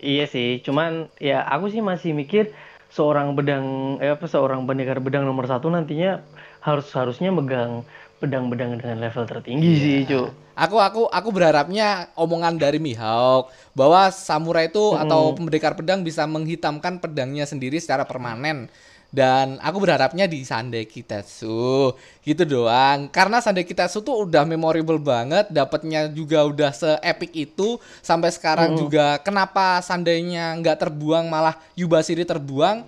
iya 0.00 0.24
sih. 0.26 0.58
Cuman 0.64 1.12
ya 1.20 1.44
aku 1.44 1.70
sih 1.70 1.84
masih 1.84 2.16
mikir 2.16 2.50
seorang 2.90 3.38
pedang, 3.38 3.96
eh 4.02 4.10
apa 4.10 4.26
seorang 4.26 4.66
pendekar 4.66 4.98
pedang 4.98 5.22
nomor 5.22 5.46
satu 5.46 5.70
nantinya 5.70 6.24
harus 6.64 6.90
harusnya 6.92 7.30
megang 7.30 7.86
pedang-pedang 8.20 8.76
dengan 8.76 9.00
level 9.00 9.24
tertinggi 9.24 9.72
sih, 9.80 9.98
Cuk. 10.04 10.28
Aku 10.60 10.76
aku 10.76 11.08
aku 11.08 11.28
berharapnya 11.32 12.12
omongan 12.20 12.60
dari 12.60 12.76
Mihawk 12.76 13.48
bahwa 13.72 14.12
samurai 14.12 14.68
itu 14.68 14.92
atau 14.92 15.32
pendekar 15.32 15.72
pedang 15.72 16.04
bisa 16.04 16.28
menghitamkan 16.28 17.00
pedangnya 17.00 17.48
sendiri 17.48 17.80
secara 17.80 18.04
permanen. 18.04 18.68
Dan 19.10 19.58
aku 19.58 19.82
berharapnya 19.82 20.30
di 20.30 20.46
Sandai 20.46 20.86
Kitetsu 20.86 21.98
gitu 22.22 22.42
doang. 22.46 23.10
Karena 23.10 23.42
Sandai 23.42 23.66
Kitetsu 23.66 24.06
tuh 24.06 24.22
udah 24.22 24.46
memorable 24.46 25.02
banget, 25.02 25.50
dapatnya 25.50 26.06
juga 26.06 26.46
udah 26.46 26.70
se-epic 26.70 27.50
itu 27.50 27.82
sampai 27.98 28.30
sekarang 28.30 28.78
juga 28.78 29.18
kenapa 29.18 29.82
Sandainya 29.82 30.54
nggak 30.62 30.86
terbuang 30.86 31.26
malah 31.26 31.58
Yubashiri 31.74 32.22
terbuang. 32.22 32.86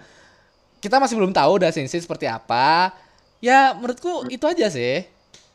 Kita 0.78 1.02
masih 1.02 1.18
belum 1.18 1.34
tahu 1.34 1.62
dah 1.62 1.74
sensei 1.74 1.98
seperti 1.98 2.30
apa. 2.30 2.94
Ya 3.42 3.74
menurutku 3.74 4.30
itu 4.30 4.46
aja 4.46 4.70
sih. 4.70 5.02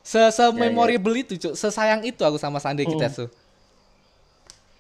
Se 0.04 0.20
se 0.32 0.44
memorable 0.52 1.16
itu, 1.20 1.36
Cuk. 1.36 1.56
Sesayang 1.56 2.04
itu 2.04 2.24
aku 2.24 2.36
sama 2.36 2.60
Sandai 2.60 2.88
Kitetsu. 2.88 3.32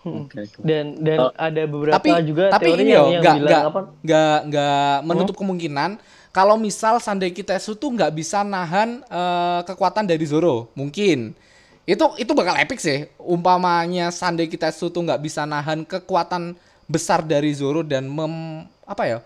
Hmm. 0.06 0.30
Oke. 0.30 0.45
Dan 0.62 1.02
dan 1.02 1.18
Oh. 1.20 1.32
ada 1.34 1.64
beberapa 1.66 1.98
Tapi 1.98 2.10
juga 2.24 2.54
tapi 2.54 2.70
teori 2.70 2.82
ini 2.86 2.91
yang, 2.93 3.08
yang 3.10 3.22
nggak 3.22 3.36
bilang 3.38 3.50
nggak 3.50 3.64
apa? 3.66 3.82
nggak 4.06 4.38
nggak 4.52 4.95
menutup 5.04 5.36
kemungkinan 5.36 5.91
kalau 6.32 6.54
misal 6.54 7.02
Sandai 7.02 7.34
Kitetsu 7.34 7.74
tuh 7.74 7.89
nggak 7.98 8.14
bisa 8.14 8.45
nahan 8.45 9.02
eh, 9.10 9.62
kekuatan 9.66 10.06
dari 10.06 10.22
Zoro, 10.30 10.70
mungkin. 10.78 11.34
Itu 11.88 12.14
itu 12.22 12.30
bakal 12.38 12.62
epic 12.62 12.78
sih. 12.78 13.10
Umpamanya 13.18 14.14
Sandai 14.14 14.45
Kitetsu 14.45 14.93
tuh 14.93 15.02
nggak 15.02 15.18
bisa 15.18 15.50
nahan 15.50 15.82
kekuatan 15.82 16.54
besar 16.86 17.26
dari 17.26 17.50
Zoro 17.58 17.82
dan 17.82 18.06
mem 18.06 18.64
apa 18.86 19.04
ya? 19.10 19.20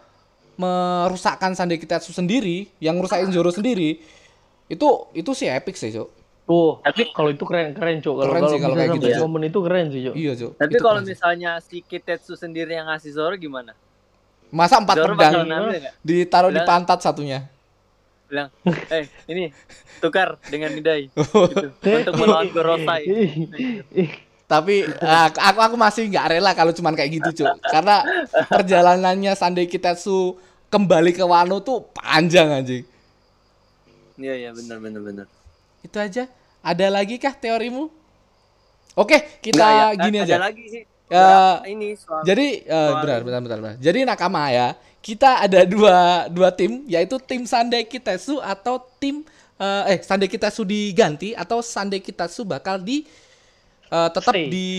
merusakkan 0.61 1.57
Sandai 1.57 1.81
Kitetsu 1.81 2.13
sendiri, 2.13 2.69
yang 2.77 2.95
ngerusakin 3.01 3.33
Zoro 3.33 3.49
sendiri. 3.49 3.97
Itu 4.69 5.09
itu 5.17 5.31
sih 5.33 5.49
epic 5.49 5.73
sih, 5.73 5.89
Cuk. 5.89 6.20
Tuh, 6.41 6.81
Tapi- 6.83 7.13
kalau 7.13 7.29
itu 7.31 7.43
keren 7.45 7.71
keren 7.71 8.01
cuk. 8.01 8.15
Kalau 8.17 8.27
Keren 8.27 8.41
kalau 8.43 8.51
sih 8.51 8.59
kalau 8.59 8.73
bisa 8.75 8.81
kayak 8.81 8.91
sampai 8.91 9.07
gitu, 9.13 9.21
momen 9.23 9.41
itu 9.45 9.59
keren 9.61 9.85
sih 9.87 10.01
cuk. 10.03 10.15
Iya, 10.17 10.31
Cuk. 10.35 10.51
tapi 10.57 10.75
kalau 10.77 10.99
misalnya 10.99 11.51
si 11.61 11.77
Kitetsu 11.79 12.33
sendiri 12.35 12.75
yang 12.75 12.89
ngasih 12.89 13.11
Zoro 13.13 13.35
gimana 13.35 13.71
masa 14.51 14.83
empat 14.83 14.99
Zoro 14.99 15.15
pedang 15.15 15.47
ditaruh 16.03 16.51
di 16.51 16.59
pantat 16.61 16.99
satunya. 16.99 17.47
bilang 18.27 18.47
eh 18.87 19.11
ini 19.27 19.51
tukar 19.99 20.39
dengan 20.47 20.71
Nidai 20.71 21.07
gitu, 21.11 21.67
untuk 21.83 22.15
melawan 22.15 22.47
Gorosai 22.47 23.03
Tapi 24.51 24.83
eh, 24.83 25.27
aku 25.31 25.59
aku 25.63 25.75
masih 25.79 26.11
nggak 26.11 26.27
rela 26.27 26.51
kalau 26.51 26.75
cuman 26.75 26.91
kayak 26.91 27.23
gitu, 27.23 27.43
Cuk. 27.43 27.55
Karena 27.63 28.03
perjalanannya 28.47 29.31
Sandai 29.31 29.63
Kitetsu 29.63 30.35
kembali 30.67 31.11
ke 31.11 31.23
Wano 31.23 31.59
tuh 31.59 31.87
panjang 31.91 32.51
anjing. 32.51 32.83
iya 34.15 34.35
iya 34.37 34.49
benar 34.51 34.79
benar 34.79 35.01
benar 35.01 35.27
Itu 35.81 35.97
aja. 35.97 36.29
Ada 36.61 36.87
lagi 36.93 37.17
kah 37.17 37.33
teorimu? 37.33 37.89
Oke, 38.93 39.41
kita 39.41 39.57
Nggak, 39.57 39.71
ya, 39.71 39.87
gini 40.05 40.17
ada 40.19 40.25
aja. 40.27 40.37
lagi 40.37 40.63
sih 40.67 40.83
Berapa 41.11 41.67
ini 41.67 41.89
soal 41.99 42.23
Jadi 42.23 42.47
eh, 42.63 42.71
soal- 42.71 43.03
benar, 43.03 43.19
benar, 43.27 43.39
benar, 43.43 43.59
benar. 43.59 43.75
Jadi 43.83 43.99
nakama 44.07 44.47
ya. 44.47 44.67
Kita 45.01 45.41
ada 45.43 45.65
dua 45.65 46.29
dua 46.29 46.53
tim, 46.53 46.85
yaitu 46.85 47.17
tim 47.19 47.43
Sandai 47.43 47.83
Kitetsu 47.83 48.37
atau 48.39 48.79
tim 49.01 49.25
eh, 49.59 49.97
eh 49.97 49.99
Sandai 49.99 50.29
Kitetsu 50.31 50.61
diganti 50.63 51.33
atau 51.35 51.59
Sandai 51.59 51.99
Kitetsu 51.99 52.45
bakal 52.45 52.79
di 52.79 53.03
eh, 53.91 54.09
tetap 54.13 54.31
Stay. 54.31 54.47
di 54.47 54.69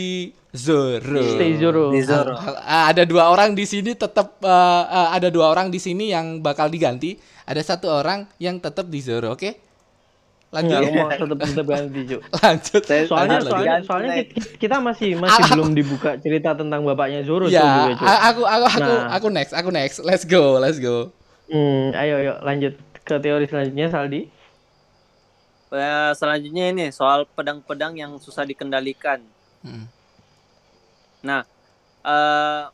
Zoro. 0.54 1.20
Stay 1.36 1.58
Zoro. 1.58 1.90
Di 1.90 2.00
Zoro. 2.06 2.38
Ah, 2.62 2.88
ada 2.94 3.02
dua 3.04 3.28
orang 3.28 3.52
di 3.52 3.66
sini 3.66 3.92
tetap 3.92 4.40
eh, 4.40 4.84
eh, 4.88 5.08
ada 5.20 5.28
dua 5.28 5.50
orang 5.52 5.68
di 5.68 5.82
sini 5.82 6.14
yang 6.14 6.40
bakal 6.40 6.70
diganti. 6.72 7.18
Ada 7.42 7.74
satu 7.74 7.90
orang 7.90 8.24
yang 8.38 8.62
tetap 8.62 8.86
di 8.86 9.02
Zoro, 9.02 9.34
oke? 9.34 9.71
Lanjut. 10.52 10.68
Enggak, 10.68 10.80
aku 10.84 10.92
mau 10.92 11.08
tetap 11.16 11.38
tetap 11.48 11.66
ganti 11.66 12.00
cuk. 12.04 12.20
Lanjut. 12.44 12.82
Soalnya 12.84 13.08
Lanjut, 13.08 13.48
soalnya, 13.48 13.72
lanjut. 13.72 13.86
soalnya 13.88 14.10
kita, 14.60 14.76
masih 14.78 15.10
masih 15.16 15.40
Ah, 15.40 15.48
belum 15.48 15.70
dibuka 15.72 16.10
cerita 16.20 16.52
tentang 16.52 16.84
bapaknya 16.84 17.24
Zoro 17.24 17.48
Cuk, 17.48 17.56
Ya, 17.56 17.88
juga, 17.88 18.04
aku 18.28 18.42
aku 18.44 18.66
aku 18.68 18.80
Nah. 18.84 19.08
aku 19.10 19.26
next, 19.32 19.52
aku 19.56 19.68
next. 19.70 19.96
Let's 20.04 20.28
go, 20.28 20.60
let's 20.60 20.76
go. 20.76 21.08
Hmm, 21.48 21.96
ayo 21.96 22.20
ayo 22.20 22.32
lanjut 22.40 22.76
ke 23.00 23.16
teori 23.16 23.48
selanjutnya 23.48 23.88
Saldi. 23.88 24.28
Eh, 25.72 26.12
selanjutnya 26.12 26.68
ini 26.68 26.92
soal 26.92 27.24
pedang-pedang 27.26 27.96
yang 27.96 28.12
susah 28.16 28.44
dikendalikan 28.44 29.24
Hmm. 29.62 29.86
Nah, 31.22 31.46
eh 32.02 32.64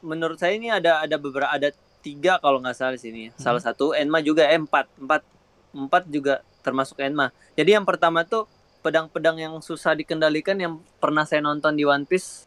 menurut 0.00 0.38
saya 0.38 0.54
ini 0.54 0.70
ada 0.70 1.02
ada 1.02 1.18
beberapa 1.18 1.50
ada 1.50 1.68
tiga 1.98 2.38
kalau 2.38 2.56
nggak 2.56 2.72
salah 2.72 2.94
di 2.94 3.02
sini. 3.02 3.22
Hmm. 3.28 3.36
Salah 3.36 3.58
satu 3.58 3.92
Enma 3.92 4.22
juga 4.22 4.46
eh, 4.46 4.56
empat 4.56 4.86
empat 4.96 5.22
empat 5.70 6.06
juga 6.06 6.40
termasuk 6.60 6.98
Enma. 6.98 7.28
Jadi 7.54 7.74
yang 7.74 7.84
pertama 7.84 8.22
tuh 8.22 8.44
pedang-pedang 8.78 9.36
yang 9.36 9.54
susah 9.58 9.92
dikendalikan 9.92 10.54
yang 10.54 10.72
pernah 10.96 11.22
saya 11.22 11.40
nonton 11.40 11.74
di 11.74 11.82
One 11.82 12.04
Piece. 12.04 12.46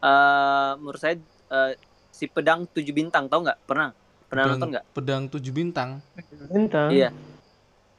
eh 0.00 0.72
menurut 0.76 0.98
saya 0.98 1.14
eh, 1.48 1.72
si 2.10 2.26
pedang 2.26 2.66
tujuh 2.66 2.90
bintang 2.90 3.30
tahu 3.30 3.46
nggak? 3.46 3.58
Pernah? 3.64 3.94
Pernah 4.26 4.42
Pedang- 4.42 4.52
nonton 4.52 4.68
nggak? 4.72 4.84
Pedang 4.90 5.22
tujuh 5.28 5.52
bintang. 5.52 5.90
Bintang. 6.48 6.88
Iya. 6.90 7.08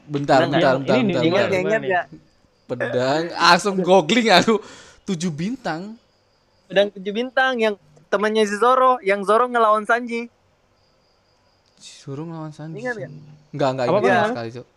Bentar, 0.03 0.43
Pernah 0.43 0.51
bentar, 0.51 0.59
nggak? 0.59 0.79
bentar, 0.83 0.95
Ini 0.95 1.03
bentar, 1.07 1.23
Ingat 1.23 1.31
bentar. 1.31 1.47
nggak? 1.47 1.61
Ingat 1.63 1.81
nggak? 1.83 2.05
Pedang, 2.63 3.23
langsung 3.31 3.75
googling 3.79 4.29
aku. 4.29 4.55
Tujuh 5.03 5.31
bintang. 5.31 5.95
Pedang 6.67 6.87
tujuh 6.89 7.13
bintang 7.13 7.53
yang 7.55 7.75
temannya 8.07 8.43
si 8.43 8.55
Zoro, 8.55 8.99
yang 8.99 9.23
Zoro 9.23 9.47
ngelawan 9.47 9.83
Sanji. 9.83 10.27
Suruh 11.83 12.23
ngelawan 12.23 12.49
Sanji. 12.49 12.79
Ingat 12.79 12.95
nggak? 12.95 13.11
Enggak, 13.51 13.69
enggak 13.69 13.85
ingat 13.85 14.03
sama 14.07 14.31
sekali, 14.31 14.49
Cuk. 14.53 14.67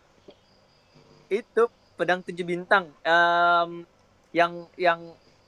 itu 1.29 1.63
pedang 1.97 2.21
tujuh 2.21 2.45
bintang 2.45 2.87
Em, 3.01 3.83
yang 4.31 4.53
yang 4.77 5.01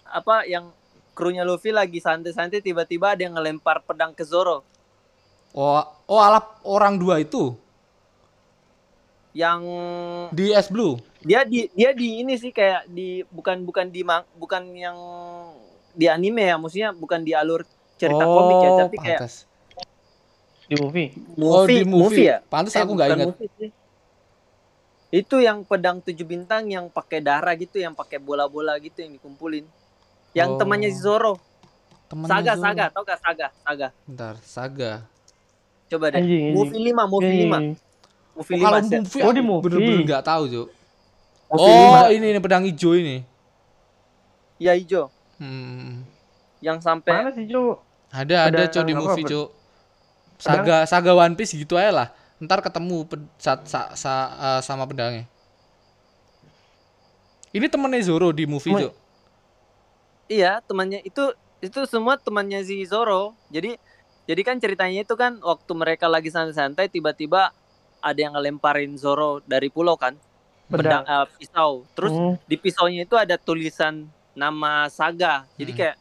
apa 0.03 0.43
yang 0.43 0.71
krunya 1.13 1.43
Luffy 1.43 1.71
lagi 1.71 1.99
santai-santai 1.99 2.59
tiba-tiba 2.59 3.13
ada 3.13 3.21
yang 3.21 3.35
ngelempar 3.35 3.83
pedang 3.83 4.11
ke 4.11 4.23
Zoro 4.23 4.63
Oh, 5.51 5.79
oh 6.07 6.19
alap 6.19 6.59
orang 6.63 6.95
dua 6.95 7.19
itu 7.19 7.55
yang 9.33 9.63
di 10.31 10.51
S 10.51 10.69
Blue. 10.69 10.99
dia 11.21 11.43
di 11.43 11.67
dia 11.73 11.91
di 11.93 12.23
ini 12.23 12.35
sih 12.35 12.51
kayak 12.51 12.87
di 12.87 13.23
bukan 13.25 13.63
bukan 13.63 13.87
di 13.87 14.03
mang- 14.03 14.29
bukan 14.35 14.63
yang 14.73 14.99
di 15.93 16.07
anime 16.07 16.43
ya 16.45 16.57
maksudnya 16.57 16.91
bukan 16.93 17.23
di 17.23 17.33
alur 17.33 17.63
cerita 17.95 18.23
komik 18.25 18.57
ya 18.57 18.71
tapi 18.81 18.97
kayak 18.97 19.19
Oh, 19.19 19.23
pantes. 19.25 19.48
Di 20.69 20.77
movie. 20.77 21.09
movie 21.33 21.49
oh, 21.49 21.65
di 21.65 21.79
movie. 21.83 22.27
ya 22.27 22.39
Pantes 22.45 22.77
Eh, 22.77 22.81
aku 22.81 22.93
nggak 22.93 23.09
ingat. 23.11 23.27
movie 23.33 23.73
itu 25.09 25.37
yang 25.41 25.65
pedang 25.65 26.05
tujuh 26.05 26.23
bintang 26.23 26.69
yang 26.69 26.85
pakai 26.87 27.25
darah 27.25 27.57
gitu 27.57 27.81
yang 27.81 27.97
pakai 27.97 28.21
bola-bola 28.21 28.77
gitu 28.77 29.01
yang 29.01 29.17
dikumpulin 29.17 29.65
yang 30.31 30.53
Oh. 30.53 30.59
temannya 30.61 30.93
si 30.93 31.01
Zoro 31.01 31.41
Temennya 32.05 32.41
Saga, 32.41 32.53
Zoro. 32.53 32.65
Saga, 32.65 32.85
tau 32.89 33.03
gak 33.05 33.21
Saga? 33.21 33.47
Saga. 33.59 33.89
Bentar, 34.05 34.35
Saga. 34.41 34.93
Coba 35.89 36.09
deh. 36.09 36.21
Anjing. 36.21 36.53
Movie 36.53 36.81
5, 36.83 37.05
movie 37.05 37.29
Ini- 37.29 37.45
5. 37.45 37.59
Movie 38.33 38.53
Oh, 38.55 38.57
5. 38.57 38.65
kalau 38.65 38.79
movie 38.81 38.97
Oh, 38.97 39.25
aku 39.25 39.31
di 39.31 39.43
movie. 39.43 39.63
bener-bener 39.69 40.01
nggak 40.05 40.25
tahu, 40.25 40.43
Cuk. 40.47 40.69
Movie 41.51 41.69
Oh, 41.69 41.93
5. 42.01 42.09
ini 42.11 42.27
nih 42.31 42.41
pedang 42.41 42.65
hijau 42.65 42.93
ini. 42.95 43.17
Ya 44.57 44.73
hijau. 44.73 45.13
Hmm. 45.37 46.01
Yang 46.59 46.79
sampai 46.81 47.13
Mana 47.15 47.31
sih, 47.31 47.45
Cuk? 47.45 47.77
Ada 48.09 48.37
ada 48.47 48.63
Cuk 48.67 48.85
di 48.85 48.95
movie? 48.95 49.25
Cuk. 49.27 49.49
Saga 50.39 50.87
Saga 50.87 51.13
One 51.13 51.35
Piece 51.35 51.53
gitu 51.53 51.75
aja 51.75 51.91
lah. 51.91 52.09
Ntar 52.39 52.63
ketemu 52.63 53.03
ped- 53.05 53.31
sa- 53.37 53.63
sa- 53.63 53.91
sa- 53.93 54.31
eh, 54.33 54.61
sama 54.63 54.87
pedangnya. 54.87 55.27
Ini 57.49 57.67
temennya 57.67 58.05
Zoro 58.05 58.29
di 58.31 58.45
movie, 58.45 58.71
Temen- 58.71 58.85
Cuk. 58.87 58.95
iya, 60.29 60.61
temannya 60.61 61.01
itu 61.01 61.33
itu 61.59 61.81
semua 61.89 62.15
temannya 62.15 62.61
si 62.63 62.85
Zoro. 62.85 63.33
Jadi 63.49 63.75
jadi 64.29 64.41
kan 64.45 64.61
ceritanya 64.61 65.01
itu 65.01 65.15
kan 65.17 65.41
waktu 65.41 65.73
mereka 65.73 66.07
lagi 66.07 66.29
santai-santai 66.29 66.87
tiba-tiba 66.87 67.51
ada 67.99 68.19
yang 68.19 68.37
ngelemparin 68.37 68.95
Zoro 68.95 69.41
dari 69.43 69.67
pulau 69.69 69.97
kan. 69.97 70.15
Pedang 70.69 71.03
eh, 71.03 71.27
pisau. 71.35 71.89
Terus 71.97 72.13
Hmm. 72.13 72.37
di 72.45 72.55
pisaunya 72.55 73.03
itu 73.03 73.17
ada 73.17 73.35
tulisan 73.35 74.05
nama 74.37 74.87
Saga. 74.87 75.49
Jadi 75.57 75.73
Hmm. 75.73 75.79
kayak 75.81 75.97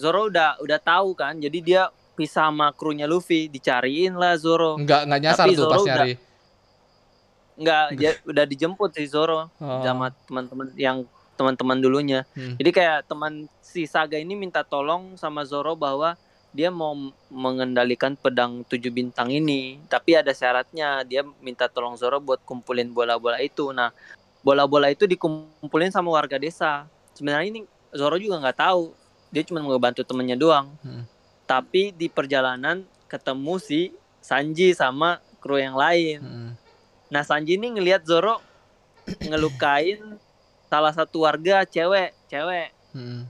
Zoro 0.00 0.26
udah 0.26 0.56
udah 0.58 0.80
tahu 0.80 1.12
kan. 1.12 1.36
Jadi 1.36 1.60
dia 1.60 1.92
pisah 2.18 2.50
sama 2.50 2.74
krunya 2.74 3.06
Luffy, 3.06 3.46
dicariin 3.46 4.12
lah 4.12 4.34
Zoro. 4.34 4.74
Enggak 4.74 5.06
enggak 5.06 5.20
nyasar 5.22 5.44
Tapi 5.46 5.54
tuh 5.54 5.62
Zoro 5.62 5.70
pas 5.70 5.78
udah- 5.78 5.88
nyari. 5.94 6.12
Enggak, 7.54 7.84
dia 7.94 8.10
udah 8.30 8.44
dijemput 8.44 8.90
si 8.94 9.06
Zoro 9.06 9.46
Oh. 9.58 9.82
sama 9.82 10.10
teman-teman 10.26 10.66
yang 10.74 10.98
teman-teman 11.34 11.78
dulunya. 11.78 12.26
Hmm. 12.34 12.58
Jadi 12.58 12.70
kayak 12.72 13.06
teman 13.06 13.46
si 13.62 13.86
Saga 13.86 14.18
ini 14.18 14.34
minta 14.34 14.62
tolong 14.62 15.14
sama 15.14 15.42
Zoro 15.42 15.74
bahwa 15.74 16.18
dia 16.48 16.66
mau 16.68 16.96
mengendalikan 17.28 18.14
pedang 18.14 18.64
tujuh 18.64 18.90
bintang 18.90 19.30
ini, 19.30 19.78
tapi 19.86 20.14
ada 20.14 20.32
syaratnya. 20.32 21.02
Dia 21.04 21.22
minta 21.38 21.70
tolong 21.70 21.94
Zoro 21.94 22.18
buat 22.18 22.42
kumpulin 22.42 22.90
bola-bola 22.90 23.38
itu. 23.38 23.70
Nah, 23.70 23.94
bola-bola 24.40 24.88
itu 24.88 25.06
dikumpulin 25.06 25.90
sama 25.90 26.10
warga 26.10 26.34
desa. 26.36 26.90
Sebenarnya 27.14 27.46
ini 27.48 27.60
Zoro 27.90 28.18
juga 28.18 28.38
nggak 28.40 28.58
tahu. 28.58 28.90
Dia 29.28 29.44
cuma 29.44 29.60
mau 29.60 29.76
bantu 29.76 30.02
temennya 30.02 30.34
doang. 30.34 30.72
Hmm. 30.80 31.04
Tapi 31.48 31.96
di 31.96 32.12
perjalanan 32.12 32.84
ketemu 33.08 33.56
si 33.56 33.96
Sanji 34.20 34.76
sama 34.76 35.24
kru 35.40 35.56
yang 35.56 35.74
lain. 35.74 36.20
Hmm. 36.20 36.52
Nah 37.08 37.24
Sanji 37.24 37.56
ini 37.56 37.72
ngelihat 37.72 38.04
Zoro 38.04 38.44
ngelukain 39.28 40.20
salah 40.68 40.92
satu 40.92 41.24
warga 41.24 41.64
cewek, 41.64 42.12
cewek. 42.28 42.76
Hmm. 42.92 43.24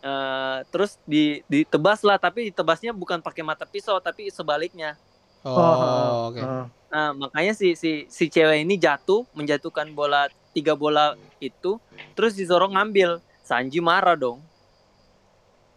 Eh, 0.00 0.58
terus 0.72 0.96
di 1.04 1.44
ditebas 1.44 2.00
lah, 2.00 2.16
tapi 2.16 2.48
ditebasnya 2.48 2.96
bukan 2.96 3.20
pakai 3.20 3.44
mata 3.44 3.68
pisau, 3.68 4.00
tapi 4.00 4.32
sebaliknya. 4.32 4.96
Oh, 5.44 6.32
oke. 6.32 6.40
Ah. 6.40 6.64
Nah 6.88 7.08
makanya 7.12 7.52
si 7.52 7.76
si 7.76 8.08
si 8.08 8.24
cewek 8.32 8.64
ini 8.64 8.80
jatuh, 8.80 9.28
menjatuhkan 9.36 9.92
bola 9.92 10.32
tiga 10.56 10.72
bola 10.72 11.16
itu, 11.36 11.76
terus 12.16 12.32
si 12.36 12.48
Zoro 12.48 12.68
ngambil. 12.72 13.20
Sanji 13.44 13.82
marah 13.82 14.16
dong. 14.16 14.40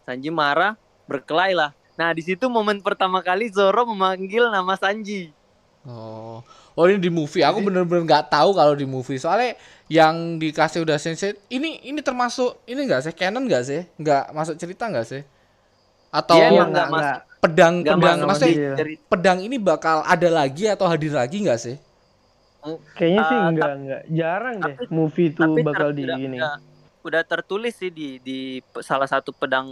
Sanji 0.06 0.30
marah, 0.32 0.78
berkelahi 1.04 1.52
lah. 1.52 1.70
Nah 1.94 2.10
di 2.10 2.20
situ 2.20 2.46
momen 2.46 2.80
pertama 2.80 3.20
kali 3.20 3.48
Zoro 3.48 3.84
memanggil 3.84 4.48
nama 4.48 4.74
Sanji. 4.74 5.30
Oh. 5.84 6.40
Oh 6.74 6.84
ini 6.84 6.98
di 6.98 7.06
movie. 7.06 7.40
Aku 7.40 7.60
bener-bener 7.60 8.02
nggak 8.02 8.28
tahu 8.28 8.50
kalau 8.50 8.74
di 8.74 8.82
movie. 8.82 9.14
Soalnya 9.14 9.54
yang 9.86 10.36
dikasih 10.36 10.82
udah 10.82 10.96
sensei. 10.96 11.38
Ini 11.46 11.86
ini 11.86 12.00
termasuk 12.00 12.58
ini 12.64 12.82
enggak 12.82 13.04
sih 13.04 13.12
canon 13.12 13.46
enggak 13.46 13.62
sih? 13.62 13.80
Enggak 13.94 14.32
masuk 14.32 14.56
cerita 14.56 14.90
enggak 14.90 15.06
sih? 15.06 15.22
Atau 16.10 16.34
Iya, 16.34 16.46
emang 16.48 16.70
nggak 16.70 16.86
nggak- 16.86 16.90
masuk, 16.90 17.20
pedang 17.38 17.74
nggak 17.76 17.94
pedang 17.94 18.16
masuk 18.16 18.26
maksudnya 18.26 18.54
Iya. 18.54 18.96
pedang 19.06 19.38
ini 19.38 19.56
bakal 19.58 19.96
ada 20.02 20.28
lagi 20.30 20.64
atau 20.66 20.86
hadir 20.86 21.10
lagi 21.10 21.36
enggak 21.38 21.58
sih? 21.58 21.76
Kayaknya 22.96 23.22
sih 23.22 23.36
enggak 23.36 23.72
enggak 23.76 24.02
jarang 24.08 24.56
deh 24.56 24.74
tapi- 24.74 24.88
movie 24.88 25.28
itu 25.28 25.42
bakal 25.60 25.88
di 25.90 26.02
udah, 26.02 26.16
gini. 26.16 26.38
Udah, 27.04 27.20
tertulis 27.20 27.76
sih 27.76 27.88
di 27.88 28.16
di 28.18 28.38
salah 28.80 29.04
satu 29.04 29.30
pedang 29.30 29.68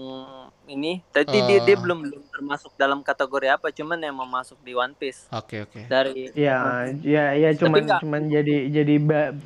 ini. 0.65 1.01
Tapi 1.09 1.25
dia 1.27 1.59
dia 1.59 1.75
Oh. 1.75 1.81
belum 1.81 1.99
belum 2.05 2.23
termasuk 2.29 2.71
dalam 2.77 3.01
kategori 3.01 3.49
apa, 3.51 3.73
cuman 3.73 3.99
yang 3.99 4.13
mau 4.13 4.29
masuk 4.29 4.61
di 4.61 4.73
One 4.73 4.93
Piece 4.93 5.27
Oke 5.31 5.65
oke. 5.65 5.89
dari 5.89 6.29
Ya, 6.33 6.85
ya, 7.01 7.33
ya 7.33 7.51
cuman 7.57 7.83
nggak- 7.83 8.01
cuman 8.01 8.23
jadi 8.29 8.57
jadi 8.71 8.95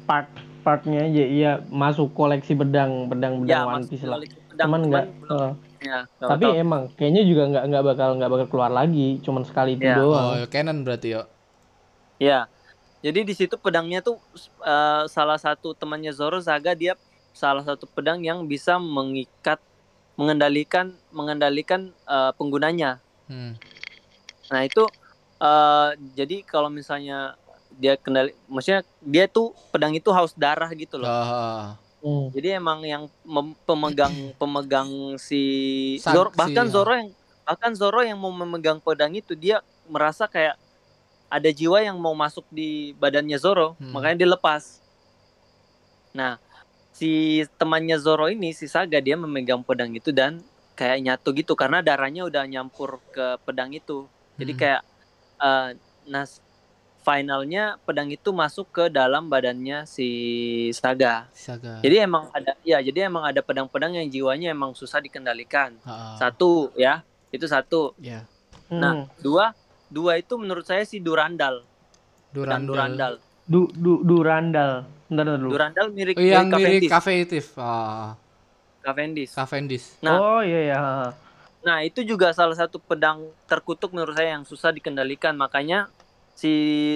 part 0.02 0.26
partnya 0.60 1.06
aja 1.06 1.24
iya 1.24 1.52
masuk 1.64 2.10
koleksi 2.10 2.52
pedang 2.52 3.06
pedang 3.06 3.38
pedang 3.38 3.46
ya 3.46 3.62
One 3.64 3.86
Piece 3.86 4.02
lah. 4.02 4.18
pedang, 4.18 4.66
Cuman 4.66 4.80
enggak 4.82 5.06
eh, 5.06 5.50
ya, 5.80 5.98
nggak 6.02 6.26
tapi 6.26 6.44
tahu. 6.44 6.58
emang 6.58 6.82
kayaknya 6.92 7.22
juga 7.22 7.42
enggak 7.46 7.64
enggak 7.64 7.84
bakal 7.86 8.08
enggak 8.12 8.30
bakal 8.30 8.46
keluar 8.50 8.72
lagi, 8.74 9.22
cuman 9.22 9.46
sekali 9.46 9.78
itu 9.78 9.86
Ya. 9.86 9.94
doang. 9.94 10.26
Oh, 10.34 10.46
canon 10.50 10.82
berarti 10.82 11.14
ya. 11.14 11.22
ya. 12.18 12.40
Jadi 12.98 13.22
di 13.22 13.34
situ 13.36 13.54
pedangnya 13.54 14.02
tuh 14.02 14.18
eh, 14.60 15.06
salah 15.06 15.38
satu 15.38 15.70
temannya 15.70 16.10
Zoro 16.10 16.42
Saga 16.42 16.74
dia 16.74 16.98
salah 17.36 17.60
satu 17.60 17.84
pedang 17.84 18.24
yang 18.24 18.48
bisa 18.48 18.80
mengikat 18.80 19.60
mengendalikan 20.16 20.96
mengendalikan 21.12 21.92
eh, 22.02 22.32
penggunanya. 22.34 22.96
Hmm. 23.28 23.52
Nah 24.48 24.60
itu 24.64 24.88
eh 25.36 25.88
jadi 26.16 26.40
kalau 26.42 26.72
misalnya 26.72 27.36
dia 27.76 27.92
kendali, 27.94 28.32
maksudnya 28.48 28.80
dia 29.04 29.28
tuh 29.28 29.52
pedang 29.68 29.92
itu 29.92 30.08
haus 30.08 30.32
darah 30.32 30.72
gitu 30.72 30.96
loh. 30.96 31.06
Ah, 31.06 31.76
Hmm. 31.96 32.30
Jadi 32.30 32.54
emang 32.54 32.86
yang 32.86 33.10
mem- 33.26 33.58
pemegang 33.66 34.12
pemegang 34.40 34.86
si 35.18 35.42
Zoro 35.98 36.30
bahkan 36.30 36.64
ya. 36.64 36.70
Zoro 36.70 36.92
yang 36.94 37.10
bahkan 37.42 37.72
Zoro 37.74 38.00
yang 38.00 38.14
mau 38.14 38.30
memegang 38.30 38.78
pedang 38.78 39.10
itu 39.10 39.34
dia 39.34 39.58
merasa 39.84 40.24
kayak 40.24 40.54
ada 41.26 41.50
jiwa 41.50 41.82
yang 41.82 41.98
mau 41.98 42.14
masuk 42.14 42.46
di 42.46 42.94
badannya 42.94 43.34
Zoro, 43.36 43.74
Hmm. 43.76 43.90
makanya 43.90 44.22
dia 44.22 44.30
lepas. 44.30 44.78
Nah 46.14 46.38
si 46.96 47.12
temannya 47.60 48.00
Zoro 48.00 48.32
ini 48.32 48.56
si 48.56 48.64
Saga 48.64 48.96
dia 48.98 49.20
memegang 49.20 49.60
pedang 49.60 49.92
itu 49.92 50.08
dan 50.10 50.40
kayak 50.72 51.04
nyatu 51.04 51.28
gitu 51.32 51.52
karena 51.52 51.84
darahnya 51.84 52.24
udah 52.24 52.48
nyampur 52.48 53.04
ke 53.12 53.36
pedang 53.44 53.68
itu. 53.72 54.08
Jadi 54.36 54.52
Hmm. 54.52 54.60
kayak 54.60 54.82
eh 55.36 55.68
nas 56.08 56.40
finalnya 57.00 57.76
pedang 57.84 58.08
itu 58.08 58.32
masuk 58.32 58.66
ke 58.72 58.84
dalam 58.88 59.28
badannya 59.28 59.84
si 59.84 60.08
Saga. 60.72 61.28
Saga. 61.30 61.78
Jadi 61.78 61.96
emang 62.00 62.32
ada 62.32 62.56
ya, 62.62 62.80
jadi 62.80 63.06
emang 63.06 63.22
ada 63.22 63.40
pedang-pedang 63.40 63.94
yang 63.94 64.08
jiwanya 64.08 64.50
emang 64.50 64.72
susah 64.72 64.98
dikendalikan. 64.98 65.76
Ah, 65.84 66.16
Satu 66.16 66.72
ya, 66.74 67.04
itu 67.30 67.44
satu. 67.46 67.92
ya. 68.00 68.24
Nah, 68.66 69.04
Hmm. 69.04 69.22
dua 69.22 69.52
dua 69.86 70.18
itu 70.18 70.34
menurut 70.34 70.64
saya 70.64 70.82
si 70.82 70.98
Durandal. 70.98 71.62
Durandal. 72.32 72.66
Durandal. 72.66 73.12
Du, 73.46 73.70
du, 73.70 74.02
Durandal. 74.02 74.95
Bentar, 75.06 75.24
bentar 75.24 75.38
dulu. 75.38 75.50
Durandal 75.54 75.86
mirip 75.90 76.14
Oh, 76.14 76.22
yang 76.22 76.46
kayak 76.46 76.58
mirip 76.58 76.82
Cavendish. 76.86 76.90
Cavendish. 76.90 77.48
Ah, 77.56 78.08
Cavendish. 78.82 79.32
Cavendish. 79.32 79.86
Nah. 80.00 80.14
oh 80.16 80.40
iya 80.40 80.60
ya. 80.70 80.80
Nah, 81.62 81.82
itu 81.82 82.06
juga 82.06 82.30
salah 82.30 82.54
satu 82.54 82.78
pedang 82.78 83.26
terkutuk 83.44 83.90
menurut 83.90 84.14
saya 84.14 84.38
yang 84.38 84.46
susah 84.46 84.70
dikendalikan. 84.70 85.34
Makanya 85.34 85.90
si 86.32 86.52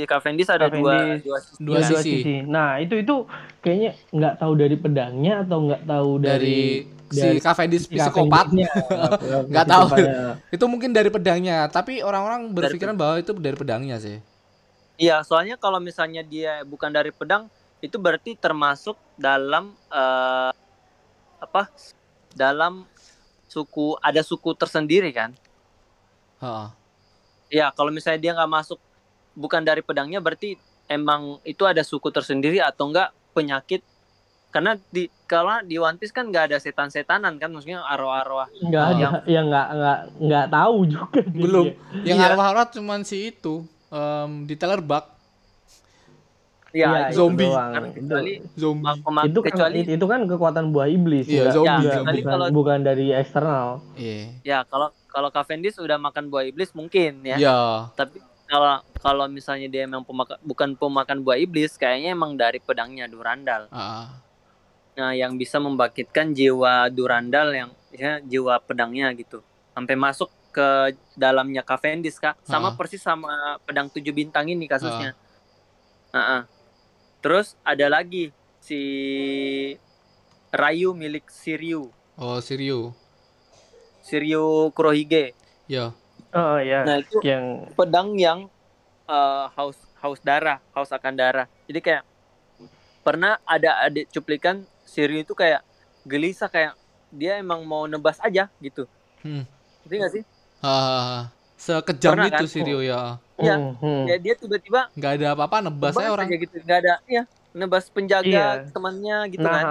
Cavendish 0.06 0.46
ada 0.46 0.68
dua 0.68 1.18
Cavendish. 1.18 1.24
dua 1.24 1.38
sisi. 1.40 1.58
Dua 1.58 1.78
Ya, 1.78 1.86
sisi. 1.90 2.34
Nah 2.44 2.78
itu 2.78 2.94
itu 2.94 3.14
kayaknya 3.58 3.90
nggak 4.12 4.34
tahu 4.38 4.52
dari 4.54 4.76
pedangnya 4.76 5.34
atau 5.42 5.58
nggak 5.64 5.82
tahu 5.88 6.10
dari, 6.20 6.60
dari, 7.10 7.10
si 7.10 7.28
Cavendish 7.40 7.84
si 7.88 7.96
psikopat. 7.96 8.46
Nggak 9.50 9.66
tahu. 9.66 9.86
Itu 10.52 10.64
mungkin 10.70 10.90
dari 10.94 11.10
pedangnya 11.10 11.66
tapi 11.66 12.04
orang-orang 12.04 12.52
berpikiran 12.52 12.94
bahwa 12.94 13.18
itu 13.18 13.32
dari 13.34 13.56
pedangnya 13.58 13.98
sih 13.98 14.18
Iya, 15.00 15.24
soalnya 15.24 15.56
kalau 15.56 15.80
misalnya 15.80 16.20
dia 16.20 16.60
bukan 16.60 16.92
dari 16.92 17.08
pedang, 17.08 17.48
itu 17.80 17.96
berarti 17.96 18.36
termasuk 18.36 18.96
dalam 19.16 19.72
eh, 19.88 20.52
apa? 21.38 21.62
Dalam 22.30 22.84
suku 23.44 23.98
ada 23.98 24.22
suku 24.22 24.54
tersendiri 24.54 25.10
kan? 25.10 25.34
Heeh. 26.38 26.68
Iya, 27.50 27.74
kalau 27.74 27.90
misalnya 27.90 28.20
dia 28.20 28.32
nggak 28.32 28.52
masuk 28.52 28.78
bukan 29.34 29.60
dari 29.60 29.82
pedangnya, 29.82 30.22
berarti 30.22 30.54
emang 30.86 31.42
itu 31.42 31.66
ada 31.66 31.82
suku 31.82 32.08
tersendiri 32.08 32.62
atau 32.62 32.86
enggak 32.86 33.10
penyakit? 33.34 33.82
Karena 34.50 34.74
di 34.90 35.06
kalau 35.26 35.62
di 35.62 35.78
One 35.78 35.94
Piece 35.94 36.10
kan 36.10 36.26
nggak 36.26 36.50
ada 36.50 36.58
setan-setanan 36.58 37.38
kan, 37.38 37.50
maksudnya 37.50 37.82
arwah-arwah. 37.82 38.46
nggak 38.60 38.84
ada 38.84 38.98
Yang- 38.98 39.14
ya 39.26 39.40
nggak 39.42 39.66
nggak 39.72 39.98
nggak 40.20 40.46
tahu 40.48 40.76
juga 40.86 41.20
dia. 41.22 41.42
belum 41.42 41.66
yang 42.02 42.18
Iya. 42.18 42.26
arwah-arwah 42.30 42.66
cuman 42.70 43.00
si 43.02 43.30
itu 43.30 43.62
em, 43.90 44.46
di 44.46 44.54
Tellerbug 44.54 45.06
Iya, 46.70 46.86
Iya, 46.86 46.98
itu 47.00 47.08
itu 47.08 47.18
zombie. 47.18 47.46
doang. 47.46 47.70
kan 47.70 47.82
Itu- 47.82 47.94
kecuali 47.96 48.32
zombie 48.54 48.86
itu 49.20 49.38
kan 49.40 49.44
kecuali 49.44 49.78
itu, 49.80 49.90
itu 49.92 50.06
kan 50.06 50.20
kekuatan 50.24 50.64
buah 50.70 50.88
iblis 50.88 51.26
Iya, 51.26 51.34
nggak- 51.40 51.52
zombie, 51.52 51.66
nggak- 51.66 51.82
zombie. 51.82 51.90
Kecuali 51.90 52.20
bukan, 52.20 52.30
kalau- 52.32 52.50
bukan 52.52 52.78
dari 52.80 53.06
eksternal 53.10 53.66
iya 53.96 54.20
ya 54.40 54.58
kalau 54.64 54.88
kalau 55.06 55.28
Cavendish 55.28 55.76
udah 55.76 55.98
makan 55.98 56.24
buah 56.26 56.44
iblis 56.44 56.70
mungkin 56.70 57.12
ya. 57.22 57.36
ya 57.36 57.58
Tapi 57.92 58.16
kalau 58.44 58.74
kalau 58.96 59.24
misalnya 59.26 59.66
dia 59.66 59.82
emang 59.84 60.02
pemakan 60.02 60.38
bukan 60.40 60.70
pemakan 60.72 61.18
buah 61.20 61.38
iblis, 61.38 61.74
kayaknya 61.74 62.12
emang 62.12 62.34
dari 62.34 62.58
pedangnya 62.58 63.06
Durandal. 63.06 63.66
Ah, 63.70 64.22
Nah, 64.92 65.10
yang 65.12 65.34
bisa 65.34 65.56
membangkitkan 65.56 66.30
jiwa 66.30 66.86
Durandal 66.88 67.48
yang 67.50 67.70
ya, 67.90 68.18
jiwa 68.20 68.58
pedangnya 68.60 69.08
gitu. 69.12 69.40
Sampai 69.70 69.94
masuk 69.94 70.28
ke 70.50 70.66
dalamnya 71.14 71.62
Cavendish 71.62 72.18
Kak. 72.18 72.36
Sama 72.42 72.68
Ah. 72.68 72.76
persis 72.76 73.00
sama 73.00 73.30
pedang 73.60 73.86
tujuh 73.86 74.10
bintang 74.10 74.44
ini 74.44 74.66
kasusnya. 74.66 75.14
Ah, 76.10 76.18
ah. 76.36 76.42
Terus 77.20 77.56
ada 77.60 77.86
lagi 77.92 78.32
si 78.60 78.80
Rayu 80.50 80.96
milik 80.96 81.28
Siryu, 81.28 81.92
oh 82.16 82.38
Siryu 82.40 82.90
Siryu 84.00 84.72
Kurohige. 84.74 85.36
ya 85.70 85.94
oh 86.34 86.58
ya 86.58 86.82
Nah, 86.82 86.98
itu 86.98 87.22
yang 87.22 87.70
pedang 87.78 88.18
yang 88.18 88.50
eh, 89.06 89.44
haus 89.54 89.78
haus 90.00 90.18
darah, 90.24 90.58
haus 90.72 90.90
akan 90.90 91.14
darah. 91.14 91.46
Jadi 91.68 91.80
kayak 91.84 92.02
pernah 93.04 93.38
ada 93.46 93.84
ada 93.84 94.00
cuplikan 94.10 94.64
Siri 94.84 95.22
itu 95.22 95.36
kayak 95.36 95.62
gelisah 96.02 96.50
kayak 96.50 96.74
dia 97.14 97.38
emang 97.38 97.62
mau 97.62 97.86
nebas 97.86 98.18
aja 98.18 98.50
gitu. 98.58 98.88
Hmm. 99.22 99.46
Ngerti 99.84 99.94
nggak 99.94 100.12
sih? 100.18 100.22
Ah, 100.64 101.30
sekejam 101.54 102.16
Pernah 102.16 102.28
itu 102.28 102.44
kan? 102.44 102.50
Siryu 102.50 102.78
ya 102.82 103.20
Iya. 103.40 103.56
Hmm, 103.56 103.74
hmm. 103.76 104.02
Ya 104.06 104.16
dia 104.16 104.34
tiba-tiba 104.34 104.80
nggak 104.92 105.12
ada 105.16 105.26
apa-apa 105.32 105.56
nebas 105.60 105.90
nebas 105.90 105.94
saya 105.96 106.10
orang 106.10 106.28
aja 106.28 106.36
gitu, 106.38 106.54
nggak 106.60 106.78
ada 106.78 106.94
ya 107.04 107.22
nebas 107.50 107.84
penjaga 107.88 108.30
Iya. 108.30 108.46
temannya 108.70 109.16
gitu 109.28 109.42
nah, 109.42 109.50
kan. 109.52 109.66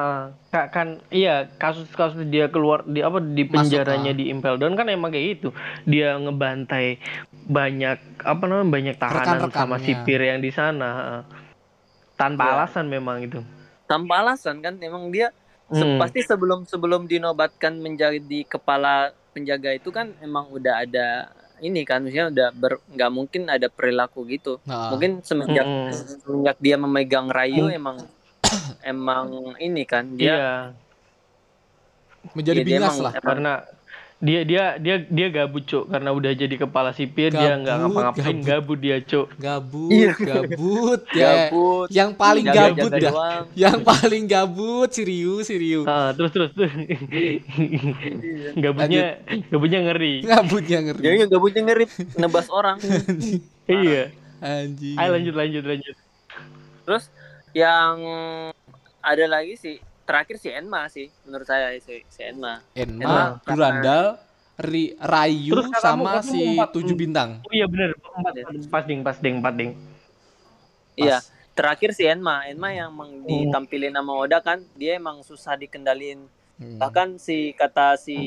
Kak, 0.51 0.65
kan 0.69 0.87
iya 1.07 1.47
kasus-kasus 1.55 2.27
dia 2.27 2.51
keluar 2.51 2.83
di 2.83 2.99
apa 2.99 3.21
di 3.21 3.47
Masuk, 3.47 3.55
penjaranya 3.55 4.11
ah. 4.11 4.17
di 4.17 4.25
Impel 4.27 4.59
Down 4.59 4.75
kan 4.75 4.85
emang 4.85 5.09
kayak 5.09 5.39
gitu. 5.39 5.49
Dia 5.85 6.17
ngebantai 6.17 6.99
banyak 7.45 7.97
apa 8.19 8.43
namanya 8.43 8.67
banyak 8.67 8.95
tahanan 8.97 9.25
sama 9.47 9.47
Rekan-rekannya. 9.79 9.85
sipir 9.85 10.19
yang 10.19 10.39
di 10.39 10.51
sana. 10.51 11.23
Tanpa 12.13 12.43
Iya. 12.43 12.53
alasan 12.57 12.85
memang 12.85 13.23
itu. 13.23 13.39
Tanpa 13.85 14.13
alasan 14.19 14.59
kan 14.59 14.75
emang 14.77 15.07
dia 15.07 15.31
se- 15.69 15.81
Hmm. 15.81 15.95
pasti 15.95 16.19
sebelum 16.19 16.67
sebelum 16.67 17.07
dinobatkan 17.07 17.79
menjadi 17.79 18.43
kepala 18.43 19.15
penjaga 19.31 19.71
itu 19.71 19.87
kan 19.87 20.11
emang 20.19 20.51
udah 20.51 20.83
ada 20.83 21.31
ini 21.61 21.81
kan 21.83 22.01
maksudnya 22.01 22.27
udah 22.27 22.47
ber 22.51 22.73
nggak 22.87 23.11
mungkin 23.11 23.41
ada 23.45 23.67
perilaku 23.67 24.23
gitu. 24.25 24.57
Nah, 24.63 24.89
mungkin 24.89 25.19
semenjak 25.21 25.63
Mm-mm. 25.63 25.91
semenjak 26.21 26.57
dia 26.57 26.75
memegang 26.75 27.27
Rayu 27.27 27.67
Hmm. 27.67 27.75
emang 27.75 27.97
emang 28.81 29.27
ini 29.57 29.83
kan 29.83 30.09
dia 30.11 30.25
Iya, 30.25 30.49
menjadi 32.31 32.59
ya, 32.59 32.65
dia 32.65 32.71
binas 32.75 32.89
emang- 32.89 33.03
lah 33.03 33.13
emang- 33.13 33.25
karena 33.25 33.51
dia 34.19 34.43
dia 34.43 34.63
dia 34.75 34.95
dia 34.99 35.27
gabut 35.29 35.63
cuk 35.63 35.87
karena 35.87 36.11
udah 36.11 36.31
jadi 36.31 36.51
kepala 36.57 36.91
sipir 36.91 37.31
dia 37.31 37.55
nggak 37.55 37.71
Gabut, 37.71 37.87
ngapa-ngapain 37.87 38.35
gabut. 38.35 38.43
gabut 38.45 38.77
dia 38.77 38.97
cuk. 39.01 39.27
gabut 39.37 39.89
Iya. 39.89 40.11
gabut 40.19 41.01
ya 41.09 41.31
gabut 41.47 41.87
yang 41.89 42.11
paling 42.13 42.45
jaga-jaga 42.45 42.75
gabut 42.75 42.91
dah 42.93 43.11
doang. 43.11 43.45
yang 43.55 43.77
paling 43.81 44.23
gabut 44.25 44.89
Siryu 44.89 45.39
Siryu 45.39 45.81
Ah, 45.83 46.11
terus 46.11 46.31
terus 46.31 46.51
terus. 46.51 46.67
gabutnya 48.55 49.23
gabutnya 49.47 49.79
ngeri. 49.83 50.13
gabutnya 50.21 50.77
ngeri 50.81 51.01
jadi 51.01 51.15
gabutnya 51.25 51.61
ngerip 51.65 51.89
nebas 52.15 52.47
orang 52.49 52.77
Iya. 53.69 54.11
anjing 54.39 54.95
Ayo 54.95 55.09
lanjut 55.13 55.33
lanjut 55.33 55.63
lanjut. 55.63 55.95
terus 56.83 57.07
yang 57.51 57.95
ada 58.99 59.25
lagi 59.25 59.55
sih 59.55 59.77
terakhir 60.09 60.35
si 60.35 60.49
Enma 60.49 60.89
sih 60.89 61.05
menurut 61.21 61.45
saya 61.45 61.77
si, 61.77 62.01
si 62.03 62.21
Enma. 62.23 62.65
Enma 62.73 62.97
Enma, 62.99 63.23
Durandal 63.45 64.05
Ri, 64.59 64.91
Rayu 64.97 65.53
Terus 65.53 65.71
sama 65.77 66.19
si 66.19 66.57
empat- 66.57 66.73
tujuh 66.73 66.91
bintang. 66.93 67.39
Oh 67.41 67.53
iya 67.53 67.63
benar. 67.63 67.93
Empat, 67.93 68.33
pas 68.67 68.83
ding 68.83 68.99
pas 68.99 69.15
ding 69.15 69.37
empat 69.37 69.53
ding. 69.53 69.71
iya 70.95 71.17
Pas. 71.17 71.29
terakhir 71.53 71.93
si 71.93 72.03
Enma. 72.03 72.43
Enma 72.43 72.69
yang 72.69 72.89
emang 72.89 73.23
ditampilin 73.23 73.93
sama 73.93 74.11
Oda 74.15 74.39
kan 74.39 74.59
dia 74.73 74.95
emang 74.95 75.21
susah 75.21 75.53
dikendalin 75.53 76.25
Hmm. 76.55 76.75
bahkan 76.75 77.15
si 77.15 77.55
kata 77.55 77.95
si 77.95 78.19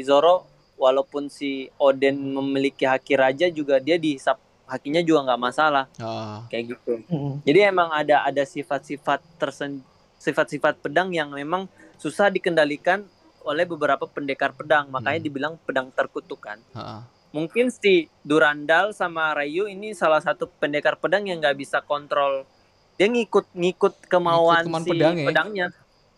Zoro 0.00 0.46
walaupun 0.78 1.26
si 1.26 1.66
Oden 1.76 2.14
memiliki 2.14 2.86
haki 2.86 3.18
raja 3.18 3.50
juga 3.50 3.82
dia 3.82 3.98
dihisap 3.98 4.38
hakinya 4.62 5.02
juga 5.02 5.26
nggak 5.26 5.42
masalah. 5.42 5.90
Ah, 5.98 6.46
kayak 6.46 6.76
gitu. 6.76 7.02
Mm. 7.08 7.42
Jadi 7.42 7.58
emang 7.64 7.90
ada 7.90 8.22
ada 8.22 8.44
sifat-sifat 8.44 9.18
tersen 9.34 9.82
sifat-sifat 10.18 10.82
pedang 10.82 11.14
yang 11.14 11.30
memang 11.30 11.70
susah 11.96 12.28
dikendalikan 12.28 13.06
oleh 13.42 13.64
beberapa 13.64 14.04
pendekar 14.04 14.52
pedang, 14.52 14.92
makanya 14.92 15.22
Hmm. 15.22 15.26
dibilang 15.26 15.54
pedang 15.64 15.88
terkutukan. 15.94 16.60
ah. 16.74 17.06
Mungkin 17.28 17.68
si 17.68 18.08
Durandal 18.24 18.96
sama 18.96 19.36
Rayu 19.36 19.68
ini 19.68 19.92
salah 19.92 20.20
satu 20.20 20.48
pendekar 20.48 20.96
pedang 20.96 21.28
yang 21.28 21.40
nggak 21.40 21.60
bisa 21.60 21.84
kontrol. 21.84 22.48
Dia 22.96 23.04
ngikut 23.04 23.52
ngikut 23.52 24.08
kemauan 24.08 24.64
kemauan 24.64 24.84
si 24.84 24.90
pedang 24.90 25.14
ya? 25.14 25.26
pedangnya. 25.28 25.66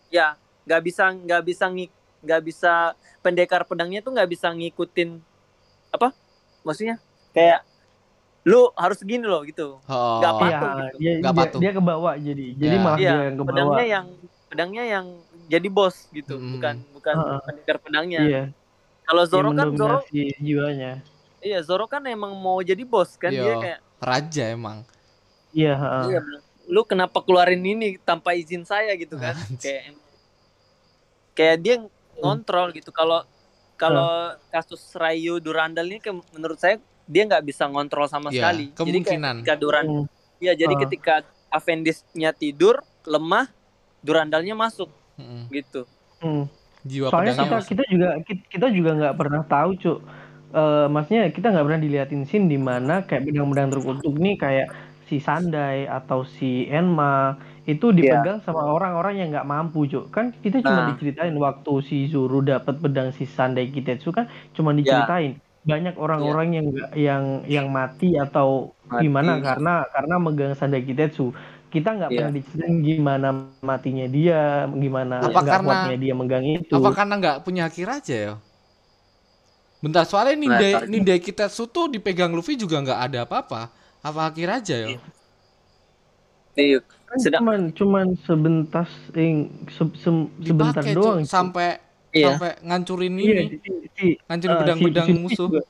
Ya, 0.07 0.27
nggak 0.63 0.81
bisa 0.81 1.03
nggak 1.11 1.41
bisa 1.43 1.65
nggak 2.21 2.41
bisa 2.47 2.73
pendekar 3.19 3.67
pedangnya 3.67 3.99
tuh 3.99 4.15
nggak 4.15 4.29
bisa 4.31 4.55
ngikutin 4.55 5.19
apa? 5.91 6.15
Maksudnya 6.63 6.95
kayak 7.35 7.67
lu 8.43 8.73
harus 8.73 8.99
gini 8.99 9.21
loh 9.21 9.41
gitu. 9.43 9.77
Oh. 9.81 10.17
Nggak 10.17 10.33
Iya, 10.33 10.39
patuh 10.39 10.57
gitu. 10.57 10.97
dia, 10.97 11.11
Nggak 11.15 11.31
dia, 11.31 11.41
patuh. 11.41 11.59
dia 11.59 11.71
ke 11.71 11.81
bawah 11.83 12.13
jadi. 12.15 12.47
Jadi 12.55 12.73
Ya. 12.73 12.81
malah 12.81 12.97
Iya, 12.97 13.11
dia 13.11 13.21
yang 13.21 13.31
ke 13.31 13.37
bawah. 13.37 13.49
pedangnya 13.51 13.85
yang 13.87 14.05
pedangnya 14.47 14.83
yang 14.85 15.05
jadi 15.45 15.67
bos 15.67 15.95
gitu, 16.09 16.35
Hmm. 16.35 16.51
bukan 16.51 16.75
bukan 16.91 17.15
pendekar 17.43 17.77
pedangnya. 17.77 18.21
Iya. 18.21 18.43
Kalau 19.03 19.23
Dia 19.23 19.31
Zoro 19.31 19.49
kan 19.51 19.67
Zoro 19.73 19.97
jiwanya. 20.39 20.91
iya 21.39 21.59
Zoro 21.59 21.85
kan 21.85 22.01
emang 22.05 22.31
mau 22.33 22.61
jadi 22.61 22.81
bos 22.81 23.13
kan 23.15 23.29
dia 23.29 23.43
Iya. 23.43 23.55
kayak 23.57 23.79
Raja 23.99 24.43
emang. 24.47 24.77
Iya, 25.51 25.73
heeh. 25.75 26.03
iya 26.07 26.19
bilang, 26.19 26.43
lu 26.65 26.81
kenapa 26.83 27.19
keluarin 27.19 27.59
ini 27.59 27.99
tanpa 27.99 28.33
izin 28.33 28.63
saya 28.63 28.95
gitu 28.95 29.15
kan. 29.15 29.35
kayak 29.59 29.93
kayak 31.33 31.57
dia 31.57 31.75
ngontrol 32.17 32.71
gitu. 32.71 32.89
Kalau 32.89 33.21
kalau 33.75 34.09
kasus 34.47 34.81
Rayu 34.91 35.37
Durandal 35.37 35.85
ini 35.85 35.97
ke- 35.97 36.13
menurut 36.31 36.55
saya 36.55 36.77
dia 37.05 37.23
nggak 37.25 37.43
bisa 37.43 37.65
ngontrol 37.65 38.05
sama 38.05 38.29
Iya, 38.29 38.35
sekali. 38.51 38.65
Jadi 38.67 38.77
kemungkinan. 39.01 39.35
ketika 39.41 39.55
Duran 39.55 39.85
Hmm. 39.85 40.05
Iya, 40.37 40.53
jadi 40.57 40.73
Ah. 40.73 40.79
ketika 40.81 41.13
Avengers-nya 41.51 42.31
tidur, 42.31 42.75
lemah, 43.03 43.45
Durandalnya 43.99 44.57
masuk 44.57 44.89
Mm-mm. 45.15 45.45
gitu. 45.49 45.85
Hmm. 46.17 46.49
Jiwa 46.81 47.13
Soalnya 47.13 47.37
kita 47.37 47.57
kita 47.61 47.83
juga 47.85 48.07
kita, 48.49 48.67
juga 48.67 48.91
nggak 48.97 49.15
pernah 49.15 49.41
tahu 49.43 49.77
cuk. 49.77 49.99
Eh, 50.51 50.87
maksudnya 50.87 51.29
kita 51.29 51.47
nggak 51.47 51.61
pernah 51.63 51.77
diliatin 51.79 52.25
scene 52.25 52.45
di 52.45 52.57
mana 52.57 53.05
kayak 53.05 53.23
pedang-pedang 53.23 53.69
terkutuk 53.69 54.15
nih 54.17 54.35
kayak 54.35 54.67
si 55.05 55.21
Sandai 55.21 55.85
atau 55.85 56.25
si 56.25 56.65
Enma 56.65 57.37
itu 57.63 57.93
dipegang 57.93 58.41
sama 58.41 58.65
orang-orang 58.65 59.13
yang 59.15 59.29
nggak 59.29 59.45
mampu 59.45 59.85
cuk. 59.85 60.09
Kan 60.09 60.33
kita 60.35 60.59
cuma 60.59 60.81
Nah. 60.81 60.87
diceritain 60.91 61.35
waktu 61.35 61.73
si 61.85 62.09
Zoro 62.09 62.41
dapat 62.41 62.81
pedang 62.81 63.13
si 63.13 63.23
Sandai 63.23 63.69
Kitetsu 63.69 64.09
kan 64.09 64.25
cuma 64.51 64.73
Ya. 64.73 64.81
diceritain 64.81 65.37
banyak 65.61 65.93
orang-orang 65.93 66.47
yang 66.57 66.65
nggak 66.73 66.89
yang 66.97 67.23
yang 67.45 67.67
mati 67.69 68.17
atau 68.17 68.73
Mati. 68.89 69.05
gimana 69.05 69.37
karena 69.37 69.85
karena 69.87 70.15
megang 70.17 70.53
Sandai 70.55 70.81
Kitetsu. 70.81 71.29
Kita 71.71 71.95
nggak 71.95 72.09
Iya. 72.11 72.17
pernah 72.19 72.33
diceritain 72.35 72.77
gimana 72.83 73.27
matinya 73.63 74.03
dia, 74.03 74.41
gimana 74.67 75.23
Apa 75.23 75.39
nggak 75.39 75.45
karena- 75.47 75.67
kuatnya 75.87 75.97
dia 75.97 76.13
megang 76.13 76.43
itu. 76.43 76.73
apa 76.73 76.89
karena 76.91 77.13
nggak 77.15 77.37
punya 77.41 77.61
haki 77.63 77.83
raja 77.85 78.15
ya? 78.15 78.33
Bentar, 79.79 80.03
soalnya 80.03 80.35
Nah, 80.35 80.41
Nindai, 80.43 80.71
tarik. 80.75 80.87
Nindai 80.91 81.19
Kitetsu 81.19 81.63
tuh 81.65 81.87
dipegang 81.87 82.29
Luffy 82.29 82.53
juga 82.53 82.77
nggak 82.77 82.99
ada 83.01 83.19
apa-apa. 83.23 83.71
Apa 84.03 84.29
akhir 84.29 84.47
aja 84.51 84.75
ya? 84.77 84.87
Iya. 86.53 86.79
Kan 87.07 87.17
Sedang 87.19 87.41
cuman 87.43 87.59
cuman 87.71 88.05
sebentar 88.23 88.85
eh, 89.15 89.47
se- 89.71 89.95
se- 89.95 90.29
sebentar 90.43 90.83
doang. 90.91 91.23
Sampai 91.23 91.79
Iya. 92.11 92.27
sampai 92.29 92.51
ngancurin 92.61 93.13
Iya, 93.15 93.23
ini, 93.41 93.55
si, 93.57 93.71
si, 93.89 94.05
ngancurin 94.27 94.51
ah, 94.51 94.59
pedang-pedang 94.59 95.05
si- 95.05 95.09
si 95.09 95.15
Luffy 95.15 95.23
musuh. 95.25 95.47
juga. 95.47 95.61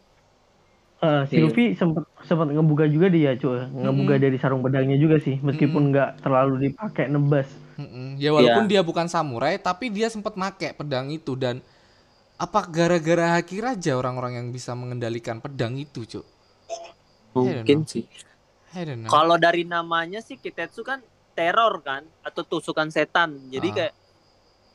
Ah, 0.99 1.21
si 1.25 1.33
Iya. 1.33 1.41
Luffy 1.43 1.65
sempat 1.73 2.03
sempat 2.21 2.47
ngebuka 2.47 2.85
juga 2.85 3.07
dia, 3.07 3.33
cuy. 3.33 3.61
Ngebuka 3.67 4.13
Mm-mm. 4.13 4.23
dari 4.23 4.37
sarung 4.37 4.61
pedangnya 4.61 4.97
juga 4.97 5.17
sih, 5.17 5.37
meskipun 5.37 5.89
nggak 5.89 6.09
terlalu 6.19 6.67
dipakai 6.67 7.05
nebas. 7.07 7.49
Mm-mm. 7.75 8.17
Ya 8.17 8.29
walaupun 8.29 8.65
Iya. 8.65 8.71
dia 8.71 8.81
bukan 8.81 9.05
samurai, 9.05 9.57
tapi 9.57 9.89
dia 9.89 10.07
sempat 10.07 10.33
make 10.33 10.73
pedang 10.73 11.09
itu 11.09 11.33
dan 11.33 11.61
apa 12.35 12.65
gara-gara 12.65 13.37
haki 13.37 13.61
raja 13.61 13.93
orang-orang 13.93 14.33
yang 14.35 14.47
bisa 14.49 14.73
mengendalikan 14.73 15.37
pedang 15.37 15.77
itu, 15.77 16.05
Cuk? 16.05 16.25
mungkin 17.31 17.87
sih. 17.87 18.05
I 18.71 18.83
don't 18.83 19.01
know. 19.01 19.07
Kalau 19.07 19.35
dari 19.35 19.63
namanya 19.63 20.19
sih 20.19 20.35
Kitetsu 20.35 20.81
kan 20.81 20.99
teror 21.31 21.79
kan 21.79 22.03
atau 22.21 22.43
tusukan 22.43 22.87
setan. 22.87 23.39
Jadi 23.47 23.67
Ah. 23.67 23.73
kayak 23.73 23.93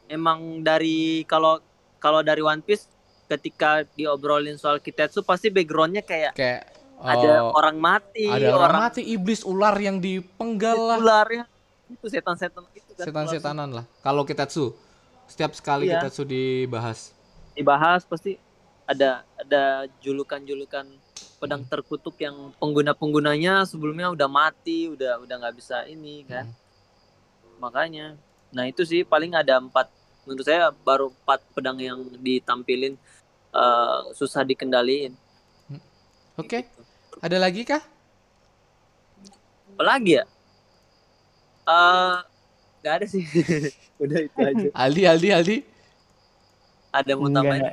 emang 0.07 0.63
dari 0.63 1.23
kalau 1.27 1.61
kalau 1.99 2.21
dari 2.23 2.43
One 2.43 2.63
Piece 2.63 2.87
ketika 3.27 3.83
diobrolin 3.99 4.55
soal 4.55 4.79
Kitetsu 4.79 5.27
pasti 5.27 5.51
backgroundnya 5.51 6.07
kayak 6.07 6.33
Kayak 6.39 6.63
ada 6.97 7.45
oh, 7.45 7.53
orang 7.53 7.77
mati, 7.77 8.25
ada 8.25 8.57
orang, 8.57 8.89
mati, 8.89 9.05
iblis 9.05 9.45
ular 9.45 9.77
yang 9.77 10.01
dipenggal 10.01 10.81
lah, 10.81 10.97
ularnya 10.97 11.45
itu 11.93 12.07
setan-setan 12.09 12.65
itu 12.73 12.91
kan. 12.97 13.05
setan-setanan 13.05 13.69
lah. 13.69 13.85
Kalau 14.01 14.25
Kitetsu, 14.25 14.73
setiap 15.29 15.53
sekali 15.53 15.93
Iya. 15.93 16.01
Kitetsu 16.01 16.25
dibahas. 16.25 17.13
Dibahas 17.53 18.09
pasti 18.09 18.41
ada 18.89 19.29
ada 19.37 19.85
julukan-julukan 20.01 20.89
pedang 21.37 21.63
Hmm. 21.67 21.71
terkutuk 21.71 22.17
yang 22.17 22.57
pengguna-penggunanya 22.57 23.69
sebelumnya 23.69 24.09
udah 24.17 24.29
mati, 24.31 24.89
udah 24.89 25.21
udah 25.21 25.35
nggak 25.37 25.57
bisa 25.57 25.85
ini 25.85 26.25
kan. 26.25 26.49
Hmm. 26.49 27.61
Makanya. 27.61 28.17
Nah, 28.55 28.64
itu 28.70 28.82
sih 28.86 29.03
paling 29.03 29.34
ada 29.34 29.59
empat 29.59 29.90
menurut 30.26 30.47
saya 30.47 30.70
baru 30.70 31.14
empat 31.22 31.40
pedang 31.55 31.78
yang 31.78 32.03
ditampilin 32.20 32.94
eh, 33.55 34.01
susah 34.14 34.42
dikendaliin. 34.42 35.14
Oke, 36.36 36.68
Gitu. 36.68 36.82
ada 37.24 37.36
lagi 37.40 37.64
kah? 37.64 37.80
Apalagi 39.72 40.20
ya? 40.20 40.24
Eh 41.66 42.16
nggak 42.84 42.94
ada 43.03 43.07
sih. 43.09 43.24
udah 44.03 44.20
itu 44.20 44.38
aja. 44.38 44.68
Aldi, 44.76 45.03
Aldi, 45.09 45.28
Aldi. 45.32 45.57
Ada 46.92 47.12
mau 47.16 47.28
tambahin? 47.32 47.72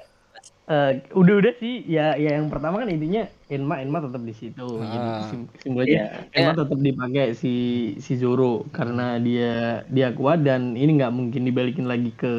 Eh, 0.63 0.91
udah 1.11 1.33
udah 1.43 1.53
sih. 1.59 1.83
Ya 1.83 2.15
ya 2.15 2.39
yang 2.39 2.47
pertama 2.47 2.79
kan 2.79 2.87
intinya 2.87 3.27
Enma 3.51 3.83
Enma 3.83 3.99
tetap 3.99 4.23
di 4.23 4.31
situ. 4.31 4.63
Jadi 4.79 4.95
Ah. 5.11 5.27
sim- 5.27 5.51
simbolnya 5.59 6.23
Enma 6.31 6.55
tetap 6.55 6.79
dipakai 6.79 7.25
si 7.35 7.51
si 7.99 8.15
Zoro 8.15 8.63
karena 8.71 9.19
dia 9.19 9.83
dia 9.91 10.15
kuat 10.15 10.39
dan 10.47 10.79
ini 10.79 10.95
nggak 10.95 11.11
mungkin 11.11 11.43
dibalikin 11.43 11.83
lagi 11.83 12.15
ke 12.15 12.31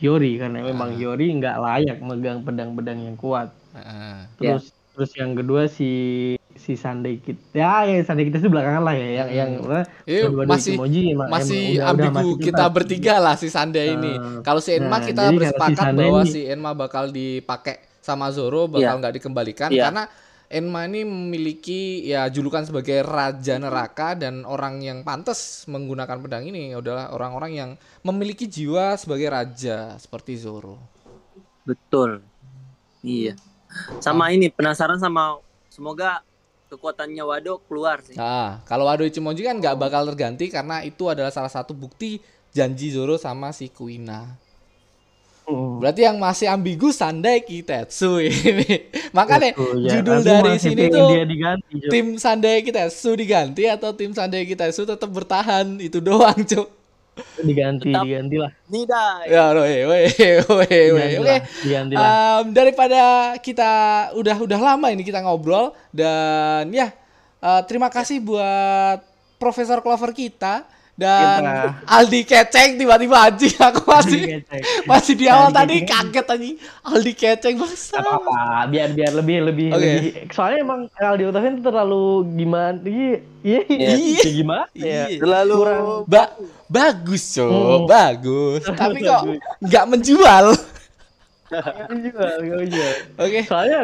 Hiyori 0.00 0.40
karena 0.40 0.64
memang 0.64 0.88
Ah. 0.88 0.96
Hiyori 0.96 1.26
nggak 1.36 1.56
layak 1.60 1.98
megang 2.00 2.40
pedang-pedang 2.48 2.98
yang 3.04 3.16
kuat. 3.20 3.52
Heeh. 3.70 4.26
terus 4.40 4.64
terus 4.90 5.10
yang 5.14 5.36
kedua 5.38 5.68
si 5.70 5.86
si 6.70 6.78
Sandai 6.78 7.18
Kit 7.18 7.34
ya 7.50 7.82
ya 7.82 7.98
Sandai 8.00 8.24
Kit 8.24 8.38
itu 8.38 8.46
belakangan 8.46 8.80
lah 8.80 8.94
ya 8.94 9.08
yang 9.18 9.28
yang 9.28 9.50
Eh, 10.06 10.22
kedua 10.22 10.46
dari 10.46 10.48
masih 10.48 10.74
emang- 11.10 11.26
masih 11.28 11.58
emang 11.58 11.74
udah- 11.74 11.74
udah 11.74 11.90
ambigu 11.90 12.14
masih 12.30 12.38
kita 12.40 12.56
tetap. 12.56 12.70
bertiga 12.72 13.14
lah 13.18 13.34
si 13.34 13.48
Sanda 13.48 13.82
ini. 13.82 14.12
Nah, 14.14 14.40
Kalau 14.40 14.60
si 14.60 14.70
Enma 14.72 14.88
nah, 14.92 15.00
kita 15.02 15.22
si 15.24 15.34
bersepakat 15.36 15.76
Sanda 15.76 15.98
bahwa 16.00 16.20
ini- 16.20 16.30
si 16.30 16.40
Enma 16.44 16.70
bakal 16.72 17.04
dipakai 17.10 17.74
sama 18.00 18.30
Zoro 18.30 18.64
bakal 18.66 18.96
nggak 18.96 19.14
dikembalikan 19.16 19.68
Iya. 19.68 19.82
karena 19.84 20.04
Enma 20.48 20.82
ini 20.84 21.02
memiliki 21.02 21.80
ya 22.04 22.26
julukan 22.26 22.62
sebagai 22.62 23.02
raja 23.02 23.54
neraka 23.56 24.14
dan 24.14 24.42
orang 24.44 24.78
yang 24.78 24.98
pantas 25.00 25.62
menggunakan 25.64 26.18
pedang 26.18 26.42
ini 26.44 26.70
adalah 26.72 27.10
orang-orang 27.10 27.52
yang 27.52 27.70
memiliki 28.00 28.46
jiwa 28.46 28.94
sebagai 28.94 29.26
raja 29.26 29.94
seperti 29.96 30.34
Zoro. 30.36 30.78
Betul. 31.62 32.22
Iya. 33.00 33.38
Sama 33.98 34.28
ini 34.28 34.48
penasaran 34.48 34.98
sama 34.98 35.38
semoga 35.68 36.18
kekuatannya 36.70 37.24
Wado 37.26 37.58
keluar 37.66 37.98
sih. 38.06 38.14
Nah, 38.14 38.62
kalau 38.64 38.86
Wado 38.86 39.02
Ichimonji 39.02 39.42
kan 39.42 39.58
nggak 39.58 39.74
bakal 39.74 40.06
terganti 40.06 40.46
karena 40.46 40.86
itu 40.86 41.10
adalah 41.10 41.34
salah 41.34 41.50
satu 41.50 41.74
bukti 41.74 42.22
janji 42.54 42.94
Zoro 42.94 43.18
sama 43.18 43.50
si 43.50 43.66
Kuina. 43.68 44.38
Hmm. 45.50 45.82
Berarti 45.82 46.06
yang 46.06 46.16
masih 46.22 46.46
ambigu 46.46 46.94
Sandai 46.94 47.42
Kitetsu 47.42 48.22
ini. 48.30 48.86
Makanya 49.10 49.50
Betul, 49.50 49.76
ya. 49.82 49.90
judul 49.98 50.18
Aku 50.22 50.26
dari 50.30 50.54
sini 50.62 50.82
tuh 50.86 51.06
dia 51.10 51.24
diganti, 51.26 51.74
tim 51.90 52.06
Sandai 52.14 52.62
Kitetsu 52.62 53.10
diganti 53.18 53.66
atau 53.66 53.90
tim 53.90 54.14
Sandai 54.14 54.46
Kitetsu 54.46 54.86
tetap 54.86 55.10
bertahan 55.10 55.82
itu 55.82 55.98
doang, 55.98 56.38
Cuk. 56.38 56.79
Diganti 57.40 57.88
Tetap- 57.88 58.04
diganti 58.04 58.36
lah 58.36 58.50
Nida. 58.66 59.04
Ya. 59.26 59.30
Diganti 60.90 61.16
Oke. 61.20 61.26
lah, 61.26 61.40
diganti 61.62 61.94
lah. 61.94 62.04
Em, 62.40 62.44
daripada 62.50 63.00
kita 63.38 63.70
udah 64.14 64.36
udah 64.40 64.60
lama 64.60 64.86
ini 64.88 65.02
kita 65.02 65.20
ngobrol 65.20 65.72
dan 65.90 66.70
ya 66.70 66.88
eh, 67.40 67.62
terima 67.66 67.88
kasih 67.88 68.20
buat 68.20 69.02
Profesor 69.40 69.80
Clover 69.80 70.12
kita 70.12 70.68
dan 70.92 71.40
Kita. 71.40 71.52
Aldi 71.86 72.20
Keceng 72.22 72.70
tiba-tiba 72.76 73.16
anjing 73.22 73.56
aku 73.58 73.80
masih 73.84 74.20
masih 74.84 75.14
di 75.14 75.26
awal 75.26 75.48
Aldi 75.48 75.56
tadi 75.56 75.76
Keceng. 75.78 75.88
kaget 76.12 76.26
anjing 76.28 76.56
Aldi 76.82 77.12
Keceng 77.14 77.54
bangsa. 77.56 77.92
Gak 77.92 78.04
apa-apa 78.04 78.38
biar 78.66 78.88
biar 78.90 79.12
lebih 79.14 79.36
lebih 79.44 79.66
Oke. 79.70 79.80
lebih 79.80 80.12
soalnya 80.28 80.58
emang 80.60 80.80
Aldi 80.92 81.24
Otavian 81.26 81.52
tuh 81.56 81.64
terlalu 81.66 82.04
gimana 82.34 82.76
iya 82.82 83.16
iya 83.40 83.60
Iya. 83.64 83.90
iya 83.96 84.22
gimana 84.26 84.64
Iya. 84.72 85.02
ya 85.08 85.18
Terlalu 85.18 85.54
Kurang. 85.56 85.84
Ba 86.04 86.22
bagus, 86.66 87.22
Cok. 87.32 87.48
Hmm. 87.48 87.80
Bagus. 87.84 88.60
Tapi 88.76 88.98
kok 89.00 89.22
nggak 89.58 89.84
menjual. 89.86 90.46
Iya 91.50 91.94
juga, 91.98 92.26
iya 92.38 92.56
juga. 92.62 92.90
Oke. 93.18 93.40
soalnya 93.42 93.80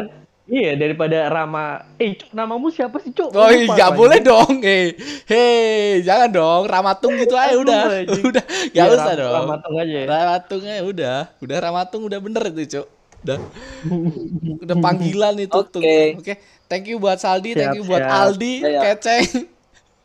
iya 0.47 0.73
daripada 0.73 1.27
Rama 1.27 1.63
eh 1.95 2.15
Cuk, 2.15 2.31
namamu 2.31 2.67
siapa 2.67 2.97
sih 2.99 3.11
cuk 3.11 3.29
Oh, 3.29 3.45
Lupa 3.45 3.73
nggak 3.73 3.91
boleh 3.93 4.19
dong. 4.19 4.59
Eh, 4.61 4.95
hei, 5.25 5.99
jangan 6.01 6.29
dong. 6.29 6.61
Ramatung 6.65 7.13
gitu 7.15 7.35
aja 7.35 7.53
udah. 7.53 7.81
Udah, 8.27 8.43
Iya, 8.71 8.81
nggak 8.81 8.95
usah 8.95 9.05
Ram- 9.07 9.19
dong. 9.19 9.33
Ramatung 9.37 9.75
aja 9.75 9.93
ya. 9.93 10.05
Ramatung 10.05 10.61
aja 10.63 10.83
udah. 10.83 11.19
Udah 11.37 11.57
Ramatung 11.59 12.01
udah 12.03 12.19
bener 12.19 12.43
itu, 12.49 12.63
Cok. 12.73 12.87
Udah. 13.23 13.37
udah 14.63 14.75
panggilan 14.77 15.35
itu. 15.37 15.53
Oke. 15.53 16.15
Oke. 16.15 16.33
Thank 16.67 16.87
you 16.87 16.97
buat 16.97 17.15
Saldi, 17.17 17.51
thank 17.51 17.71
Siap, 17.71 17.77
you 17.77 17.83
buat 17.83 18.03
siap. 18.03 18.11
Aldi, 18.13 18.53
Iya. 18.59 18.81
Keceng. 18.83 19.25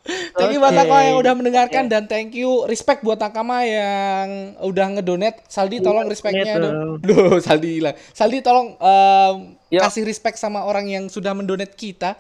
Thank 0.03 0.59
you 0.59 0.59
buat. 0.59 0.75
Nakama 0.75 0.99
yang 1.07 1.19
udah 1.23 1.35
mendengarkan 1.39 1.85
dan 1.87 2.11
thank 2.11 2.35
you 2.35 2.67
respect 2.67 3.07
buat 3.07 3.23
Nakama 3.23 3.63
yang 3.63 4.59
udah 4.59 4.87
ngedonate. 4.99 5.47
Saldi 5.47 5.79
tolong 5.79 6.11
respectnya 6.11 6.59
dong. 6.59 6.99
Duh, 6.99 7.39
Saldi 7.39 7.79
hilang. 7.79 7.95
Saldi 8.11 8.43
tolong 8.43 8.75
em, 8.83 9.35
Yo. 9.71 9.79
kasih 9.79 10.03
respect 10.03 10.43
sama 10.43 10.67
orang 10.67 10.91
yang 10.91 11.05
sudah 11.07 11.31
mendonate 11.31 11.79
kita. 11.79 12.19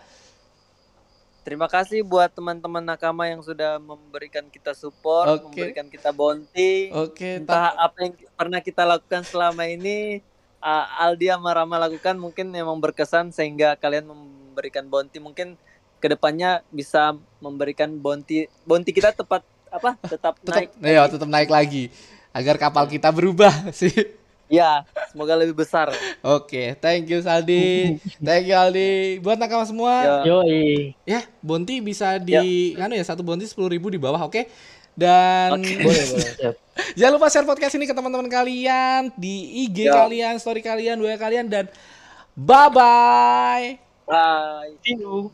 Terima 1.42 1.66
kasih 1.66 2.06
buat 2.06 2.30
teman-teman 2.30 2.86
nakama 2.86 3.26
yang 3.26 3.42
sudah 3.42 3.82
memberikan 3.82 4.46
kita 4.46 4.78
support, 4.78 5.42
Oke. 5.42 5.50
memberikan 5.50 5.90
kita 5.90 6.14
bounty. 6.14 6.94
Oke, 6.94 7.42
Entah 7.42 7.74
apa 7.74 7.98
yang 7.98 8.14
pernah 8.38 8.62
kita 8.62 8.86
lakukan 8.86 9.26
selama 9.26 9.66
ini, 9.66 10.22
uh, 10.62 11.02
Aldi 11.02 11.34
sama 11.34 11.50
Rama 11.50 11.82
lakukan 11.82 12.14
mungkin 12.14 12.46
memang 12.46 12.78
berkesan 12.78 13.34
sehingga 13.34 13.74
kalian 13.74 14.06
memberikan 14.06 14.86
bounty. 14.86 15.18
Mungkin 15.18 15.58
ke 15.98 16.06
depannya 16.06 16.62
bisa 16.70 17.18
memberikan 17.42 17.90
bounty. 17.92 18.46
Bounty 18.62 18.90
kita 18.90 19.10
tepat 19.10 19.42
apa? 19.68 19.98
Tetap, 20.00 20.38
tetap 20.38 20.70
naik. 20.70 20.70
ya 20.78 21.02
tetap 21.04 21.26
naik 21.26 21.50
lagi 21.50 21.90
agar 22.30 22.54
kapal 22.56 22.86
kita 22.86 23.10
berubah 23.10 23.50
sih. 23.74 23.90
Ya, 24.46 24.84
semoga 25.08 25.32
lebih 25.32 25.56
besar. 25.56 25.88
Oke, 26.20 26.76
thank 26.76 27.08
you 27.08 27.18
Saldi. 27.18 27.96
Thank 28.20 28.46
you 28.46 28.54
Aldi. 28.54 29.16
Buat 29.18 29.40
nakama 29.40 29.64
semua, 29.64 30.04
Ya. 30.22 30.28
Yoi. 30.28 30.92
ya 31.02 31.24
Bonti 31.40 31.80
bisa 31.80 32.20
di 32.20 32.76
anu 32.76 32.92
ya 32.92 33.00
satu 33.02 33.24
Bonti 33.24 33.48
10.000 33.48 33.56
di 33.80 33.96
bawah, 33.96 34.20
oke? 34.22 34.44
Dan 34.92 35.56
Oke. 35.56 35.72
boleh 35.88 36.04
boleh 36.04 36.30
siap. 36.36 36.54
jangan 36.92 37.12
lupa 37.16 37.32
share 37.32 37.48
podcast 37.48 37.72
ini 37.74 37.88
ke 37.88 37.96
teman-teman 37.96 38.28
kalian 38.28 39.08
di 39.16 39.64
IG 39.64 39.88
Ya. 39.88 39.96
kalian, 40.04 40.36
story 40.36 40.60
kalian, 40.60 41.00
WA 41.00 41.16
kalian 41.16 41.48
dan 41.48 41.72
bye 42.36 42.68
bye. 42.68 43.80
Bye. 44.04 44.76
See 44.84 45.00
you. 45.00 45.32